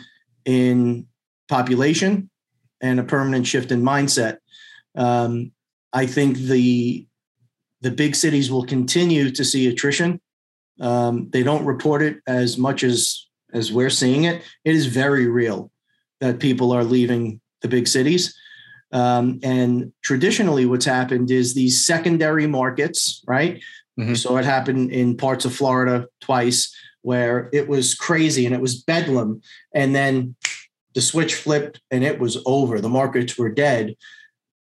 in 0.44 1.06
population 1.48 2.30
and 2.80 3.00
a 3.00 3.04
permanent 3.04 3.46
shift 3.46 3.70
in 3.70 3.82
mindset. 3.82 4.38
Um, 4.96 5.52
I 5.92 6.06
think 6.06 6.38
the 6.38 7.06
the 7.80 7.90
big 7.90 8.16
cities 8.16 8.50
will 8.50 8.64
continue 8.64 9.30
to 9.30 9.44
see 9.44 9.68
attrition. 9.68 10.20
Um, 10.80 11.28
they 11.30 11.42
don't 11.42 11.64
report 11.64 12.02
it 12.02 12.18
as 12.26 12.58
much 12.58 12.82
as 12.82 13.28
as 13.52 13.72
we're 13.72 13.90
seeing 13.90 14.24
it. 14.24 14.42
It 14.64 14.74
is 14.74 14.86
very 14.86 15.28
real 15.28 15.70
that 16.20 16.40
people 16.40 16.72
are 16.72 16.84
leaving 16.84 17.40
the 17.62 17.68
big 17.68 17.86
cities. 17.86 18.36
Um, 18.94 19.40
and 19.42 19.92
traditionally, 20.02 20.64
what's 20.64 20.84
happened 20.84 21.30
is 21.30 21.52
these 21.52 21.84
secondary 21.84 22.46
markets, 22.46 23.22
right? 23.26 23.62
Mm-hmm. 23.98 24.14
So 24.14 24.36
it 24.38 24.44
happened 24.44 24.92
in 24.92 25.16
parts 25.16 25.44
of 25.44 25.54
Florida 25.54 26.06
twice 26.20 26.74
where 27.02 27.50
it 27.52 27.68
was 27.68 27.94
crazy 27.94 28.46
and 28.46 28.54
it 28.54 28.60
was 28.60 28.82
bedlam. 28.82 29.42
And 29.74 29.94
then 29.94 30.36
the 30.94 31.00
switch 31.00 31.34
flipped 31.34 31.80
and 31.90 32.02
it 32.02 32.18
was 32.18 32.38
over. 32.46 32.80
The 32.80 32.88
markets 32.88 33.36
were 33.36 33.50
dead. 33.50 33.94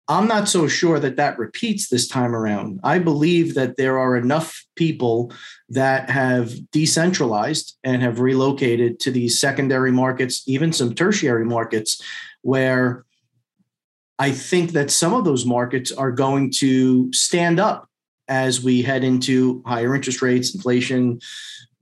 I'm 0.07 0.27
not 0.27 0.47
so 0.47 0.67
sure 0.67 0.99
that 0.99 1.17
that 1.17 1.37
repeats 1.37 1.89
this 1.89 2.07
time 2.07 2.35
around. 2.35 2.79
I 2.83 2.97
believe 2.97 3.53
that 3.55 3.77
there 3.77 3.99
are 3.99 4.15
enough 4.15 4.65
people 4.75 5.31
that 5.69 6.09
have 6.09 6.51
decentralized 6.71 7.77
and 7.83 8.01
have 8.01 8.19
relocated 8.19 8.99
to 9.01 9.11
these 9.11 9.39
secondary 9.39 9.91
markets, 9.91 10.43
even 10.47 10.73
some 10.73 10.95
tertiary 10.95 11.45
markets, 11.45 12.01
where 12.41 13.05
I 14.19 14.31
think 14.31 14.71
that 14.73 14.91
some 14.91 15.13
of 15.13 15.23
those 15.23 15.45
markets 15.45 15.91
are 15.93 16.11
going 16.11 16.51
to 16.57 17.11
stand 17.13 17.59
up 17.59 17.89
as 18.27 18.61
we 18.61 18.81
head 18.81 19.03
into 19.03 19.63
higher 19.65 19.95
interest 19.95 20.21
rates, 20.21 20.53
inflation, 20.53 21.19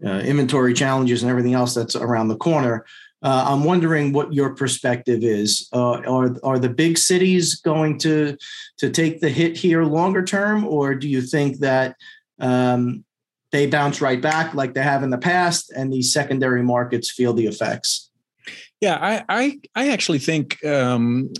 uh, 0.05 0.19
inventory 0.19 0.73
challenges, 0.73 1.23
and 1.23 1.31
everything 1.31 1.55
else 1.55 1.73
that's 1.73 1.95
around 1.95 2.27
the 2.27 2.37
corner. 2.37 2.85
Uh, 3.23 3.45
I'm 3.47 3.63
wondering 3.63 4.13
what 4.13 4.31
your 4.31 4.55
perspective 4.55 5.23
is. 5.23 5.67
Uh, 5.73 6.01
are 6.01 6.35
are 6.43 6.59
the 6.59 6.69
big 6.69 6.99
cities 6.99 7.55
going 7.55 7.97
to 7.99 8.37
to 8.77 8.89
take 8.91 9.19
the 9.19 9.29
hit 9.29 9.57
here 9.57 9.83
longer 9.83 10.23
term, 10.23 10.65
or 10.65 10.93
do 10.93 11.09
you 11.09 11.21
think 11.21 11.57
that 11.59 11.95
um, 12.39 13.03
they 13.51 13.65
bounce 13.65 14.01
right 14.01 14.21
back 14.21 14.53
like 14.53 14.75
they 14.75 14.83
have 14.83 15.01
in 15.01 15.09
the 15.09 15.17
past, 15.17 15.71
and 15.75 15.91
these 15.91 16.13
secondary 16.13 16.61
markets 16.61 17.09
feel 17.09 17.33
the 17.33 17.47
effects? 17.47 18.11
Yeah, 18.79 18.99
I 19.01 19.23
I, 19.27 19.59
I 19.73 19.89
actually 19.89 20.19
think 20.19 20.63
um, 20.63 21.33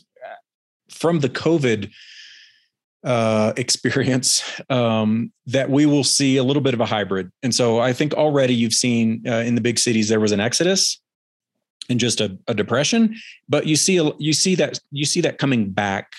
from 0.90 1.20
the 1.20 1.30
COVID 1.30 1.92
uh, 3.04 3.54
experience 3.58 4.44
um, 4.70 5.32
that 5.46 5.70
we 5.70 5.86
will 5.86 6.04
see 6.04 6.38
a 6.38 6.44
little 6.44 6.62
bit 6.62 6.74
of 6.74 6.82
a 6.82 6.86
hybrid. 6.86 7.32
And 7.44 7.54
so 7.54 7.80
I 7.80 7.94
think 7.94 8.14
already 8.14 8.54
you've 8.54 8.74
seen 8.74 9.24
uh, 9.28 9.38
in 9.38 9.56
the 9.56 9.62
big 9.62 9.80
cities 9.80 10.10
there 10.10 10.20
was 10.20 10.32
an 10.32 10.40
exodus 10.40 11.00
and 11.90 12.00
just 12.00 12.20
a, 12.20 12.38
a 12.48 12.54
depression, 12.54 13.16
but 13.48 13.66
you 13.66 13.78
see 13.78 13.94
you 14.20 14.34
see 14.34 14.56
that 14.56 14.80
you 14.92 15.06
see 15.06 15.22
that 15.22 15.38
coming 15.38 15.70
back. 15.72 16.12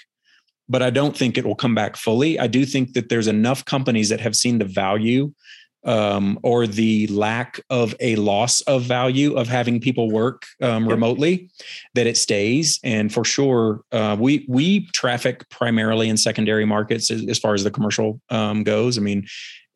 But 0.70 0.82
I 0.82 0.90
don't 0.90 1.16
think 1.16 1.38
it 1.38 1.46
will 1.46 1.54
come 1.54 1.74
back 1.74 1.96
fully. 1.96 2.38
I 2.38 2.46
do 2.46 2.66
think 2.66 2.92
that 2.92 3.08
there's 3.08 3.26
enough 3.26 3.64
companies 3.64 4.10
that 4.10 4.20
have 4.20 4.36
seen 4.36 4.58
the 4.58 4.66
value 4.66 5.32
um, 5.88 6.38
or 6.42 6.66
the 6.66 7.06
lack 7.06 7.60
of 7.70 7.94
a 7.98 8.14
loss 8.16 8.60
of 8.62 8.82
value 8.82 9.34
of 9.34 9.48
having 9.48 9.80
people 9.80 10.10
work 10.10 10.44
um, 10.60 10.86
remotely 10.86 11.50
that 11.94 12.06
it 12.06 12.18
stays. 12.18 12.78
And 12.84 13.12
for 13.12 13.24
sure 13.24 13.80
uh, 13.90 14.14
we 14.20 14.44
we 14.48 14.86
traffic 14.88 15.48
primarily 15.48 16.10
in 16.10 16.18
secondary 16.18 16.66
markets 16.66 17.10
as, 17.10 17.26
as 17.26 17.38
far 17.38 17.54
as 17.54 17.64
the 17.64 17.70
commercial 17.70 18.20
um, 18.28 18.64
goes. 18.64 18.98
I 18.98 19.00
mean 19.00 19.26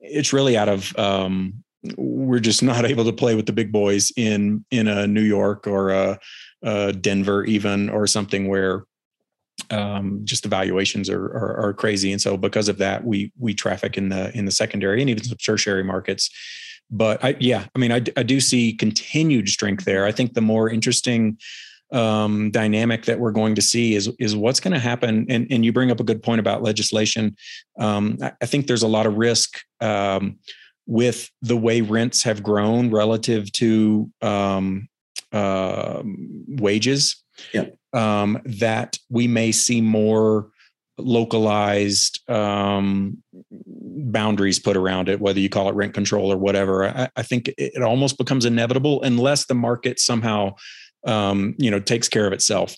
it's 0.01 0.35
really 0.35 0.57
out 0.57 0.69
of 0.69 0.97
um, 0.99 1.65
we're 1.97 2.41
just 2.41 2.63
not 2.73 2.85
able 2.85 3.05
to 3.07 3.13
play 3.13 3.35
with 3.35 3.47
the 3.47 3.53
big 3.53 3.73
boys 3.73 4.13
in 4.17 4.65
in 4.71 4.89
a 4.89 5.07
new 5.07 5.23
york 5.23 5.67
or 5.67 5.91
a, 5.91 6.19
a 6.63 6.93
denver 6.93 7.45
even 7.45 7.89
or 7.89 8.07
something 8.07 8.49
where 8.49 8.85
um, 9.70 10.20
just 10.24 10.42
the 10.42 10.48
valuations 10.48 11.09
are, 11.09 11.24
are, 11.24 11.57
are 11.68 11.72
crazy, 11.72 12.12
and 12.12 12.20
so 12.20 12.36
because 12.36 12.68
of 12.68 12.78
that, 12.78 13.05
we 13.05 13.32
we 13.38 13.55
traffic 13.55 13.96
in 13.96 14.09
the 14.09 14.36
in 14.36 14.44
the 14.44 14.50
secondary 14.50 15.00
and 15.00 15.11
even 15.11 15.24
some 15.24 15.38
tertiary 15.38 15.84
markets. 15.84 16.30
But 16.90 17.24
I, 17.24 17.36
yeah, 17.40 17.66
I 17.74 17.78
mean, 17.78 17.90
I, 17.90 18.03
I 18.16 18.22
do 18.22 18.38
see 18.38 18.74
continued 18.74 19.48
strength 19.48 19.84
there. 19.84 20.05
I 20.05 20.12
think 20.12 20.34
the 20.34 20.42
more 20.42 20.68
interesting 20.68 21.38
um, 21.90 22.50
dynamic 22.50 23.07
that 23.07 23.18
we're 23.18 23.32
going 23.32 23.55
to 23.55 23.62
see 23.62 23.94
is 23.94 24.11
is 24.18 24.36
what's 24.36 24.61
going 24.61 24.74
to 24.74 24.78
happen. 24.78 25.26
And, 25.28 25.46
and 25.50 25.64
you 25.64 25.72
bring 25.72 25.90
up 25.90 26.00
a 26.00 26.05
good 26.05 26.22
point 26.22 26.40
about 26.40 26.62
legislation. 26.62 27.36
Um, 27.78 28.18
I, 28.22 28.32
I, 28.42 28.46
think 28.46 28.66
there's 28.66 28.82
a 28.82 28.88
lot 28.88 29.07
of 29.07 29.14
risk 29.14 29.61
um, 29.80 30.38
with 30.86 31.30
the 31.42 31.57
way 31.57 31.80
rents 31.80 32.22
have 32.24 32.42
grown 32.42 32.90
relative 32.90 33.50
to 33.53 34.11
um, 34.20 34.88
uh, 35.32 36.03
wages. 36.05 37.22
Yep 37.55 37.76
um, 37.93 38.40
that 38.45 38.99
we 39.11 39.26
may 39.26 39.53
see 39.53 39.80
more 39.80 40.49
localized 40.99 42.20
um, 42.30 43.22
boundaries 43.51 44.59
put 44.59 44.76
around 44.76 45.09
it, 45.09 45.20
whether 45.20 45.40
you 45.40 45.49
call 45.49 45.68
it 45.68 45.74
rent 45.74 45.95
control 45.95 46.32
or 46.32 46.36
whatever. 46.36 46.86
I, 46.86 47.09
I 47.16 47.22
think 47.22 47.53
it, 47.59 47.82
almost 47.82 48.18
becomes 48.18 48.45
inevitable 48.45 49.03
unless 49.03 49.47
the 49.47 49.55
market 49.55 49.99
somehow, 49.99 50.55
um, 51.07 51.55
you 51.59 51.70
know, 51.70 51.80
takes 51.80 52.09
care 52.09 52.26
of 52.26 52.32
itself 52.32 52.76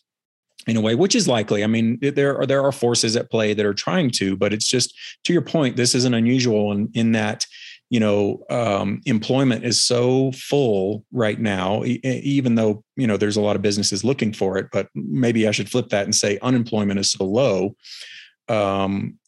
in 0.67 0.77
a 0.77 0.81
way, 0.81 0.95
which 0.95 1.15
is 1.15 1.29
likely. 1.29 1.63
I 1.63 1.67
mean, 1.67 1.99
there 2.01 2.39
are 2.41 2.47
there 2.47 2.63
are 2.63 2.73
forces 2.73 3.17
at 3.17 3.31
play 3.31 3.53
that 3.55 3.67
are 3.67 3.75
trying 3.75 4.11
to, 4.13 4.37
but 4.37 4.53
it's 4.53 4.69
just 4.69 4.95
to 5.25 5.33
your 5.33 5.43
point. 5.43 5.77
This 5.77 5.95
isn't 5.95 6.15
unusual 6.15 6.73
in, 6.73 6.91
in 6.95 7.13
that 7.13 7.47
you 7.95 8.01
know 8.01 8.43
um, 8.51 9.01
employment 9.05 9.65
is 9.65 9.83
so 9.83 10.33
full 10.33 11.05
right 11.13 11.41
now 11.41 11.83
even 11.85 12.55
though 12.55 12.83
you 12.97 13.07
know 13.07 13.17
there's 13.17 13.37
a 13.37 13.41
lot 13.49 13.57
of 13.57 13.63
businesses 13.63 14.05
looking 14.05 14.33
for 14.33 14.59
it 14.59 14.67
but 14.73 14.89
maybe 14.95 15.47
i 15.47 15.51
should 15.53 15.71
flip 15.71 15.89
that 15.89 16.05
and 16.05 16.15
say 16.15 16.39
unemployment 16.43 16.99
is 16.99 17.11
so 17.11 17.25
low 17.25 17.75
um, 18.49 19.19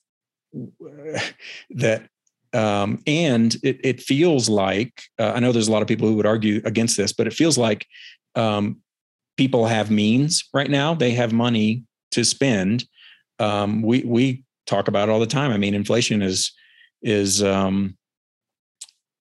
that 1.71 2.09
um, 2.53 3.03
and 3.07 3.57
it, 3.63 3.79
it, 3.85 4.01
feels 4.01 4.49
like 4.49 5.03
uh, 5.19 5.33
i 5.35 5.41
know 5.41 5.53
there's 5.53 5.69
a 5.69 5.73
lot 5.73 5.83
of 5.83 5.89
people 5.89 6.09
who 6.09 6.17
would 6.17 6.27
argue 6.35 6.61
against 6.65 6.97
this 6.97 7.13
but 7.13 7.27
it 7.27 7.33
feels 7.33 7.57
like 7.57 7.87
um, 8.35 8.81
people 9.37 9.67
have 9.67 9.91
means 9.91 10.49
right 10.53 10.71
now. 10.71 10.95
They 10.95 11.13
have 11.13 11.33
money 11.33 11.85
to 12.13 12.25
spend. 12.25 12.85
Um, 13.39 13.83
we 13.83 14.03
we 14.03 14.45
talk 14.67 14.89
about 14.89 15.09
it 15.09 15.13
all 15.13 15.21
the 15.21 15.27
time. 15.27 15.51
I 15.51 15.59
mean 15.59 15.75
inflation 15.75 16.23
is 16.23 16.53
is 17.03 17.43
um, 17.43 17.97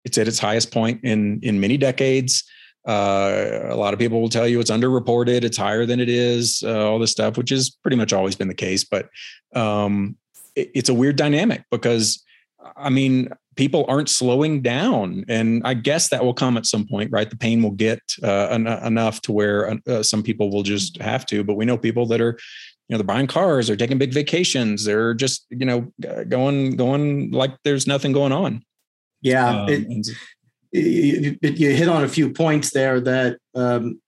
it's 0.06 0.18
at 0.18 0.28
its 0.28 0.40
highest 0.40 0.72
point 0.72 1.02
in 1.04 1.40
in 1.44 1.60
many 1.60 1.78
decades. 1.78 2.44
Uh, 2.86 3.62
a 3.70 3.76
lot 3.76 3.94
of 3.94 4.00
people 4.00 4.20
will 4.20 4.30
tell 4.30 4.48
you 4.48 4.60
it's 4.60 4.72
underreported, 4.72 5.44
it's 5.44 5.58
higher 5.58 5.86
than 5.86 6.02
it 6.02 6.10
is, 6.10 6.64
uh, 6.66 6.90
all 6.90 7.00
this 7.00 7.12
stuff, 7.12 7.38
which 7.38 7.50
has 7.50 7.70
pretty 7.70 7.96
much 7.96 8.12
always 8.12 8.36
been 8.36 8.50
the 8.50 8.54
case. 8.54 8.84
But 8.84 9.10
um, 9.56 10.18
it, 10.56 10.70
it's 10.76 10.90
a 10.90 10.94
weird 10.94 11.16
dynamic 11.16 11.64
because, 11.72 12.22
I 12.76 12.90
mean, 12.90 13.30
people 13.56 13.86
aren't 13.88 14.10
slowing 14.10 14.62
down, 14.62 15.24
and 15.30 15.62
I 15.64 15.76
guess 15.76 16.10
that 16.10 16.26
will 16.26 16.34
come 16.34 16.58
at 16.58 16.66
some 16.66 16.86
point, 16.86 17.10
right? 17.12 17.30
The 17.30 17.38
pain 17.38 17.64
will 17.64 17.72
get 17.72 18.02
uh, 18.22 18.48
en- 18.48 18.68
enough 18.68 19.22
to 19.22 19.32
where 19.32 19.80
uh, 19.88 20.04
some 20.04 20.22
people 20.22 20.52
will 20.52 20.64
just 20.64 21.02
have 21.02 21.26
to. 21.28 21.44
But 21.44 21.54
we 21.56 21.64
know 21.64 21.78
people 21.78 22.06
that 22.08 22.20
are 22.20 22.38
you 22.90 22.94
know 22.94 22.98
they're 22.98 23.06
buying 23.06 23.28
cars 23.28 23.68
they're 23.68 23.78
taking 23.78 23.98
big 23.98 24.14
vacations 24.14 24.84
they're 24.84 25.14
just 25.14 25.46
you 25.50 25.66
know 25.66 25.90
going 26.28 26.76
going 26.76 27.32
like 27.32 27.56
there's 27.64 27.88
nothing 27.88 28.12
going 28.12 28.34
on 28.34 28.62
yeah, 29.24 29.62
um, 29.62 29.70
it, 29.70 30.08
you, 30.72 31.38
you, 31.42 31.70
hit 31.72 31.88
on 31.88 32.04
a 32.04 32.08
few 32.08 32.32
points 32.32 32.72
there 32.72 33.00
that, 33.00 33.38
um, 33.56 34.00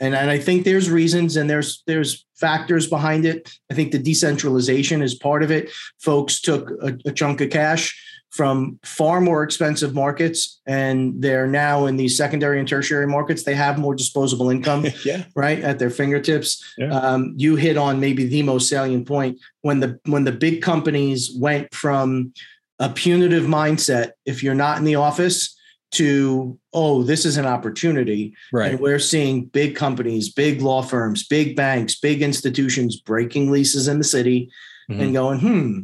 and 0.00 0.14
and 0.14 0.30
I 0.30 0.38
think 0.38 0.64
there's 0.64 0.90
reasons 0.90 1.36
and 1.36 1.48
there's 1.48 1.82
there's 1.86 2.26
factors 2.34 2.86
behind 2.86 3.24
it. 3.24 3.50
I 3.70 3.74
think 3.74 3.92
the 3.92 3.98
decentralization 3.98 5.02
is 5.02 5.14
part 5.14 5.42
of 5.42 5.50
it. 5.50 5.70
Folks 6.00 6.40
took 6.40 6.70
a, 6.82 6.98
a 7.06 7.12
chunk 7.12 7.40
of 7.40 7.50
cash 7.50 7.94
from 8.30 8.78
far 8.84 9.20
more 9.20 9.42
expensive 9.42 9.94
markets 9.94 10.60
and 10.66 11.14
they're 11.22 11.46
now 11.46 11.86
in 11.86 11.96
these 11.96 12.16
secondary 12.16 12.58
and 12.58 12.68
tertiary 12.68 13.06
markets 13.06 13.44
they 13.44 13.54
have 13.54 13.78
more 13.78 13.94
disposable 13.94 14.50
income 14.50 14.84
yeah. 15.04 15.24
right 15.34 15.60
at 15.60 15.78
their 15.78 15.90
fingertips 15.90 16.62
yeah. 16.76 16.90
um, 16.90 17.32
you 17.36 17.56
hit 17.56 17.78
on 17.78 17.98
maybe 17.98 18.26
the 18.26 18.42
most 18.42 18.68
salient 18.68 19.06
point 19.06 19.38
when 19.62 19.80
the 19.80 19.98
when 20.04 20.24
the 20.24 20.32
big 20.32 20.60
companies 20.60 21.34
went 21.38 21.72
from 21.72 22.32
a 22.78 22.88
punitive 22.88 23.44
mindset 23.44 24.12
if 24.24 24.42
you're 24.42 24.54
not 24.54 24.78
in 24.78 24.84
the 24.84 24.96
office 24.96 25.56
to 25.92 26.58
oh 26.72 27.02
this 27.02 27.24
is 27.24 27.36
an 27.36 27.46
opportunity 27.46 28.34
right 28.52 28.72
and 28.72 28.80
we're 28.80 28.98
seeing 28.98 29.44
big 29.46 29.76
companies 29.76 30.32
big 30.32 30.60
law 30.60 30.82
firms 30.82 31.26
big 31.26 31.54
banks 31.54 31.98
big 31.98 32.22
institutions 32.22 33.00
breaking 33.00 33.50
leases 33.50 33.86
in 33.86 33.98
the 33.98 34.04
city 34.04 34.50
mm-hmm. 34.90 35.00
and 35.00 35.12
going 35.12 35.40
hmm 35.40 35.80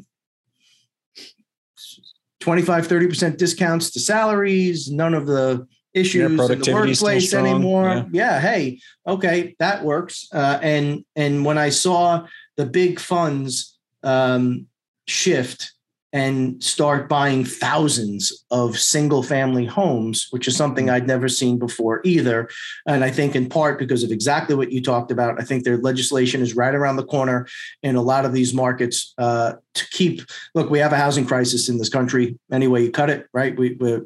25 2.41 2.89
30% 2.89 3.37
discounts 3.37 3.93
to 3.93 4.01
salaries 4.01 4.91
none 4.91 5.15
of 5.15 5.27
the 5.27 5.65
issues 5.95 6.21
yeah, 6.21 6.27
in 6.27 6.37
the 6.37 6.73
workplace 6.73 7.33
anymore 7.33 7.85
yeah. 7.85 8.05
yeah. 8.13 8.41
hey 8.41 8.81
okay 9.07 9.55
that 9.61 9.85
works 9.85 10.27
uh, 10.35 10.59
and 10.61 11.05
and 11.15 11.45
when 11.45 11.59
i 11.59 11.69
saw 11.69 12.27
the 12.57 12.67
big 12.67 12.99
funds 12.99 13.79
um, 14.03 14.67
shift 15.07 15.73
and 16.13 16.63
start 16.63 17.09
buying 17.09 17.45
thousands 17.45 18.45
of 18.51 18.79
single 18.79 19.23
family 19.23 19.65
homes, 19.65 20.27
which 20.31 20.47
is 20.47 20.57
something 20.57 20.91
I'd 20.91 21.07
never 21.07 21.29
seen 21.29 21.59
before 21.59 22.03
either. 22.05 22.51
And 22.87 23.03
I 23.03 23.11
think 23.11 23.35
in 23.35 23.49
part 23.49 23.79
because 23.79 24.03
of 24.03 24.11
exactly 24.11 24.55
what 24.55 24.71
you 24.71 24.83
talked 24.83 25.11
about, 25.11 25.41
I 25.41 25.45
think 25.45 25.65
their 25.65 25.79
legislation 25.79 26.43
is 26.43 26.55
right 26.55 26.75
around 26.75 26.97
the 26.97 27.07
corner 27.07 27.47
in 27.83 27.97
a 27.97 28.03
lot 28.03 28.27
of 28.27 28.35
these 28.35 28.53
markets 28.53 29.15
uh, 29.17 29.55
to 29.75 29.89
keep. 29.89 30.21
Look, 30.55 30.69
we 30.69 30.81
have 30.81 30.93
a 30.93 30.99
housing 30.99 31.25
crisis 31.25 31.71
in 31.71 31.79
this 31.79 31.89
country. 31.89 32.39
Any 32.51 32.69
way 32.69 32.83
you 32.83 32.91
cut 32.91 33.09
it, 33.09 33.27
right? 33.33 33.57
We, 33.57 33.77
we 33.81 34.01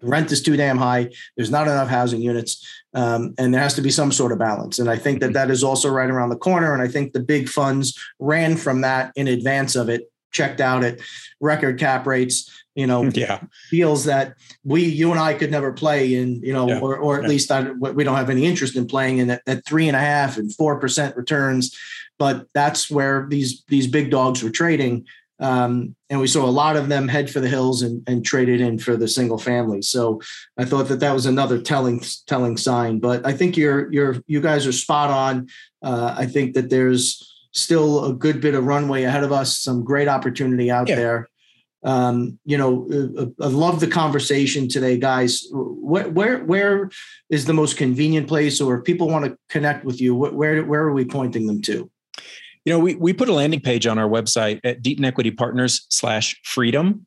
rent 0.00 0.30
is 0.30 0.42
too 0.42 0.56
damn 0.56 0.78
high. 0.78 1.10
There's 1.36 1.50
not 1.50 1.66
enough 1.66 1.88
housing 1.88 2.22
units, 2.22 2.64
um, 2.94 3.34
and 3.36 3.52
there 3.52 3.60
has 3.60 3.74
to 3.74 3.82
be 3.82 3.90
some 3.90 4.12
sort 4.12 4.30
of 4.30 4.38
balance. 4.38 4.78
And 4.78 4.88
I 4.88 4.96
think 4.96 5.20
that 5.20 5.32
that 5.32 5.50
is 5.50 5.64
also 5.64 5.90
right 5.90 6.08
around 6.08 6.28
the 6.28 6.36
corner. 6.36 6.72
And 6.72 6.82
I 6.82 6.88
think 6.88 7.12
the 7.12 7.20
big 7.20 7.48
funds 7.48 7.98
ran 8.20 8.56
from 8.56 8.82
that 8.82 9.12
in 9.16 9.26
advance 9.26 9.74
of 9.74 9.88
it 9.88 10.08
checked 10.30 10.60
out 10.60 10.84
at 10.84 10.98
record 11.40 11.78
cap 11.78 12.06
rates, 12.06 12.50
you 12.74 12.86
know, 12.86 13.04
yeah. 13.14 13.40
deals 13.70 14.04
that 14.04 14.34
we, 14.64 14.84
you 14.84 15.10
and 15.10 15.20
I 15.20 15.34
could 15.34 15.50
never 15.50 15.72
play 15.72 16.14
in, 16.14 16.40
you 16.42 16.52
know, 16.52 16.68
yeah. 16.68 16.80
or, 16.80 16.96
or 16.96 17.16
at 17.18 17.22
yeah. 17.22 17.28
least 17.28 17.50
I, 17.50 17.70
we 17.70 18.04
don't 18.04 18.16
have 18.16 18.30
any 18.30 18.44
interest 18.44 18.76
in 18.76 18.86
playing 18.86 19.18
in 19.18 19.30
at, 19.30 19.42
at 19.46 19.64
three 19.66 19.88
and 19.88 19.96
a 19.96 20.00
half 20.00 20.36
and 20.36 20.50
4% 20.50 21.16
returns. 21.16 21.76
But 22.18 22.46
that's 22.52 22.90
where 22.90 23.26
these, 23.28 23.62
these 23.68 23.86
big 23.86 24.10
dogs 24.10 24.42
were 24.42 24.50
trading. 24.50 25.06
Um, 25.40 25.94
and 26.10 26.20
we 26.20 26.26
saw 26.26 26.44
a 26.44 26.50
lot 26.50 26.76
of 26.76 26.88
them 26.88 27.06
head 27.06 27.30
for 27.30 27.40
the 27.40 27.48
hills 27.48 27.82
and, 27.82 28.02
and 28.08 28.24
traded 28.24 28.60
in 28.60 28.78
for 28.78 28.96
the 28.96 29.06
single 29.06 29.38
family. 29.38 29.82
So 29.82 30.20
I 30.58 30.64
thought 30.64 30.88
that 30.88 31.00
that 31.00 31.14
was 31.14 31.26
another 31.26 31.60
telling 31.60 32.02
telling 32.26 32.56
sign. 32.56 32.98
But 32.98 33.24
I 33.24 33.32
think 33.32 33.56
you're 33.56 33.92
you're 33.92 34.16
you 34.26 34.40
guys 34.40 34.66
are 34.66 34.72
spot 34.72 35.10
on. 35.10 35.48
Uh, 35.80 36.14
I 36.18 36.26
think 36.26 36.54
that 36.54 36.70
there's 36.70 37.37
still 37.52 38.04
a 38.04 38.12
good 38.12 38.40
bit 38.40 38.54
of 38.54 38.64
runway 38.64 39.04
ahead 39.04 39.24
of 39.24 39.32
us, 39.32 39.58
some 39.58 39.84
great 39.84 40.08
opportunity 40.08 40.70
out 40.70 40.88
yeah. 40.88 40.96
there. 40.96 41.28
Um, 41.84 42.38
you 42.44 42.58
know, 42.58 42.88
uh, 42.92 43.22
uh, 43.22 43.26
I 43.40 43.48
love 43.48 43.80
the 43.80 43.86
conversation 43.86 44.68
today, 44.68 44.98
guys. 44.98 45.46
Where, 45.52 46.08
where, 46.08 46.44
where 46.44 46.90
is 47.30 47.44
the 47.44 47.52
most 47.52 47.76
convenient 47.76 48.26
place, 48.26 48.60
or 48.60 48.78
if 48.78 48.84
people 48.84 49.08
want 49.08 49.24
to 49.24 49.38
connect 49.48 49.84
with 49.84 50.00
you, 50.00 50.14
where, 50.14 50.64
where 50.64 50.82
are 50.82 50.92
we 50.92 51.04
pointing 51.04 51.46
them 51.46 51.62
to? 51.62 51.90
You 52.64 52.72
know, 52.72 52.80
we, 52.80 52.96
we 52.96 53.12
put 53.12 53.28
a 53.28 53.32
landing 53.32 53.60
page 53.60 53.86
on 53.86 53.98
our 53.98 54.08
website 54.08 54.60
at 54.64 54.82
Deaton 54.82 55.04
Equity 55.04 55.30
Partners 55.30 55.86
slash 55.88 56.38
freedom. 56.42 57.06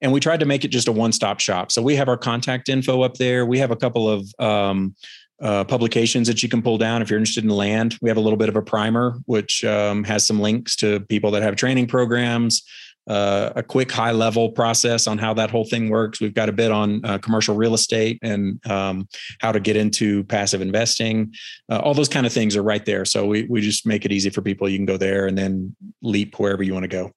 And 0.00 0.12
we 0.12 0.20
tried 0.20 0.40
to 0.40 0.46
make 0.46 0.64
it 0.64 0.68
just 0.68 0.88
a 0.88 0.92
one 0.92 1.12
stop 1.12 1.38
shop. 1.40 1.70
So 1.70 1.80
we 1.80 1.96
have 1.96 2.08
our 2.08 2.18
contact 2.18 2.68
info 2.68 3.02
up 3.02 3.14
there. 3.14 3.46
We 3.46 3.58
have 3.58 3.70
a 3.70 3.76
couple 3.76 4.08
of 4.08 4.28
um, 4.38 4.94
uh, 5.40 5.64
publications 5.64 6.28
that 6.28 6.42
you 6.42 6.48
can 6.48 6.62
pull 6.62 6.78
down 6.78 7.02
if 7.02 7.10
you're 7.10 7.18
interested 7.18 7.44
in 7.44 7.50
land. 7.50 7.96
We 8.00 8.08
have 8.08 8.16
a 8.16 8.20
little 8.20 8.36
bit 8.36 8.48
of 8.48 8.56
a 8.56 8.62
primer, 8.62 9.18
which 9.26 9.64
um, 9.64 10.04
has 10.04 10.24
some 10.24 10.40
links 10.40 10.76
to 10.76 11.00
people 11.00 11.30
that 11.32 11.42
have 11.42 11.56
training 11.56 11.88
programs, 11.88 12.62
uh, 13.06 13.52
a 13.54 13.62
quick 13.62 13.92
high 13.92 14.12
level 14.12 14.50
process 14.50 15.06
on 15.06 15.18
how 15.18 15.34
that 15.34 15.50
whole 15.50 15.64
thing 15.64 15.90
works. 15.90 16.20
We've 16.20 16.34
got 16.34 16.48
a 16.48 16.52
bit 16.52 16.72
on 16.72 17.04
uh, 17.04 17.18
commercial 17.18 17.54
real 17.54 17.74
estate 17.74 18.18
and 18.22 18.64
um, 18.66 19.08
how 19.40 19.52
to 19.52 19.60
get 19.60 19.76
into 19.76 20.24
passive 20.24 20.60
investing. 20.60 21.32
Uh, 21.70 21.78
all 21.78 21.94
those 21.94 22.08
kind 22.08 22.26
of 22.26 22.32
things 22.32 22.56
are 22.56 22.62
right 22.62 22.84
there. 22.84 23.04
So 23.04 23.26
we, 23.26 23.44
we 23.44 23.60
just 23.60 23.86
make 23.86 24.04
it 24.04 24.12
easy 24.12 24.30
for 24.30 24.42
people. 24.42 24.68
You 24.68 24.78
can 24.78 24.86
go 24.86 24.96
there 24.96 25.26
and 25.26 25.36
then 25.36 25.76
leap 26.02 26.38
wherever 26.38 26.62
you 26.62 26.72
want 26.72 26.84
to 26.84 26.88
go. 26.88 27.12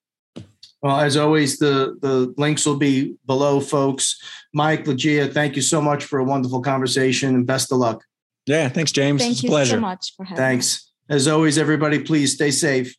Well, 0.82 0.98
as 0.98 1.16
always, 1.16 1.58
the, 1.58 1.98
the 2.00 2.32
links 2.38 2.64
will 2.64 2.78
be 2.78 3.16
below, 3.26 3.60
folks. 3.60 4.18
Mike, 4.54 4.86
Lygia, 4.86 5.28
thank 5.28 5.54
you 5.54 5.62
so 5.62 5.82
much 5.82 6.04
for 6.04 6.20
a 6.20 6.24
wonderful 6.24 6.62
conversation 6.62 7.34
and 7.34 7.46
best 7.46 7.70
of 7.70 7.78
luck. 7.78 8.02
Yeah, 8.46 8.68
thanks, 8.68 8.92
James. 8.92 9.20
Thank 9.20 9.32
it's 9.32 9.42
you 9.42 9.48
pleasure. 9.48 9.72
Thank 9.72 9.82
you 9.82 9.86
so 9.86 9.88
much 9.88 10.12
for 10.16 10.24
having 10.24 10.36
Thanks. 10.36 10.92
As 11.08 11.26
always, 11.26 11.58
everybody, 11.58 11.98
please 11.98 12.34
stay 12.34 12.50
safe. 12.50 12.94